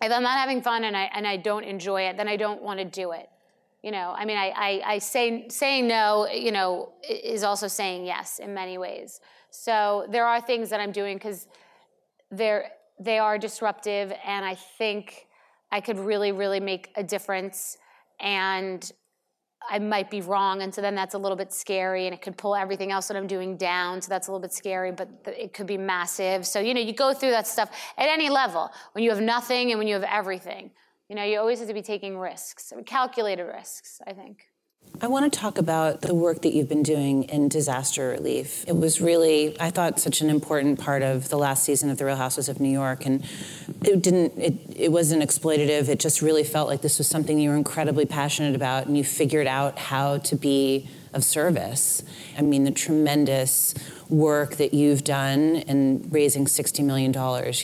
if 0.00 0.10
I'm 0.10 0.22
not 0.22 0.38
having 0.38 0.62
fun 0.62 0.84
and 0.84 0.96
I 0.96 1.10
and 1.14 1.26
I 1.26 1.36
don't 1.36 1.64
enjoy 1.64 2.02
it, 2.02 2.16
then 2.16 2.28
I 2.28 2.36
don't 2.36 2.62
want 2.62 2.78
to 2.80 2.84
do 2.84 3.12
it. 3.12 3.28
You 3.82 3.90
know, 3.90 4.14
I 4.16 4.24
mean, 4.24 4.36
I, 4.36 4.52
I, 4.54 4.82
I 4.94 4.98
say 4.98 5.48
saying 5.48 5.88
no, 5.88 6.28
you 6.28 6.52
know, 6.52 6.92
is 7.08 7.42
also 7.42 7.66
saying 7.66 8.06
yes 8.06 8.38
in 8.38 8.54
many 8.54 8.78
ways. 8.78 9.20
So 9.50 10.06
there 10.08 10.24
are 10.24 10.40
things 10.40 10.70
that 10.70 10.80
I'm 10.80 10.92
doing 10.92 11.16
because 11.16 11.48
they're 12.30 12.70
they 13.00 13.18
are 13.18 13.38
disruptive, 13.38 14.12
and 14.24 14.44
I 14.44 14.54
think 14.54 15.26
I 15.72 15.80
could 15.80 15.98
really, 15.98 16.30
really 16.30 16.60
make 16.60 16.90
a 16.94 17.02
difference. 17.02 17.78
And 18.20 18.88
I 19.70 19.78
might 19.78 20.10
be 20.10 20.20
wrong. 20.20 20.62
And 20.62 20.74
so 20.74 20.80
then 20.80 20.94
that's 20.94 21.14
a 21.14 21.18
little 21.18 21.36
bit 21.36 21.52
scary 21.52 22.06
and 22.06 22.14
it 22.14 22.20
could 22.20 22.36
pull 22.36 22.54
everything 22.54 22.92
else 22.92 23.08
that 23.08 23.16
I'm 23.16 23.26
doing 23.26 23.56
down. 23.56 24.00
So 24.00 24.08
that's 24.08 24.28
a 24.28 24.30
little 24.30 24.40
bit 24.40 24.52
scary, 24.52 24.92
but 24.92 25.08
it 25.26 25.54
could 25.54 25.66
be 25.66 25.78
massive. 25.78 26.46
So, 26.46 26.60
you 26.60 26.74
know, 26.74 26.80
you 26.80 26.92
go 26.92 27.14
through 27.14 27.30
that 27.30 27.46
stuff 27.46 27.70
at 27.96 28.08
any 28.08 28.28
level 28.28 28.70
when 28.92 29.04
you 29.04 29.10
have 29.10 29.20
nothing 29.20 29.70
and 29.70 29.78
when 29.78 29.88
you 29.88 29.94
have 29.94 30.04
everything. 30.04 30.70
You 31.08 31.16
know, 31.16 31.24
you 31.24 31.38
always 31.38 31.58
have 31.58 31.68
to 31.68 31.74
be 31.74 31.82
taking 31.82 32.18
risks, 32.18 32.72
calculated 32.86 33.44
risks, 33.44 34.00
I 34.06 34.12
think. 34.12 34.46
I 35.02 35.08
want 35.08 35.32
to 35.32 35.36
talk 35.36 35.58
about 35.58 36.02
the 36.02 36.14
work 36.14 36.42
that 36.42 36.54
you've 36.54 36.68
been 36.68 36.84
doing 36.84 37.24
in 37.24 37.48
disaster 37.48 38.10
relief. 38.10 38.64
It 38.68 38.76
was 38.76 39.00
really, 39.00 39.60
I 39.60 39.68
thought, 39.70 39.98
such 39.98 40.20
an 40.20 40.30
important 40.30 40.78
part 40.78 41.02
of 41.02 41.28
the 41.28 41.36
last 41.36 41.64
season 41.64 41.90
of 41.90 41.98
The 41.98 42.04
Real 42.04 42.14
Houses 42.14 42.48
of 42.48 42.60
New 42.60 42.70
York, 42.70 43.04
and 43.04 43.24
it 43.84 44.00
didn't, 44.00 44.38
it, 44.38 44.54
it 44.76 44.92
wasn't 44.92 45.24
exploitative. 45.24 45.88
It 45.88 45.98
just 45.98 46.22
really 46.22 46.44
felt 46.44 46.68
like 46.68 46.82
this 46.82 46.98
was 46.98 47.08
something 47.08 47.40
you 47.40 47.50
were 47.50 47.56
incredibly 47.56 48.06
passionate 48.06 48.54
about, 48.54 48.86
and 48.86 48.96
you 48.96 49.02
figured 49.02 49.48
out 49.48 49.76
how 49.76 50.18
to 50.18 50.36
be 50.36 50.88
of 51.12 51.24
service. 51.24 52.04
I 52.38 52.42
mean, 52.42 52.62
the 52.62 52.70
tremendous 52.70 53.74
work 54.08 54.54
that 54.58 54.72
you've 54.72 55.02
done 55.02 55.56
in 55.56 56.08
raising 56.10 56.44
$60 56.44 56.84
million, 56.84 57.12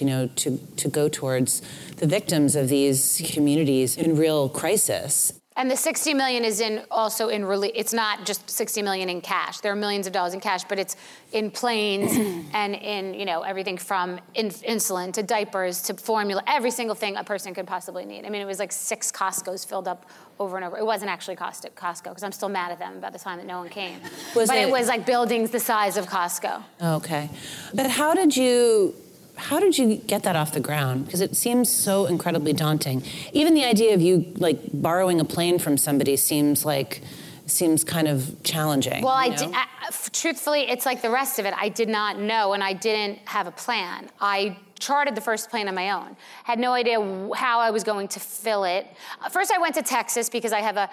you 0.01 0.07
know, 0.07 0.29
to, 0.35 0.59
to 0.77 0.89
go 0.89 1.09
towards 1.09 1.63
the 1.99 2.07
victims 2.09 2.57
of 2.57 2.69
these 2.69 3.23
communities 3.33 3.97
in 3.97 4.17
real 4.17 4.49
crisis. 4.49 5.38
And 5.59 5.69
the 5.69 5.77
60 5.77 6.15
million 6.15 6.45
is 6.45 6.61
in 6.61 6.85
also 6.89 7.31
in 7.31 7.45
relief. 7.45 7.73
It's 7.75 7.93
not 7.93 8.25
just 8.25 8.49
60 8.49 8.81
million 8.81 9.09
in 9.09 9.21
cash. 9.21 9.59
There 9.59 9.73
are 9.73 9.77
millions 9.77 10.07
of 10.07 10.13
dollars 10.13 10.33
in 10.33 10.39
cash, 10.39 10.63
but 10.63 10.79
it's 10.79 10.95
in 11.33 11.51
planes 11.51 12.13
and 12.55 12.77
in 12.77 13.13
you 13.13 13.25
know 13.25 13.43
everything 13.43 13.77
from 13.77 14.21
in, 14.35 14.51
insulin 14.51 15.13
to 15.15 15.23
diapers 15.25 15.83
to 15.83 15.95
formula, 15.95 16.45
every 16.47 16.71
single 16.71 16.95
thing 16.95 17.17
a 17.17 17.25
person 17.25 17.55
could 17.55 17.67
possibly 17.67 18.05
need. 18.05 18.25
I 18.25 18.29
mean, 18.29 18.41
it 18.41 18.45
was 18.45 18.61
like 18.61 18.71
six 18.71 19.11
Costco's 19.11 19.65
filled 19.65 19.89
up 19.89 20.07
over 20.39 20.57
and 20.57 20.65
over. 20.65 20.79
It 20.79 20.87
wasn't 20.87 21.11
actually 21.11 21.35
Costco 21.35 22.05
because 22.05 22.23
I'm 22.23 22.31
still 22.31 22.49
mad 22.49 22.71
at 22.71 22.79
them 22.79 22.97
about 22.97 23.13
the 23.13 23.19
time 23.19 23.39
that 23.39 23.47
no 23.47 23.59
one 23.59 23.69
came. 23.69 24.01
Was 24.37 24.49
but 24.49 24.59
it, 24.59 24.69
it 24.69 24.71
was 24.71 24.87
like 24.87 25.07
buildings 25.07 25.51
the 25.51 25.59
size 25.59 25.97
of 25.97 26.07
Costco. 26.07 26.63
Okay, 26.81 27.29
but 27.75 27.91
how 27.91 28.15
did 28.15 28.37
you? 28.37 28.95
How 29.39 29.61
did 29.61 29.79
you 29.79 29.97
get 29.97 30.25
that 30.25 30.37
off 30.37 30.53
the 30.53 30.61
ground? 30.61 31.07
Because 31.07 31.21
it 31.21 31.37
seems 31.37 31.71
so 31.71 32.07
incredibly 32.07 32.53
daunting. 32.53 33.03
Even 33.33 33.55
the 33.55 33.65
idea 33.65 33.95
of 33.95 34.01
you 34.01 34.33
like 34.37 34.59
borrowing 34.73 35.21
a 35.21 35.25
plane 35.25 35.59
from 35.59 35.79
somebody 35.79 36.17
seems 36.17 36.65
like 36.65 37.03
seems 37.47 37.85
kind 37.85 38.09
of 38.09 38.43
challenging. 38.43 39.03
Well, 39.03 39.15
I, 39.15 39.31
did, 39.31 39.51
I, 39.55 39.67
truthfully, 40.13 40.69
it's 40.69 40.85
like 40.85 41.03
the 41.03 41.11
rest 41.11 41.39
of 41.39 41.47
it. 41.47 41.55
I 41.57 41.71
did 41.71 41.89
not 41.89 42.19
know, 42.19 42.53
and 42.53 42.63
I 42.63 42.75
didn't 42.75 43.21
have 43.27 43.47
a 43.47 43.51
plan. 43.51 44.11
I 44.21 44.59
chartered 44.79 45.15
the 45.15 45.21
first 45.21 45.51
plane 45.51 45.69
on 45.69 45.75
my 45.75 45.91
own. 45.91 46.17
Had 46.45 46.59
no 46.59 46.73
idea 46.73 46.99
how 47.35 47.61
I 47.61 47.71
was 47.71 47.85
going 47.85 48.09
to 48.09 48.21
fill 48.21 48.65
it. 48.65 48.87
Uh, 49.21 49.29
first, 49.29 49.53
I 49.53 49.59
went 49.59 49.75
to 49.75 49.83
Texas 49.83 50.29
because 50.29 50.53
I 50.53 50.61
have 50.61 50.77
a, 50.77 50.91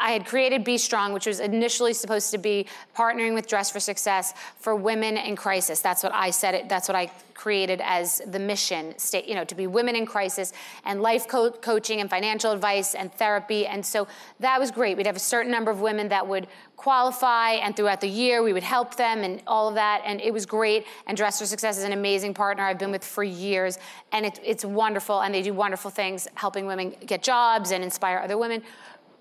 I 0.00 0.12
had 0.12 0.26
created 0.26 0.64
BStrong, 0.64 1.12
which 1.12 1.26
was 1.26 1.40
initially 1.40 1.92
supposed 1.92 2.30
to 2.30 2.38
be 2.38 2.66
partnering 2.96 3.34
with 3.34 3.46
Dress 3.46 3.70
for 3.70 3.80
Success 3.80 4.34
for 4.58 4.74
women 4.74 5.16
in 5.16 5.36
crisis. 5.36 5.80
That's 5.80 6.02
what 6.02 6.14
I 6.14 6.30
said. 6.30 6.54
It. 6.54 6.68
That's 6.68 6.88
what 6.88 6.96
I 6.96 7.10
created 7.36 7.80
as 7.84 8.22
the 8.26 8.38
mission, 8.38 8.98
state, 8.98 9.26
you 9.26 9.34
know, 9.34 9.44
to 9.44 9.54
be 9.54 9.66
women 9.66 9.94
in 9.94 10.06
crisis 10.06 10.52
and 10.84 11.02
life 11.02 11.28
co- 11.28 11.50
coaching 11.50 12.00
and 12.00 12.08
financial 12.08 12.50
advice 12.50 12.94
and 12.94 13.12
therapy. 13.12 13.66
And 13.66 13.84
so 13.84 14.08
that 14.40 14.58
was 14.58 14.70
great. 14.70 14.96
We'd 14.96 15.06
have 15.06 15.16
a 15.16 15.20
certain 15.20 15.52
number 15.52 15.70
of 15.70 15.80
women 15.80 16.08
that 16.08 16.26
would 16.26 16.48
qualify, 16.76 17.52
and 17.52 17.74
throughout 17.74 18.00
the 18.00 18.08
year 18.08 18.42
we 18.42 18.52
would 18.52 18.62
help 18.62 18.96
them 18.96 19.20
and 19.20 19.42
all 19.46 19.68
of 19.68 19.74
that. 19.74 20.02
And 20.04 20.20
it 20.20 20.32
was 20.32 20.46
great. 20.46 20.86
And 21.06 21.16
Dress 21.16 21.38
for 21.38 21.46
Success 21.46 21.78
is 21.78 21.84
an 21.84 21.92
amazing 21.92 22.34
partner 22.34 22.64
I've 22.64 22.78
been 22.78 22.90
with 22.90 23.04
for 23.04 23.24
years, 23.24 23.78
and 24.12 24.26
it, 24.26 24.38
it's 24.44 24.64
wonderful, 24.64 25.20
and 25.22 25.34
they 25.34 25.42
do 25.42 25.54
wonderful 25.54 25.90
things 25.90 26.28
helping 26.34 26.66
women 26.66 26.94
get 27.04 27.22
jobs 27.22 27.70
and 27.70 27.82
inspire 27.82 28.18
other 28.18 28.38
women. 28.38 28.62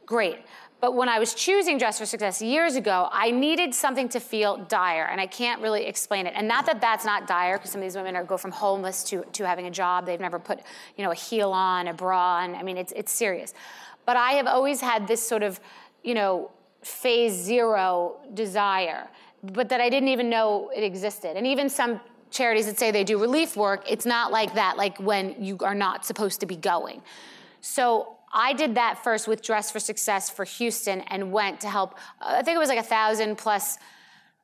Great. 0.05 0.37
But 0.81 0.93
when 0.93 1.07
I 1.09 1.17
was 1.17 1.33
choosing 1.33 1.77
Dress 1.77 1.97
for 1.97 2.05
Success 2.05 2.41
years 2.41 2.75
ago, 2.75 3.07
I 3.11 3.31
needed 3.31 3.73
something 3.73 4.09
to 4.09 4.19
feel 4.19 4.57
dire, 4.57 5.07
and 5.09 5.19
I 5.21 5.25
can't 5.25 5.61
really 5.61 5.85
explain 5.85 6.27
it. 6.27 6.33
And 6.35 6.47
not 6.47 6.65
that 6.65 6.81
that's 6.81 7.05
not 7.05 7.25
dire, 7.25 7.57
because 7.57 7.71
some 7.71 7.81
of 7.81 7.85
these 7.85 7.95
women 7.95 8.15
are 8.15 8.23
go 8.23 8.37
from 8.37 8.51
homeless 8.51 9.03
to, 9.05 9.23
to 9.31 9.47
having 9.47 9.65
a 9.65 9.71
job. 9.71 10.05
They've 10.05 10.19
never 10.19 10.37
put, 10.37 10.59
you 10.97 11.03
know, 11.03 11.11
a 11.11 11.15
heel 11.15 11.51
on, 11.51 11.87
a 11.87 11.93
bra 11.93 12.41
on. 12.41 12.55
I 12.55 12.61
mean, 12.61 12.77
it's 12.77 12.91
it's 12.95 13.11
serious. 13.11 13.53
But 14.05 14.17
I 14.17 14.33
have 14.33 14.45
always 14.45 14.81
had 14.81 15.07
this 15.07 15.27
sort 15.27 15.41
of, 15.41 15.59
you 16.03 16.13
know, 16.13 16.51
phase 16.85 17.33
zero 17.33 18.17
desire, 18.35 19.07
but 19.41 19.69
that 19.69 19.81
I 19.81 19.89
didn't 19.89 20.09
even 20.09 20.29
know 20.29 20.69
it 20.75 20.83
existed. 20.83 21.35
And 21.35 21.47
even 21.47 21.67
some 21.67 21.99
charities 22.29 22.67
that 22.67 22.77
say 22.77 22.91
they 22.91 23.03
do 23.03 23.17
relief 23.17 23.57
work, 23.57 23.83
it's 23.89 24.05
not 24.05 24.31
like 24.31 24.53
that, 24.53 24.77
like 24.77 24.99
when 24.99 25.35
you 25.43 25.57
are 25.61 25.73
not 25.73 26.05
supposed 26.05 26.39
to 26.41 26.45
be 26.45 26.55
going. 26.55 27.01
So 27.61 28.17
I 28.31 28.53
did 28.53 28.75
that 28.75 29.03
first 29.03 29.27
with 29.27 29.41
Dress 29.41 29.71
for 29.71 29.79
Success 29.79 30.29
for 30.29 30.45
Houston 30.45 31.01
and 31.01 31.31
went 31.31 31.59
to 31.61 31.69
help, 31.69 31.97
I 32.21 32.43
think 32.43 32.55
it 32.55 32.59
was 32.59 32.69
like 32.69 32.79
a 32.79 32.83
thousand 32.83 33.37
plus 33.39 33.79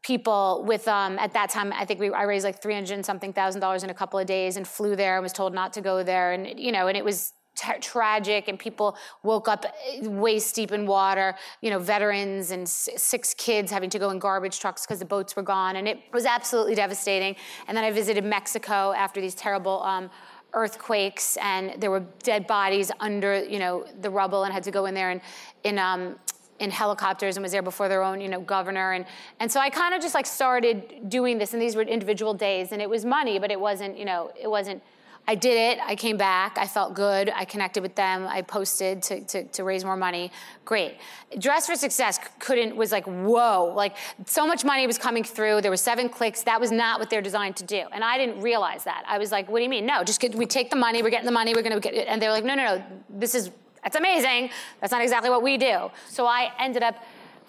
people 0.01 0.63
with 0.65 0.87
um, 0.87 1.19
at 1.19 1.31
that 1.33 1.51
time 1.51 1.71
i 1.73 1.85
think 1.85 1.99
we, 1.99 2.09
i 2.09 2.23
raised 2.23 2.43
like 2.43 2.59
300 2.59 2.91
and 2.95 3.05
something 3.05 3.31
thousand 3.31 3.61
dollars 3.61 3.83
in 3.83 3.91
a 3.91 3.93
couple 3.93 4.17
of 4.17 4.25
days 4.25 4.57
and 4.57 4.67
flew 4.67 4.95
there 4.95 5.17
and 5.17 5.21
was 5.21 5.31
told 5.31 5.53
not 5.53 5.73
to 5.73 5.79
go 5.79 6.01
there 6.01 6.31
and 6.31 6.59
you 6.59 6.71
know 6.71 6.87
and 6.87 6.97
it 6.97 7.05
was 7.05 7.33
t- 7.55 7.79
tragic 7.81 8.47
and 8.47 8.57
people 8.57 8.95
woke 9.23 9.47
up 9.47 9.65
eh, 9.65 10.07
waist 10.07 10.55
deep 10.55 10.71
in 10.71 10.85
water 10.85 11.35
you 11.61 11.69
know 11.69 11.79
veterans 11.79 12.51
and 12.51 12.63
s- 12.63 12.89
six 12.97 13.33
kids 13.33 13.71
having 13.71 13.89
to 13.89 13.99
go 13.99 14.09
in 14.09 14.19
garbage 14.19 14.59
trucks 14.59 14.85
because 14.85 14.99
the 14.99 15.05
boats 15.05 15.35
were 15.35 15.43
gone 15.43 15.75
and 15.75 15.87
it 15.87 15.99
was 16.13 16.25
absolutely 16.25 16.75
devastating. 16.75 17.35
And 17.67 17.75
then 17.77 17.83
i 17.83 17.91
visited 17.91 18.23
mexico 18.23 18.93
after 18.93 19.21
these 19.21 19.35
terrible 19.35 19.81
um, 19.83 20.09
earthquakes 20.53 21.37
and 21.37 21.81
there 21.81 21.91
were 21.91 22.03
dead 22.23 22.45
bodies 22.47 22.91
under 22.99 23.43
you 23.43 23.59
know 23.59 23.85
the 24.01 24.09
rubble 24.09 24.43
and 24.43 24.53
had 24.53 24.63
to 24.63 24.71
go 24.71 24.85
in 24.85 24.93
there 24.93 25.11
and 25.11 25.21
in 25.63 25.77
um, 25.77 26.15
in 26.59 26.69
helicopters 26.69 27.37
and 27.37 27.43
was 27.43 27.51
there 27.51 27.63
before 27.63 27.89
their 27.89 28.03
own 28.03 28.21
you 28.21 28.29
know 28.29 28.39
governor. 28.39 28.93
And 28.93 29.05
and 29.39 29.51
so 29.51 29.59
I 29.59 29.69
kind 29.69 29.93
of 29.93 30.01
just 30.01 30.13
like 30.13 30.25
started 30.25 31.09
doing 31.09 31.37
this 31.37 31.53
and 31.53 31.61
these 31.61 31.75
were 31.75 31.81
individual 31.81 32.33
days 32.33 32.71
and 32.71 32.81
it 32.81 32.89
was 32.89 33.03
money 33.03 33.39
but 33.39 33.51
it 33.51 33.59
wasn't 33.59 33.97
you 33.97 34.05
know 34.05 34.31
it 34.39 34.49
wasn't 34.49 34.81
I 35.27 35.35
did 35.35 35.55
it. 35.55 35.79
I 35.85 35.95
came 35.95 36.17
back. 36.17 36.57
I 36.57 36.65
felt 36.65 36.95
good. 36.95 37.31
I 37.33 37.45
connected 37.45 37.83
with 37.83 37.95
them. 37.95 38.25
I 38.27 38.41
posted 38.41 39.03
to, 39.03 39.23
to, 39.25 39.43
to, 39.43 39.63
raise 39.63 39.85
more 39.85 39.95
money. 39.95 40.31
Great. 40.65 40.97
Dress 41.37 41.67
for 41.67 41.75
Success 41.75 42.19
couldn't, 42.39 42.75
was 42.75 42.91
like, 42.91 43.05
whoa. 43.05 43.71
Like, 43.75 43.95
so 44.25 44.47
much 44.47 44.65
money 44.65 44.87
was 44.87 44.97
coming 44.97 45.23
through. 45.23 45.61
There 45.61 45.71
were 45.71 45.77
seven 45.77 46.09
clicks. 46.09 46.41
That 46.43 46.59
was 46.59 46.71
not 46.71 46.99
what 46.99 47.09
they're 47.09 47.21
designed 47.21 47.55
to 47.57 47.63
do. 47.63 47.83
And 47.91 48.03
I 48.03 48.17
didn't 48.17 48.41
realize 48.41 48.83
that. 48.85 49.03
I 49.07 49.19
was 49.19 49.31
like, 49.31 49.47
what 49.47 49.59
do 49.59 49.63
you 49.63 49.69
mean? 49.69 49.85
No, 49.85 50.03
just 50.03 50.19
get, 50.19 50.33
we 50.33 50.47
take 50.47 50.69
the 50.69 50.75
money. 50.75 51.03
We're 51.03 51.11
getting 51.11 51.27
the 51.27 51.31
money. 51.31 51.53
We're 51.53 51.61
going 51.61 51.79
to 51.79 51.79
get 51.79 51.93
it. 51.93 52.07
And 52.07 52.21
they 52.21 52.27
were 52.27 52.33
like, 52.33 52.43
no, 52.43 52.55
no, 52.55 52.77
no. 52.77 52.83
This 53.09 53.35
is, 53.35 53.51
that's 53.83 53.95
amazing. 53.95 54.49
That's 54.79 54.91
not 54.91 55.03
exactly 55.03 55.29
what 55.29 55.43
we 55.43 55.57
do. 55.57 55.91
So 56.09 56.25
I 56.25 56.51
ended 56.59 56.81
up 56.81 56.95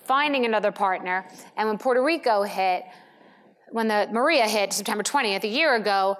finding 0.04 0.44
another 0.44 0.72
partner. 0.72 1.26
And 1.56 1.68
when 1.68 1.78
Puerto 1.78 2.02
Rico 2.02 2.42
hit, 2.42 2.84
when 3.70 3.88
the 3.88 4.08
Maria 4.12 4.46
hit 4.46 4.72
September 4.72 5.02
20th, 5.02 5.44
a 5.44 5.48
year 5.48 5.74
ago, 5.76 6.18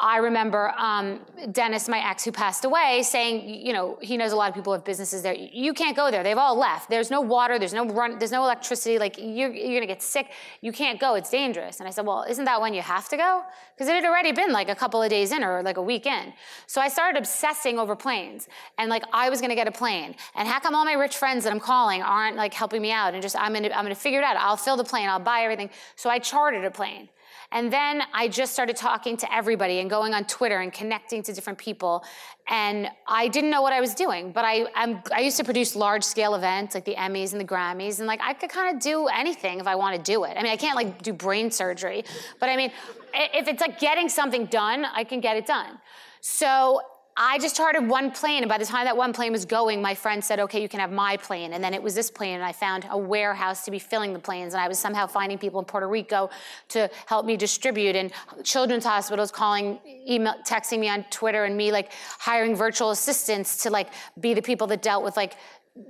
I 0.00 0.16
remember 0.16 0.72
um, 0.78 1.20
Dennis, 1.52 1.86
my 1.86 1.98
ex, 2.10 2.24
who 2.24 2.32
passed 2.32 2.64
away, 2.64 3.02
saying, 3.04 3.64
you 3.64 3.74
know, 3.74 3.98
he 4.00 4.16
knows 4.16 4.32
a 4.32 4.36
lot 4.36 4.48
of 4.48 4.54
people 4.54 4.72
have 4.72 4.84
businesses 4.84 5.22
there. 5.22 5.34
You 5.34 5.74
can't 5.74 5.94
go 5.94 6.10
there. 6.10 6.22
They've 6.22 6.38
all 6.38 6.56
left. 6.56 6.88
There's 6.88 7.10
no 7.10 7.20
water. 7.20 7.58
There's 7.58 7.74
no 7.74 7.86
run. 7.86 8.18
There's 8.18 8.32
no 8.32 8.42
electricity. 8.42 8.98
Like 8.98 9.16
you're, 9.18 9.52
you're 9.52 9.76
gonna 9.76 9.86
get 9.86 10.02
sick. 10.02 10.30
You 10.62 10.72
can't 10.72 10.98
go. 10.98 11.14
It's 11.14 11.28
dangerous. 11.30 11.78
And 11.78 11.86
I 11.86 11.92
said, 11.92 12.06
well, 12.06 12.24
isn't 12.28 12.44
that 12.46 12.60
when 12.60 12.72
you 12.72 12.80
have 12.80 13.08
to 13.10 13.16
go? 13.18 13.42
Because 13.76 13.88
it 13.88 13.94
had 13.94 14.04
already 14.04 14.32
been 14.32 14.50
like 14.50 14.70
a 14.70 14.74
couple 14.74 15.02
of 15.02 15.10
days 15.10 15.30
in 15.30 15.44
or 15.44 15.62
like 15.62 15.76
a 15.76 15.82
week 15.82 16.06
in. 16.06 16.32
So 16.66 16.80
I 16.80 16.88
started 16.88 17.18
obsessing 17.18 17.78
over 17.78 17.94
planes, 17.94 18.48
and 18.78 18.88
like 18.88 19.04
I 19.12 19.28
was 19.28 19.40
gonna 19.42 19.54
get 19.54 19.68
a 19.68 19.72
plane. 19.72 20.14
And 20.34 20.48
how 20.48 20.58
come 20.58 20.74
all 20.74 20.86
my 20.86 20.94
rich 20.94 21.16
friends 21.16 21.44
that 21.44 21.52
I'm 21.52 21.60
calling 21.60 22.02
aren't 22.02 22.36
like 22.36 22.54
helping 22.54 22.80
me 22.80 22.92
out? 22.92 23.12
And 23.12 23.22
just 23.22 23.36
I'm 23.36 23.52
gonna 23.52 23.68
I'm 23.68 23.84
gonna 23.84 23.94
figure 23.94 24.20
it 24.20 24.24
out. 24.24 24.36
I'll 24.36 24.56
fill 24.56 24.78
the 24.78 24.84
plane. 24.84 25.08
I'll 25.08 25.20
buy 25.20 25.42
everything. 25.42 25.68
So 25.96 26.08
I 26.08 26.18
chartered 26.18 26.64
a 26.64 26.70
plane. 26.70 27.10
And 27.52 27.72
then 27.72 28.02
I 28.12 28.28
just 28.28 28.52
started 28.52 28.76
talking 28.76 29.16
to 29.18 29.34
everybody 29.34 29.80
and 29.80 29.90
going 29.90 30.14
on 30.14 30.24
Twitter 30.24 30.60
and 30.60 30.72
connecting 30.72 31.22
to 31.24 31.32
different 31.32 31.58
people. 31.58 32.02
And 32.48 32.88
I 33.06 33.28
didn't 33.28 33.50
know 33.50 33.62
what 33.62 33.72
I 33.72 33.80
was 33.80 33.94
doing, 33.94 34.32
but 34.32 34.44
I, 34.44 34.66
I'm, 34.74 35.02
i 35.12 35.20
used 35.20 35.36
to 35.36 35.44
produce 35.44 35.76
large 35.76 36.02
scale 36.02 36.34
events 36.34 36.74
like 36.74 36.84
the 36.84 36.94
Emmys 36.94 37.32
and 37.32 37.40
the 37.40 37.44
Grammys. 37.44 37.98
And 37.98 38.06
like 38.06 38.20
I 38.22 38.32
could 38.32 38.50
kind 38.50 38.74
of 38.74 38.82
do 38.82 39.06
anything 39.06 39.60
if 39.60 39.66
I 39.66 39.74
want 39.74 39.96
to 39.96 40.02
do 40.02 40.24
it. 40.24 40.36
I 40.36 40.42
mean, 40.42 40.52
I 40.52 40.56
can't 40.56 40.76
like 40.76 41.02
do 41.02 41.12
brain 41.12 41.50
surgery, 41.50 42.04
but 42.40 42.48
I 42.48 42.56
mean, 42.56 42.72
if 43.14 43.48
it's 43.48 43.60
like 43.60 43.78
getting 43.78 44.08
something 44.08 44.46
done, 44.46 44.84
I 44.84 45.04
can 45.04 45.20
get 45.20 45.36
it 45.36 45.46
done. 45.46 45.78
So 46.20 46.80
I 47.16 47.38
just 47.38 47.56
chartered 47.56 47.86
one 47.88 48.10
plane, 48.10 48.42
and 48.42 48.48
by 48.48 48.56
the 48.56 48.64
time 48.64 48.86
that 48.86 48.96
one 48.96 49.12
plane 49.12 49.32
was 49.32 49.44
going, 49.44 49.82
my 49.82 49.94
friend 49.94 50.24
said, 50.24 50.40
"Okay, 50.40 50.62
you 50.62 50.68
can 50.68 50.80
have 50.80 50.90
my 50.90 51.16
plane." 51.18 51.52
And 51.52 51.62
then 51.62 51.74
it 51.74 51.82
was 51.82 51.94
this 51.94 52.10
plane, 52.10 52.36
and 52.36 52.44
I 52.44 52.52
found 52.52 52.86
a 52.90 52.96
warehouse 52.96 53.64
to 53.66 53.70
be 53.70 53.78
filling 53.78 54.12
the 54.12 54.18
planes, 54.18 54.54
and 54.54 54.62
I 54.62 54.68
was 54.68 54.78
somehow 54.78 55.06
finding 55.06 55.36
people 55.36 55.60
in 55.60 55.66
Puerto 55.66 55.86
Rico 55.88 56.30
to 56.68 56.88
help 57.06 57.26
me 57.26 57.36
distribute, 57.36 57.96
and 57.96 58.12
children's 58.44 58.84
hospitals 58.84 59.30
calling, 59.30 59.78
email, 60.08 60.34
texting 60.46 60.78
me 60.78 60.88
on 60.88 61.04
Twitter, 61.10 61.44
and 61.44 61.56
me 61.56 61.70
like 61.70 61.92
hiring 62.18 62.56
virtual 62.56 62.90
assistants 62.90 63.62
to 63.62 63.70
like 63.70 63.88
be 64.18 64.32
the 64.32 64.42
people 64.42 64.66
that 64.68 64.80
dealt 64.80 65.04
with 65.04 65.16
like 65.16 65.34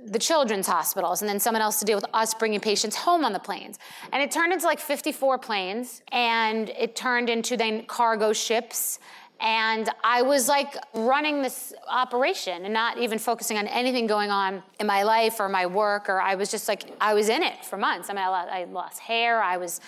the 0.05 0.19
children's 0.19 0.65
hospitals 0.65 1.21
and 1.21 1.27
then 1.27 1.39
someone 1.39 1.61
else 1.61 1.77
to 1.79 1.85
deal 1.85 1.97
with 1.97 2.05
us 2.13 2.33
bringing 2.33 2.59
patients 2.59 2.95
home 2.95 3.25
on 3.25 3.33
the 3.33 3.39
planes. 3.39 3.79
And 4.13 4.23
it 4.23 4.31
turned 4.31 4.53
into 4.53 4.65
like 4.65 4.79
54 4.79 5.37
planes 5.39 6.01
and 6.11 6.69
it 6.69 6.95
turned 6.95 7.29
into 7.29 7.57
then 7.57 7.83
cargo 7.85 8.31
ships 8.31 8.99
and 9.43 9.89
I 10.05 10.21
was 10.21 10.47
like 10.47 10.73
running 10.93 11.41
this 11.41 11.73
operation 11.89 12.63
and 12.63 12.73
not 12.73 12.97
even 12.97 13.19
focusing 13.19 13.57
on 13.57 13.67
anything 13.67 14.07
going 14.07 14.31
on 14.31 14.63
in 14.79 14.87
my 14.87 15.03
life 15.03 15.41
or 15.41 15.49
my 15.49 15.65
work, 15.65 16.07
or 16.07 16.21
I 16.21 16.35
was 16.35 16.49
just 16.49 16.69
like, 16.69 16.85
I 17.01 17.13
was 17.13 17.27
in 17.27 17.43
it 17.43 17.65
for 17.65 17.75
months. 17.77 18.09
I 18.09 18.13
mean, 18.13 18.23
I 18.23 18.29
lost, 18.29 18.49
I 18.49 18.63
lost 18.63 18.99
hair. 18.99 19.43
I 19.43 19.57
was, 19.57 19.81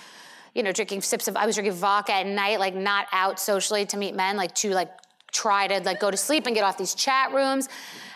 you 0.53 0.61
know, 0.61 0.73
drinking 0.73 1.03
sips 1.03 1.29
of, 1.29 1.37
I 1.37 1.45
was 1.45 1.55
drinking 1.55 1.75
vodka 1.75 2.13
at 2.13 2.25
night, 2.25 2.59
like 2.59 2.75
not 2.75 3.07
out 3.13 3.39
socially 3.39 3.85
to 3.85 3.97
meet 3.97 4.13
men, 4.13 4.35
like 4.35 4.53
to 4.55 4.71
like 4.71 4.91
try 5.31 5.67
to 5.67 5.79
like 5.85 6.01
go 6.01 6.11
to 6.11 6.17
sleep 6.17 6.47
and 6.47 6.53
get 6.53 6.65
off 6.65 6.77
these 6.77 6.93
chat 6.93 7.31
rooms. 7.33 7.69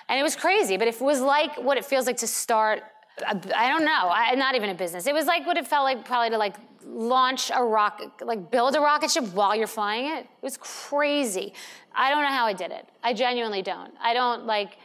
And 0.09 0.19
it 0.19 0.23
was 0.23 0.35
crazy, 0.35 0.75
but 0.75 0.89
it 0.89 0.99
was 0.99 1.21
like 1.21 1.55
what 1.57 1.77
it 1.77 1.85
feels 1.85 2.05
like 2.05 2.17
to 2.17 2.27
start 2.27 2.83
I 3.27 3.67
don't 3.67 3.83
know. 3.83 4.09
I, 4.09 4.33
not 4.35 4.55
even 4.55 4.69
a 4.69 4.75
business. 4.75 5.05
It 5.05 5.13
was 5.13 5.25
like 5.25 5.45
what 5.45 5.57
it 5.57 5.67
felt 5.67 5.83
like 5.83 6.05
probably 6.05 6.29
to 6.29 6.37
like 6.37 6.55
launch 6.85 7.51
a 7.53 7.63
rocket, 7.63 8.09
like 8.21 8.51
build 8.51 8.75
a 8.75 8.79
rocket 8.79 9.11
ship 9.11 9.25
while 9.33 9.55
you're 9.55 9.67
flying 9.67 10.05
it. 10.05 10.21
It 10.21 10.27
was 10.41 10.57
crazy. 10.57 11.53
I 11.93 12.09
don't 12.09 12.21
know 12.21 12.29
how 12.29 12.45
I 12.45 12.53
did 12.53 12.71
it. 12.71 12.87
I 13.03 13.13
genuinely 13.13 13.61
don't. 13.61 13.93
I 14.01 14.13
don't 14.13 14.45
like. 14.45 14.77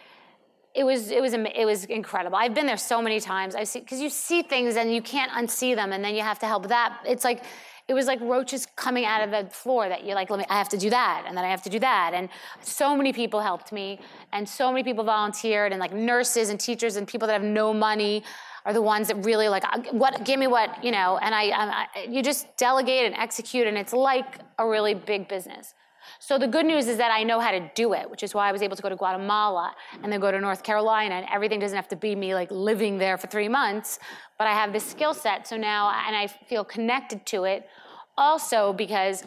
It 0.74 0.84
was 0.84 1.10
it 1.10 1.22
was 1.22 1.34
it 1.34 1.64
was 1.64 1.84
incredible. 1.84 2.36
I've 2.36 2.54
been 2.54 2.66
there 2.66 2.76
so 2.76 3.00
many 3.00 3.20
times. 3.20 3.54
I 3.54 3.64
see 3.64 3.80
because 3.80 4.00
you 4.00 4.10
see 4.10 4.42
things 4.42 4.76
and 4.76 4.92
you 4.92 5.02
can't 5.02 5.30
unsee 5.32 5.76
them, 5.76 5.92
and 5.92 6.04
then 6.04 6.14
you 6.14 6.22
have 6.22 6.38
to 6.40 6.46
help 6.46 6.68
that. 6.68 6.98
It's 7.06 7.24
like 7.24 7.44
it 7.86 7.94
was 7.94 8.06
like 8.06 8.20
roaches 8.20 8.66
coming 8.76 9.04
out 9.04 9.22
of 9.22 9.30
the 9.30 9.50
floor 9.54 9.88
that 9.88 10.04
you're 10.04 10.14
like, 10.14 10.30
let 10.30 10.38
me, 10.38 10.46
I 10.48 10.56
have 10.56 10.70
to 10.70 10.78
do 10.78 10.88
that, 10.90 11.24
and 11.26 11.36
then 11.36 11.44
I 11.44 11.50
have 11.50 11.62
to 11.64 11.70
do 11.70 11.78
that. 11.80 12.12
And 12.14 12.30
so 12.62 12.96
many 12.96 13.12
people 13.12 13.40
helped 13.40 13.72
me, 13.72 14.00
and 14.32 14.48
so 14.48 14.72
many 14.72 14.82
people 14.82 15.04
volunteered, 15.04 15.70
and 15.70 15.78
like 15.80 15.92
nurses 15.92 16.48
and 16.48 16.58
teachers 16.58 16.96
and 16.96 17.06
people 17.06 17.28
that 17.28 17.34
have 17.34 17.42
no 17.42 17.74
money 17.74 18.24
are 18.64 18.72
the 18.72 18.82
ones 18.82 19.08
that 19.08 19.16
really 19.24 19.48
like, 19.48 19.64
uh, 19.64 19.82
what, 19.92 20.24
give 20.24 20.38
me 20.38 20.46
what, 20.46 20.82
you 20.82 20.90
know, 20.90 21.18
and 21.18 21.34
I, 21.34 21.50
I 21.50 21.86
you 22.08 22.22
just 22.22 22.56
delegate 22.56 23.04
and 23.04 23.14
execute, 23.14 23.66
and 23.66 23.76
it's 23.76 23.92
like 23.92 24.38
a 24.58 24.66
really 24.66 24.94
big 24.94 25.28
business. 25.28 25.74
So 26.18 26.38
the 26.38 26.46
good 26.46 26.66
news 26.66 26.86
is 26.86 26.98
that 26.98 27.10
I 27.10 27.22
know 27.22 27.40
how 27.40 27.50
to 27.50 27.70
do 27.74 27.94
it, 27.94 28.10
which 28.10 28.22
is 28.22 28.34
why 28.34 28.48
I 28.48 28.52
was 28.52 28.62
able 28.62 28.76
to 28.76 28.82
go 28.82 28.88
to 28.88 28.96
Guatemala 28.96 29.74
and 30.02 30.12
then 30.12 30.20
go 30.20 30.30
to 30.30 30.40
North 30.40 30.62
Carolina, 30.62 31.14
and 31.16 31.26
everything 31.32 31.60
doesn't 31.60 31.76
have 31.76 31.88
to 31.88 31.96
be 31.96 32.14
me 32.14 32.34
like 32.34 32.50
living 32.50 32.98
there 32.98 33.16
for 33.18 33.26
three 33.26 33.48
months, 33.48 33.98
but 34.38 34.46
I 34.46 34.52
have 34.52 34.72
this 34.72 34.84
skill 34.84 35.14
set. 35.14 35.46
So 35.46 35.56
now, 35.56 35.90
and 36.06 36.14
I 36.16 36.26
feel 36.26 36.64
connected 36.64 37.24
to 37.26 37.44
it 37.44 37.68
also 38.16 38.72
because 38.72 39.24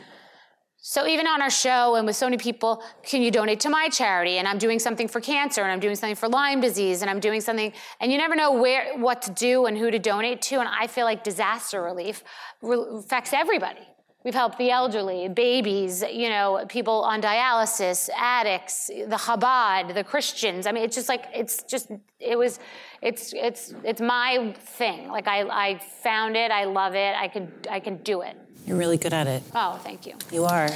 so 0.80 1.08
even 1.08 1.28
on 1.28 1.42
our 1.42 1.50
show 1.50 1.96
and 1.96 2.06
with 2.06 2.16
so 2.16 2.28
many 2.28 2.38
people, 2.38 2.84
can 3.04 3.22
you 3.22 3.32
donate 3.32 3.60
to 3.62 3.70
my 3.70 3.90
charity? 3.90 4.38
And 4.38 4.48
I'm 4.48 4.58
doing 4.58 4.80
something 4.80 5.08
for 5.08 5.20
cancer 5.20 5.62
and 5.62 5.72
I'm 5.72 5.80
doing 5.80 5.96
something 5.96 6.16
for 6.16 6.30
Lyme 6.30 6.62
disease 6.62 7.02
and 7.02 7.10
I'm 7.10 7.20
doing 7.20 7.42
something, 7.42 7.74
and 8.00 8.12
you 8.12 8.18
never 8.18 8.36
know 8.36 8.52
where, 8.54 8.98
what 8.98 9.22
to 9.24 9.32
do 9.32 9.66
and 9.66 9.78
who 9.78 9.92
to 9.92 10.00
donate 10.00 10.42
to. 10.44 10.60
And 10.60 10.70
I 10.70 10.88
feel 10.88 11.06
like 11.06 11.24
disaster 11.24 11.82
relief 11.82 12.24
affects 12.64 13.34
everybody. 13.34 13.88
We've 14.24 14.34
helped 14.34 14.58
the 14.58 14.72
elderly, 14.72 15.30
babies, 15.30 16.02
you 16.02 16.30
know, 16.30 16.66
people 16.68 17.04
on 17.04 17.22
dialysis, 17.22 18.10
addicts, 18.16 18.88
the 18.88 19.16
Chabad, 19.16 19.94
the 19.94 20.04
Christians. 20.04 20.66
I 20.68 20.72
mean, 20.72 20.84
it's 20.84 20.96
just 20.96 21.08
like 21.08 21.26
it's 21.34 21.64
just 21.64 21.92
it 22.20 22.38
was, 22.38 22.60
it's 23.02 23.32
it's 23.34 23.74
it's 23.84 24.02
my 24.02 24.54
thing. 24.60 25.08
Like 25.08 25.28
I 25.28 25.44
I 25.44 25.78
found 25.78 26.36
it, 26.36 26.52
I 26.52 26.66
love 26.66 26.96
it, 26.96 27.16
I 27.16 27.28
can 27.28 27.52
I 27.70 27.80
can 27.80 27.98
do 27.98 28.22
it. 28.22 28.36
You're 28.66 28.78
really 28.78 28.98
good 28.98 29.14
at 29.14 29.28
it. 29.28 29.44
Oh, 29.56 29.80
thank 29.84 30.06
you. 30.06 30.16
You 30.32 30.46
are. 30.46 30.68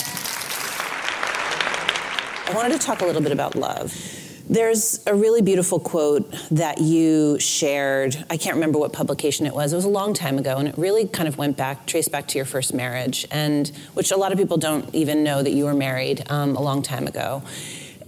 I 2.48 2.54
wanted 2.54 2.72
to 2.74 2.80
talk 2.80 3.02
a 3.02 3.06
little 3.06 3.22
bit 3.22 3.32
about 3.32 3.56
love 3.56 4.21
There's 4.52 5.02
a 5.08 5.16
really 5.16 5.42
beautiful 5.42 5.80
quote 5.80 6.30
that 6.52 6.80
you 6.82 7.40
shared. 7.40 8.22
I 8.30 8.36
can't 8.36 8.56
remember 8.56 8.80
what 8.80 8.92
publication 8.92 9.46
it 9.46 9.56
was. 9.56 9.72
It 9.72 9.78
was 9.78 9.86
a 9.86 9.90
long 9.90 10.14
time 10.14 10.38
ago, 10.38 10.58
and 10.58 10.68
it 10.68 10.78
really 10.78 11.08
kind 11.08 11.30
of 11.30 11.38
went 11.38 11.56
back, 11.56 11.86
traced 11.86 12.12
back 12.12 12.28
to 12.28 12.38
your 12.38 12.44
first 12.44 12.74
marriage, 12.74 13.26
and 13.32 13.72
which 13.94 14.12
a 14.12 14.18
lot 14.18 14.34
of 14.34 14.38
people 14.38 14.58
don't 14.58 14.94
even 14.94 15.24
know 15.24 15.42
that 15.42 15.52
you 15.52 15.64
were 15.64 15.74
married 15.74 16.30
um, 16.30 16.58
a 16.58 16.62
long 16.62 16.82
time 16.82 17.08
ago. 17.08 17.42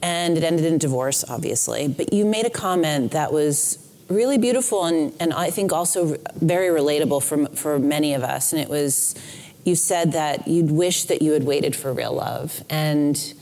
And 0.02 0.38
it 0.38 0.44
ended 0.44 0.66
in 0.66 0.78
divorce, 0.78 1.24
obviously. 1.30 1.88
But 1.88 2.12
you 2.12 2.26
made 2.26 2.46
a 2.46 2.50
comment 2.50 3.12
that 3.14 3.32
was 3.32 3.80
really 4.10 4.38
beautiful 4.38 4.84
and, 4.84 5.14
and 5.22 5.32
I 5.32 5.50
think 5.50 5.72
also 5.72 6.18
very 6.36 6.68
relatable 6.78 7.24
for, 7.24 7.46
for 7.56 7.80
many 7.80 8.16
of 8.16 8.22
us. 8.22 8.52
And 8.52 8.62
it 8.62 8.68
was, 8.68 9.16
you 9.64 9.76
said 9.76 10.12
that 10.12 10.46
you'd 10.46 10.72
wish 10.72 11.06
that 11.06 11.22
you 11.22 11.32
had 11.32 11.46
waited 11.46 11.74
for 11.74 11.94
real 11.94 12.12
love. 12.12 12.66
And 12.70 13.34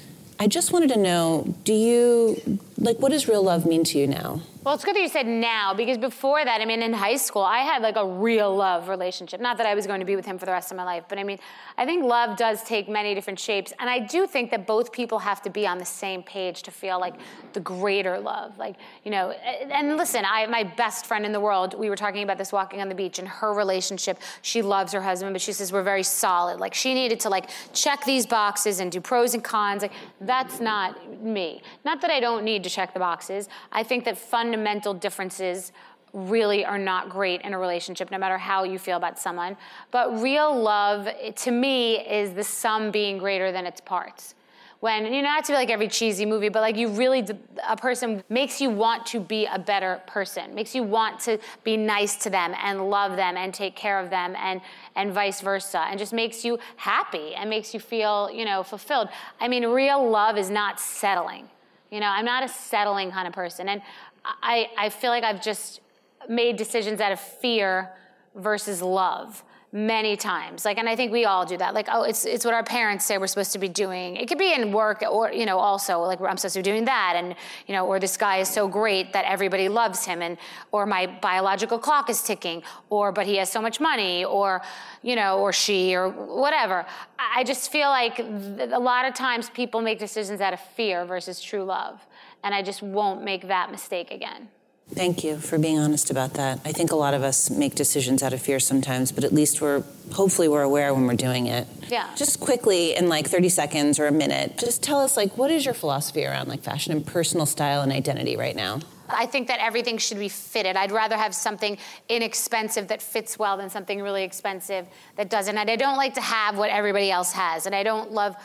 I 0.41 0.47
just 0.47 0.73
wanted 0.73 0.89
to 0.89 0.97
know 0.97 1.55
do 1.65 1.71
you, 1.71 2.59
like, 2.79 2.97
what 2.97 3.11
does 3.11 3.27
real 3.27 3.43
love 3.43 3.67
mean 3.67 3.83
to 3.83 3.99
you 3.99 4.07
now? 4.07 4.41
Well, 4.63 4.75
it's 4.75 4.85
good 4.85 4.95
that 4.95 5.01
you 5.01 5.07
said 5.07 5.25
now 5.25 5.73
because 5.73 5.97
before 5.97 6.45
that, 6.45 6.61
I 6.61 6.65
mean, 6.65 6.83
in 6.83 6.93
high 6.93 7.15
school, 7.15 7.41
I 7.41 7.61
had 7.61 7.81
like 7.81 7.95
a 7.95 8.05
real 8.05 8.55
love 8.55 8.89
relationship. 8.89 9.41
Not 9.41 9.57
that 9.57 9.65
I 9.65 9.73
was 9.73 9.87
going 9.87 10.01
to 10.01 10.05
be 10.05 10.15
with 10.15 10.23
him 10.23 10.37
for 10.37 10.45
the 10.45 10.51
rest 10.51 10.69
of 10.69 10.77
my 10.77 10.83
life, 10.83 11.05
but 11.09 11.17
I 11.17 11.23
mean, 11.23 11.39
I 11.79 11.85
think 11.87 12.03
love 12.03 12.37
does 12.37 12.61
take 12.63 12.87
many 12.87 13.15
different 13.15 13.39
shapes. 13.39 13.73
And 13.79 13.89
I 13.89 13.97
do 13.97 14.27
think 14.27 14.51
that 14.51 14.67
both 14.67 14.91
people 14.91 15.17
have 15.17 15.41
to 15.43 15.49
be 15.49 15.65
on 15.65 15.79
the 15.79 15.85
same 15.85 16.21
page 16.21 16.61
to 16.61 16.69
feel 16.69 16.99
like 16.99 17.15
the 17.53 17.59
greater 17.59 18.19
love. 18.19 18.55
Like, 18.59 18.75
you 19.03 19.09
know, 19.09 19.31
and 19.31 19.97
listen, 19.97 20.25
I 20.27 20.45
my 20.45 20.61
best 20.61 21.07
friend 21.07 21.25
in 21.25 21.31
the 21.31 21.39
world, 21.39 21.73
we 21.73 21.89
were 21.89 21.95
talking 21.95 22.21
about 22.21 22.37
this 22.37 22.51
walking 22.51 22.81
on 22.81 22.89
the 22.89 22.93
beach, 22.93 23.17
and 23.17 23.27
her 23.27 23.53
relationship, 23.55 24.19
she 24.43 24.61
loves 24.61 24.93
her 24.93 25.01
husband, 25.01 25.33
but 25.33 25.41
she 25.41 25.53
says 25.53 25.73
we're 25.73 25.81
very 25.81 26.03
solid. 26.03 26.59
Like, 26.59 26.75
she 26.75 26.93
needed 26.93 27.19
to 27.21 27.29
like 27.29 27.49
check 27.73 28.05
these 28.05 28.27
boxes 28.27 28.79
and 28.79 28.91
do 28.91 29.01
pros 29.01 29.33
and 29.33 29.43
cons. 29.43 29.81
Like, 29.81 29.93
that's 30.19 30.59
not 30.59 31.19
me. 31.19 31.63
Not 31.83 31.99
that 32.01 32.11
I 32.11 32.19
don't 32.19 32.43
need 32.43 32.63
to 32.65 32.69
check 32.69 32.93
the 32.93 32.99
boxes. 32.99 33.49
I 33.71 33.81
think 33.81 34.05
that 34.05 34.19
fun 34.19 34.50
fundamental 34.51 34.93
differences 34.93 35.71
really 36.11 36.65
are 36.65 36.77
not 36.77 37.09
great 37.09 37.39
in 37.41 37.53
a 37.53 37.57
relationship, 37.57 38.11
no 38.11 38.17
matter 38.17 38.37
how 38.37 38.65
you 38.65 38.77
feel 38.77 38.97
about 38.97 39.17
someone. 39.17 39.55
But 39.91 40.21
real 40.21 40.53
love, 40.61 41.07
to 41.35 41.51
me, 41.51 41.99
is 41.99 42.33
the 42.33 42.43
sum 42.43 42.91
being 42.91 43.17
greater 43.17 43.53
than 43.53 43.65
its 43.65 43.79
parts. 43.79 44.35
When, 44.81 45.05
you 45.05 45.21
know, 45.21 45.29
not 45.29 45.45
to 45.45 45.53
be 45.53 45.55
like 45.55 45.69
every 45.69 45.87
cheesy 45.87 46.25
movie, 46.25 46.49
but 46.49 46.59
like 46.59 46.75
you 46.75 46.89
really, 46.89 47.25
a 47.65 47.77
person 47.77 48.23
makes 48.27 48.59
you 48.59 48.69
want 48.69 49.05
to 49.05 49.21
be 49.21 49.45
a 49.45 49.57
better 49.57 50.01
person, 50.05 50.53
makes 50.53 50.75
you 50.75 50.83
want 50.83 51.21
to 51.21 51.37
be 51.63 51.77
nice 51.77 52.17
to 52.23 52.29
them 52.29 52.53
and 52.61 52.89
love 52.89 53.15
them 53.15 53.37
and 53.37 53.53
take 53.53 53.77
care 53.77 53.97
of 53.97 54.09
them 54.09 54.35
and, 54.35 54.59
and 54.97 55.13
vice 55.13 55.39
versa, 55.39 55.79
and 55.87 55.97
just 55.97 56.11
makes 56.11 56.43
you 56.43 56.59
happy 56.75 57.35
and 57.35 57.49
makes 57.49 57.73
you 57.73 57.79
feel, 57.79 58.29
you 58.29 58.43
know, 58.43 58.63
fulfilled. 58.63 59.07
I 59.39 59.47
mean, 59.47 59.65
real 59.67 60.09
love 60.09 60.37
is 60.37 60.49
not 60.49 60.77
settling. 60.77 61.47
You 61.91 61.99
know, 61.99 62.07
I'm 62.07 62.25
not 62.25 62.41
a 62.41 62.47
settling 62.47 63.11
kind 63.11 63.27
of 63.27 63.33
person. 63.33 63.67
And 63.67 63.81
I, 64.25 64.69
I 64.77 64.89
feel 64.89 65.09
like 65.09 65.23
I've 65.23 65.41
just 65.41 65.81
made 66.29 66.57
decisions 66.57 67.01
out 67.01 67.11
of 67.11 67.19
fear 67.19 67.89
versus 68.35 68.81
love 68.81 69.43
many 69.73 70.17
times. 70.17 70.65
Like 70.65 70.77
and 70.77 70.89
i 70.89 70.97
think 70.97 71.13
we 71.13 71.23
all 71.23 71.45
do 71.45 71.57
that. 71.57 71.73
Like 71.73 71.87
oh 71.89 72.03
it's 72.03 72.25
it's 72.25 72.43
what 72.43 72.53
our 72.53 72.63
parents 72.63 73.05
say 73.05 73.17
we're 73.17 73.27
supposed 73.27 73.53
to 73.53 73.59
be 73.59 73.69
doing. 73.69 74.17
It 74.17 74.27
could 74.27 74.37
be 74.37 74.53
in 74.53 74.73
work 74.73 75.01
or 75.09 75.31
you 75.31 75.45
know 75.45 75.57
also 75.57 75.99
like 76.01 76.19
i'm 76.21 76.37
supposed 76.37 76.55
to 76.55 76.59
be 76.59 76.63
doing 76.63 76.85
that 76.85 77.13
and 77.15 77.35
you 77.67 77.73
know 77.73 77.85
or 77.85 77.99
this 77.99 78.17
guy 78.17 78.37
is 78.37 78.49
so 78.49 78.67
great 78.67 79.13
that 79.13 79.23
everybody 79.25 79.69
loves 79.69 80.05
him 80.05 80.21
and 80.21 80.37
or 80.73 80.85
my 80.85 81.07
biological 81.21 81.79
clock 81.79 82.09
is 82.09 82.21
ticking 82.21 82.61
or 82.89 83.11
but 83.13 83.25
he 83.25 83.37
has 83.37 83.49
so 83.49 83.61
much 83.61 83.79
money 83.79 84.25
or 84.25 84.61
you 85.03 85.15
know 85.15 85.39
or 85.39 85.53
she 85.53 85.95
or 85.95 86.09
whatever. 86.09 86.85
I 87.17 87.45
just 87.45 87.71
feel 87.71 87.87
like 87.87 88.19
a 88.19 88.79
lot 88.79 89.05
of 89.05 89.13
times 89.13 89.49
people 89.49 89.79
make 89.81 89.99
decisions 89.99 90.41
out 90.41 90.53
of 90.53 90.59
fear 90.59 91.05
versus 91.05 91.41
true 91.41 91.63
love 91.63 92.05
and 92.43 92.53
I 92.53 92.61
just 92.61 92.81
won't 92.81 93.23
make 93.23 93.47
that 93.47 93.71
mistake 93.71 94.11
again. 94.11 94.49
Thank 94.93 95.23
you 95.23 95.37
for 95.37 95.57
being 95.57 95.79
honest 95.79 96.11
about 96.11 96.33
that. 96.33 96.59
I 96.65 96.73
think 96.73 96.91
a 96.91 96.97
lot 96.97 97.13
of 97.13 97.23
us 97.23 97.49
make 97.49 97.75
decisions 97.75 98.21
out 98.21 98.33
of 98.33 98.41
fear 98.41 98.59
sometimes, 98.59 99.13
but 99.13 99.23
at 99.23 99.33
least 99.33 99.61
we're 99.61 99.83
hopefully 100.11 100.49
we're 100.49 100.63
aware 100.63 100.93
when 100.93 101.07
we're 101.07 101.15
doing 101.15 101.47
it. 101.47 101.65
Yeah. 101.87 102.09
Just 102.17 102.41
quickly 102.41 102.95
in 102.95 103.07
like 103.07 103.27
30 103.27 103.47
seconds 103.47 103.99
or 103.99 104.07
a 104.07 104.11
minute, 104.11 104.57
just 104.57 104.83
tell 104.83 104.99
us 104.99 105.15
like 105.15 105.37
what 105.37 105.49
is 105.49 105.63
your 105.63 105.73
philosophy 105.73 106.25
around 106.25 106.49
like 106.49 106.61
fashion 106.61 106.91
and 106.91 107.07
personal 107.07 107.45
style 107.45 107.81
and 107.81 107.91
identity 107.91 108.35
right 108.35 108.55
now? 108.55 108.81
I 109.13 109.25
think 109.25 109.47
that 109.47 109.59
everything 109.59 109.97
should 109.97 110.19
be 110.19 110.29
fitted. 110.29 110.75
I'd 110.75 110.91
rather 110.91 111.17
have 111.17 111.33
something 111.35 111.77
inexpensive 112.09 112.87
that 112.89 113.01
fits 113.01 113.37
well 113.37 113.57
than 113.57 113.69
something 113.69 114.01
really 114.01 114.23
expensive 114.23 114.87
that 115.15 115.29
doesn't. 115.29 115.57
And 115.57 115.69
I 115.69 115.75
don't 115.75 115.97
like 115.97 116.13
to 116.15 116.21
have 116.21 116.57
what 116.57 116.69
everybody 116.69 117.11
else 117.11 117.31
has. 117.33 117.65
And 117.65 117.75
I 117.75 117.83
don't 117.83 118.11
love 118.11 118.35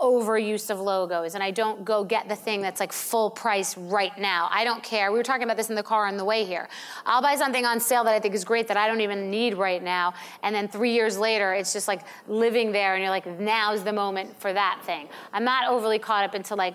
overuse 0.00 0.70
of 0.70 0.80
logos 0.80 1.34
and 1.34 1.42
I 1.42 1.50
don't 1.50 1.84
go 1.84 2.04
get 2.04 2.28
the 2.28 2.36
thing 2.36 2.62
that's 2.62 2.80
like 2.80 2.92
full 2.92 3.30
price 3.30 3.76
right 3.76 4.16
now. 4.18 4.48
I 4.50 4.64
don't 4.64 4.82
care. 4.82 5.10
We 5.10 5.18
were 5.18 5.24
talking 5.24 5.42
about 5.42 5.56
this 5.56 5.70
in 5.70 5.74
the 5.74 5.82
car 5.82 6.06
on 6.06 6.16
the 6.16 6.24
way 6.24 6.44
here. 6.44 6.68
I'll 7.04 7.22
buy 7.22 7.34
something 7.34 7.64
on 7.64 7.80
sale 7.80 8.04
that 8.04 8.14
I 8.14 8.20
think 8.20 8.34
is 8.34 8.44
great 8.44 8.68
that 8.68 8.76
I 8.76 8.86
don't 8.86 9.00
even 9.00 9.30
need 9.30 9.54
right 9.54 9.82
now. 9.82 10.14
And 10.42 10.54
then 10.54 10.68
three 10.68 10.92
years 10.92 11.18
later, 11.18 11.52
it's 11.52 11.72
just 11.72 11.88
like 11.88 12.02
living 12.28 12.70
there 12.70 12.94
and 12.94 13.02
you're 13.02 13.10
like, 13.10 13.26
now's 13.40 13.82
the 13.82 13.92
moment 13.92 14.38
for 14.40 14.52
that 14.52 14.80
thing. 14.84 15.08
I'm 15.32 15.44
not 15.44 15.68
overly 15.68 15.98
caught 15.98 16.24
up 16.24 16.34
into 16.34 16.54
like 16.54 16.74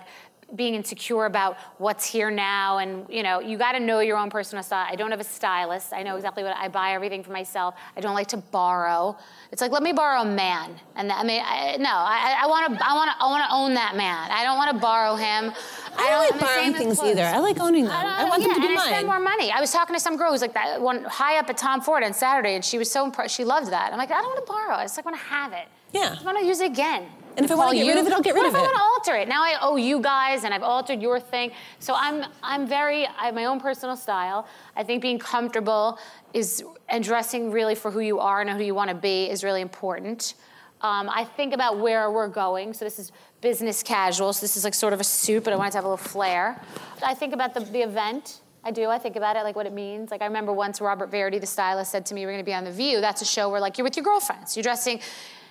being 0.54 0.74
insecure 0.74 1.24
about 1.26 1.56
what's 1.78 2.04
here 2.04 2.30
now 2.30 2.78
and 2.78 3.06
you 3.08 3.22
know 3.22 3.40
you 3.40 3.56
got 3.58 3.72
to 3.72 3.80
know 3.80 4.00
your 4.00 4.16
own 4.16 4.30
personal 4.30 4.62
style 4.62 4.86
i 4.90 4.94
don't 4.94 5.10
have 5.10 5.20
a 5.20 5.24
stylist 5.24 5.92
i 5.92 6.02
know 6.02 6.16
exactly 6.16 6.42
what 6.42 6.56
i 6.56 6.68
buy 6.68 6.92
everything 6.92 7.22
for 7.22 7.32
myself 7.32 7.74
i 7.96 8.00
don't 8.00 8.14
like 8.14 8.28
to 8.28 8.36
borrow 8.36 9.16
it's 9.52 9.60
like 9.60 9.72
let 9.72 9.82
me 9.82 9.92
borrow 9.92 10.22
a 10.22 10.24
man 10.24 10.74
and 10.96 11.10
i 11.12 11.22
mean 11.22 11.42
I, 11.44 11.76
no 11.78 11.90
i 11.90 12.46
want 12.46 12.78
to 12.78 12.88
i 12.88 12.94
want 12.94 13.10
to 13.10 13.24
i 13.24 13.26
want 13.26 13.48
to 13.48 13.54
own 13.54 13.74
that 13.74 13.96
man 13.96 14.30
i 14.30 14.44
don't 14.44 14.56
want 14.56 14.72
to 14.72 14.80
borrow 14.80 15.16
him 15.16 15.52
I 15.96 16.10
don't, 16.10 16.30
like 16.30 16.40
borrowing 16.40 16.74
things 16.74 17.00
either. 17.00 17.22
I 17.22 17.38
like 17.38 17.60
owning 17.60 17.84
them. 17.84 17.92
I, 17.92 18.22
I 18.22 18.28
want 18.28 18.42
yeah, 18.42 18.48
them 18.48 18.56
to 18.56 18.60
be 18.60 18.66
and 18.66 18.74
mine. 18.74 18.88
I 18.88 18.92
spend 18.92 19.06
more 19.06 19.20
money. 19.20 19.50
I 19.50 19.60
was 19.60 19.70
talking 19.70 19.94
to 19.94 20.00
some 20.00 20.16
girl 20.16 20.32
who's 20.32 20.40
like 20.40 20.54
that 20.54 20.80
one 20.80 21.04
high 21.04 21.38
up 21.38 21.48
at 21.48 21.56
Tom 21.56 21.80
Ford 21.80 22.02
on 22.02 22.12
Saturday, 22.12 22.54
and 22.54 22.64
she 22.64 22.78
was 22.78 22.90
so 22.90 23.04
impressed. 23.04 23.34
She 23.34 23.44
loved 23.44 23.70
that. 23.70 23.92
I'm 23.92 23.98
like, 23.98 24.10
I 24.10 24.14
don't 24.14 24.26
want 24.26 24.44
to 24.44 24.52
borrow. 24.52 24.74
I 24.74 24.84
just 24.84 24.96
like 24.96 25.04
want 25.04 25.16
to 25.16 25.24
have 25.24 25.52
it. 25.52 25.66
Yeah. 25.92 26.16
I 26.18 26.24
want 26.24 26.38
to 26.38 26.44
use 26.44 26.60
it 26.60 26.70
again. 26.70 27.06
And 27.36 27.44
if 27.44 27.50
I 27.50 27.54
want 27.54 27.70
to 27.70 27.76
get 27.76 27.88
rid 27.88 27.98
of 27.98 28.06
it, 28.06 28.12
I'll 28.12 28.22
get 28.22 28.34
rid 28.34 28.40
what 28.40 28.48
of 28.48 28.54
if 28.54 28.60
it. 28.60 28.62
I 28.62 28.62
want 28.62 28.76
to 28.76 28.82
alter 28.82 29.20
it? 29.20 29.28
Now 29.28 29.42
I 29.42 29.56
owe 29.60 29.76
you 29.76 30.00
guys, 30.00 30.44
and 30.44 30.54
I've 30.54 30.62
altered 30.62 31.02
your 31.02 31.18
thing. 31.18 31.50
So 31.78 31.94
I'm, 31.96 32.24
I'm 32.42 32.66
very, 32.66 33.06
I 33.06 33.26
have 33.26 33.34
my 33.34 33.46
own 33.46 33.60
personal 33.60 33.96
style. 33.96 34.46
I 34.76 34.84
think 34.84 35.02
being 35.02 35.18
comfortable 35.18 35.98
is 36.32 36.62
and 36.88 37.02
dressing 37.02 37.50
really 37.50 37.74
for 37.74 37.90
who 37.90 38.00
you 38.00 38.20
are 38.20 38.40
and 38.40 38.50
who 38.50 38.62
you 38.62 38.74
want 38.74 38.90
to 38.90 38.96
be 38.96 39.30
is 39.30 39.42
really 39.42 39.60
important. 39.60 40.34
Um, 40.80 41.08
I 41.08 41.24
think 41.24 41.54
about 41.54 41.78
where 41.78 42.10
we're 42.10 42.28
going. 42.28 42.74
So 42.74 42.84
this 42.84 42.98
is 42.98 43.10
business 43.40 43.82
casual. 43.82 44.32
So 44.32 44.42
this 44.42 44.56
is 44.56 44.64
like 44.64 44.74
sort 44.74 44.92
of 44.92 45.00
a 45.00 45.04
suit, 45.04 45.42
but 45.42 45.52
I 45.52 45.56
want 45.56 45.68
it 45.68 45.72
to 45.72 45.78
have 45.78 45.84
a 45.84 45.88
little 45.88 45.96
flair. 45.96 46.60
I 47.02 47.14
think 47.14 47.32
about 47.32 47.54
the, 47.54 47.60
the 47.60 47.80
event. 47.80 48.40
I 48.66 48.70
do. 48.70 48.88
I 48.88 48.98
think 48.98 49.16
about 49.16 49.36
it, 49.36 49.44
like 49.44 49.56
what 49.56 49.66
it 49.66 49.72
means. 49.74 50.10
Like 50.10 50.22
I 50.22 50.26
remember 50.26 50.52
once 50.52 50.80
Robert 50.80 51.10
Verdi, 51.10 51.38
the 51.38 51.46
stylist, 51.46 51.90
said 51.90 52.06
to 52.06 52.14
me, 52.14 52.24
"We're 52.24 52.32
going 52.32 52.44
to 52.44 52.48
be 52.48 52.54
on 52.54 52.64
the 52.64 52.72
View. 52.72 53.02
That's 53.02 53.20
a 53.20 53.26
show 53.26 53.50
where 53.50 53.60
like 53.60 53.76
you're 53.76 53.84
with 53.84 53.96
your 53.96 54.04
girlfriends. 54.04 54.56
You're 54.56 54.62
dressing." 54.62 55.00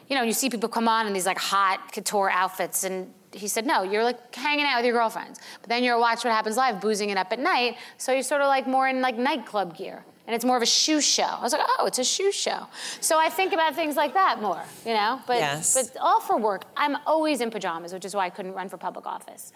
You 0.10 0.18
know, 0.18 0.24
you 0.24 0.34
see 0.34 0.50
people 0.50 0.70
come 0.70 0.88
on 0.88 1.08
in 1.08 1.14
these 1.14 1.26
like 1.26 1.40
haute 1.40 1.92
couture 1.92 2.30
outfits 2.30 2.84
and 2.84 3.14
he 3.32 3.48
said, 3.48 3.66
no, 3.66 3.84
you're 3.84 4.04
like 4.04 4.34
hanging 4.36 4.66
out 4.66 4.78
with 4.78 4.86
your 4.86 4.94
girlfriends. 4.94 5.40
But 5.62 5.70
then 5.70 5.84
you're 5.84 5.98
watch 6.00 6.24
what 6.24 6.32
happens 6.32 6.58
live, 6.58 6.80
boozing 6.80 7.10
it 7.10 7.18
up 7.18 7.32
at 7.32 7.40
night. 7.40 7.78
So 7.98 8.12
you're 8.12 8.24
sort 8.24 8.42
of 8.42 8.48
like 8.48 8.68
more 8.68 8.88
in 8.88 9.02
like 9.02 9.18
nightclub 9.18 9.76
gear. 9.76 10.06
And 10.26 10.34
it's 10.34 10.46
more 10.46 10.56
of 10.56 10.64
a 10.64 10.68
shoe 10.68 11.02
show. 11.02 11.24
I 11.24 11.42
was 11.42 11.52
like, 11.52 11.66
oh, 11.80 11.86
it's 11.86 12.00
a 12.00 12.04
shoe 12.04 12.32
show. 12.32 12.68
So 13.02 13.20
I 13.20 13.30
think 13.30 13.52
about 13.52 13.76
things 13.76 13.98
like 13.98 14.14
that 14.14 14.42
more, 14.42 14.64
you 14.86 14.94
know? 14.94 15.20
But 15.28 15.38
yes. 15.38 15.74
but 15.74 16.00
all 16.00 16.22
for 16.22 16.38
work. 16.38 16.64
I'm 16.78 16.96
always 17.06 17.42
in 17.42 17.52
pajamas, 17.52 17.92
which 17.92 18.06
is 18.06 18.16
why 18.16 18.26
I 18.26 18.30
couldn't 18.30 18.54
run 18.54 18.70
for 18.70 18.78
public 18.78 19.06
office. 19.06 19.52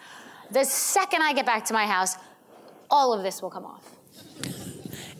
The 0.50 0.64
second 0.64 1.22
I 1.22 1.32
get 1.32 1.46
back 1.46 1.64
to 1.66 1.72
my 1.72 1.86
house, 1.86 2.16
all 2.90 3.14
of 3.14 3.22
this 3.22 3.40
will 3.40 3.50
come 3.50 3.64
off. 3.64 3.96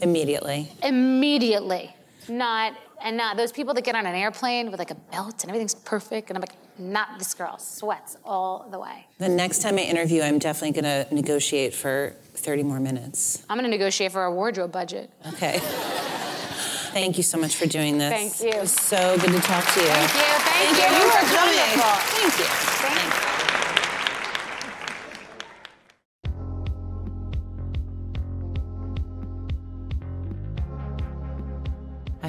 Immediately. 0.03 0.71
Immediately. 0.83 1.95
Not 2.29 2.75
and 3.03 3.17
not 3.17 3.37
those 3.37 3.53
people 3.53 3.75
that 3.75 3.85
get 3.85 3.95
on 3.95 4.07
an 4.07 4.15
airplane 4.15 4.71
with 4.71 4.79
like 4.79 4.91
a 4.91 4.95
belt 4.95 5.43
and 5.43 5.51
everything's 5.51 5.75
perfect. 5.75 6.31
And 6.31 6.37
I'm 6.37 6.41
like, 6.41 6.55
not 6.79 7.19
this 7.19 7.35
girl. 7.35 7.59
Sweats 7.59 8.17
all 8.25 8.69
the 8.71 8.79
way. 8.79 9.07
The 9.19 9.29
next 9.29 9.63
time 9.63 9.77
I 9.77 9.83
interview, 9.83 10.23
I'm 10.23 10.39
definitely 10.39 10.81
going 10.81 11.07
to 11.07 11.15
negotiate 11.15 11.75
for 11.75 12.15
30 12.35 12.63
more 12.63 12.81
minutes. 12.81 13.45
I'm 13.49 13.57
going 13.59 13.71
to 13.71 13.77
negotiate 13.77 14.13
for 14.13 14.25
a 14.25 14.33
wardrobe 14.33 14.73
budget. 14.73 15.11
Okay. 15.35 15.59
Thank 16.93 17.17
you 17.17 17.23
so 17.23 17.39
much 17.39 17.55
for 17.57 17.67
doing 17.67 17.99
this. 17.99 18.11
Thank 18.11 18.41
you. 18.53 18.59
It 18.59 18.61
was 18.63 18.73
so 18.73 19.17
good 19.19 19.31
to 19.33 19.41
talk 19.41 19.65
to 19.75 19.81
you. 19.81 19.87
Thank 19.87 20.15
you. 20.15 20.21
Thank, 20.21 20.77
Thank 20.77 20.93
you. 20.93 20.97
you 20.99 21.05
You 21.05 21.11
for 21.11 21.37
coming. 21.37 21.55
Thank 21.57 22.39
you. 22.39 22.45
Thank 22.45 23.33
you. 23.33 23.38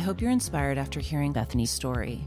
Hope 0.09 0.21
you're 0.21 0.31
inspired 0.31 0.79
after 0.79 0.99
hearing 0.99 1.31
Bethenny's 1.31 1.69
story. 1.69 2.25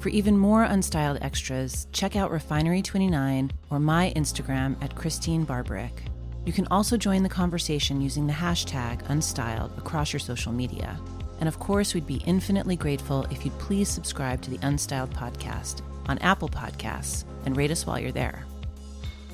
For 0.00 0.10
even 0.10 0.36
more 0.36 0.66
unstyled 0.66 1.24
extras, 1.24 1.86
check 1.90 2.14
out 2.14 2.30
Refinery29 2.30 3.50
or 3.70 3.80
my 3.80 4.12
Instagram 4.14 4.76
at 4.84 4.94
Christene 4.94 5.46
Barberich. 5.46 5.98
You 6.44 6.52
can 6.52 6.66
also 6.66 6.98
join 6.98 7.22
the 7.22 7.30
conversation 7.30 8.02
using 8.02 8.26
the 8.26 8.34
hashtag 8.34 9.02
unstyled 9.04 9.78
across 9.78 10.12
your 10.12 10.20
social 10.20 10.52
media. 10.52 11.00
And 11.40 11.48
of 11.48 11.58
course, 11.58 11.94
we'd 11.94 12.06
be 12.06 12.22
infinitely 12.26 12.76
grateful 12.76 13.24
if 13.30 13.46
you'd 13.46 13.58
please 13.58 13.88
subscribe 13.88 14.42
to 14.42 14.50
the 14.50 14.58
Unstyled 14.58 15.14
podcast 15.14 15.80
on 16.10 16.18
Apple 16.18 16.50
Podcasts 16.50 17.24
and 17.46 17.56
rate 17.56 17.70
us 17.70 17.86
while 17.86 17.98
you're 17.98 18.12
there. 18.12 18.44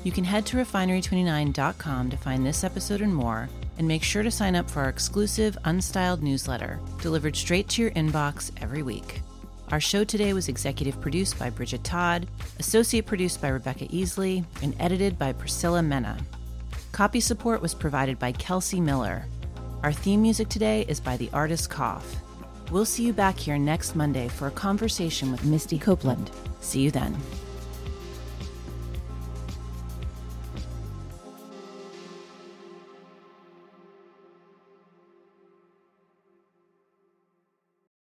You 0.05 0.13
can 0.13 0.23
head 0.23 0.45
to 0.45 0.55
refinery29.com 0.55 2.11
to 2.11 2.15
find 2.15 2.45
this 2.45 2.63
episode 2.63 3.01
and 3.01 3.13
more, 3.13 3.49
and 3.79 3.87
make 3.87 4.03
sure 4.03 4.21
to 4.21 4.29
sign 4.29 4.55
up 4.55 4.69
for 4.69 4.81
our 4.81 4.89
exclusive 4.89 5.57
Unstyled 5.65 6.21
newsletter, 6.21 6.79
delivered 7.01 7.35
straight 7.35 7.67
to 7.69 7.81
your 7.81 7.91
inbox 7.91 8.51
every 8.61 8.83
week. 8.83 9.21
Our 9.71 9.79
show 9.79 10.03
today 10.03 10.33
was 10.33 10.49
executive 10.49 10.99
produced 10.99 11.39
by 11.39 11.49
Bridget 11.49 11.83
Todd, 11.83 12.27
associate 12.59 13.05
produced 13.05 13.41
by 13.41 13.47
Rebecca 13.47 13.85
Easley, 13.85 14.43
and 14.61 14.75
edited 14.79 15.17
by 15.17 15.31
Priscilla 15.31 15.81
Mena. 15.81 16.17
Copy 16.91 17.19
support 17.19 17.61
was 17.61 17.73
provided 17.73 18.19
by 18.19 18.31
Kelsey 18.33 18.81
Miller. 18.81 19.25
Our 19.81 19.93
theme 19.93 20.21
music 20.21 20.49
today 20.49 20.85
is 20.87 20.99
by 20.99 21.17
the 21.17 21.29
artist 21.31 21.69
Cough. 21.69 22.17
We'll 22.71 22.85
see 22.85 23.03
you 23.03 23.13
back 23.13 23.37
here 23.37 23.57
next 23.57 23.95
Monday 23.95 24.27
for 24.27 24.47
a 24.47 24.51
conversation 24.51 25.31
with 25.31 25.45
Misty 25.45 25.79
Copeland. 25.79 26.31
See 26.59 26.81
you 26.81 26.91
then. 26.91 27.15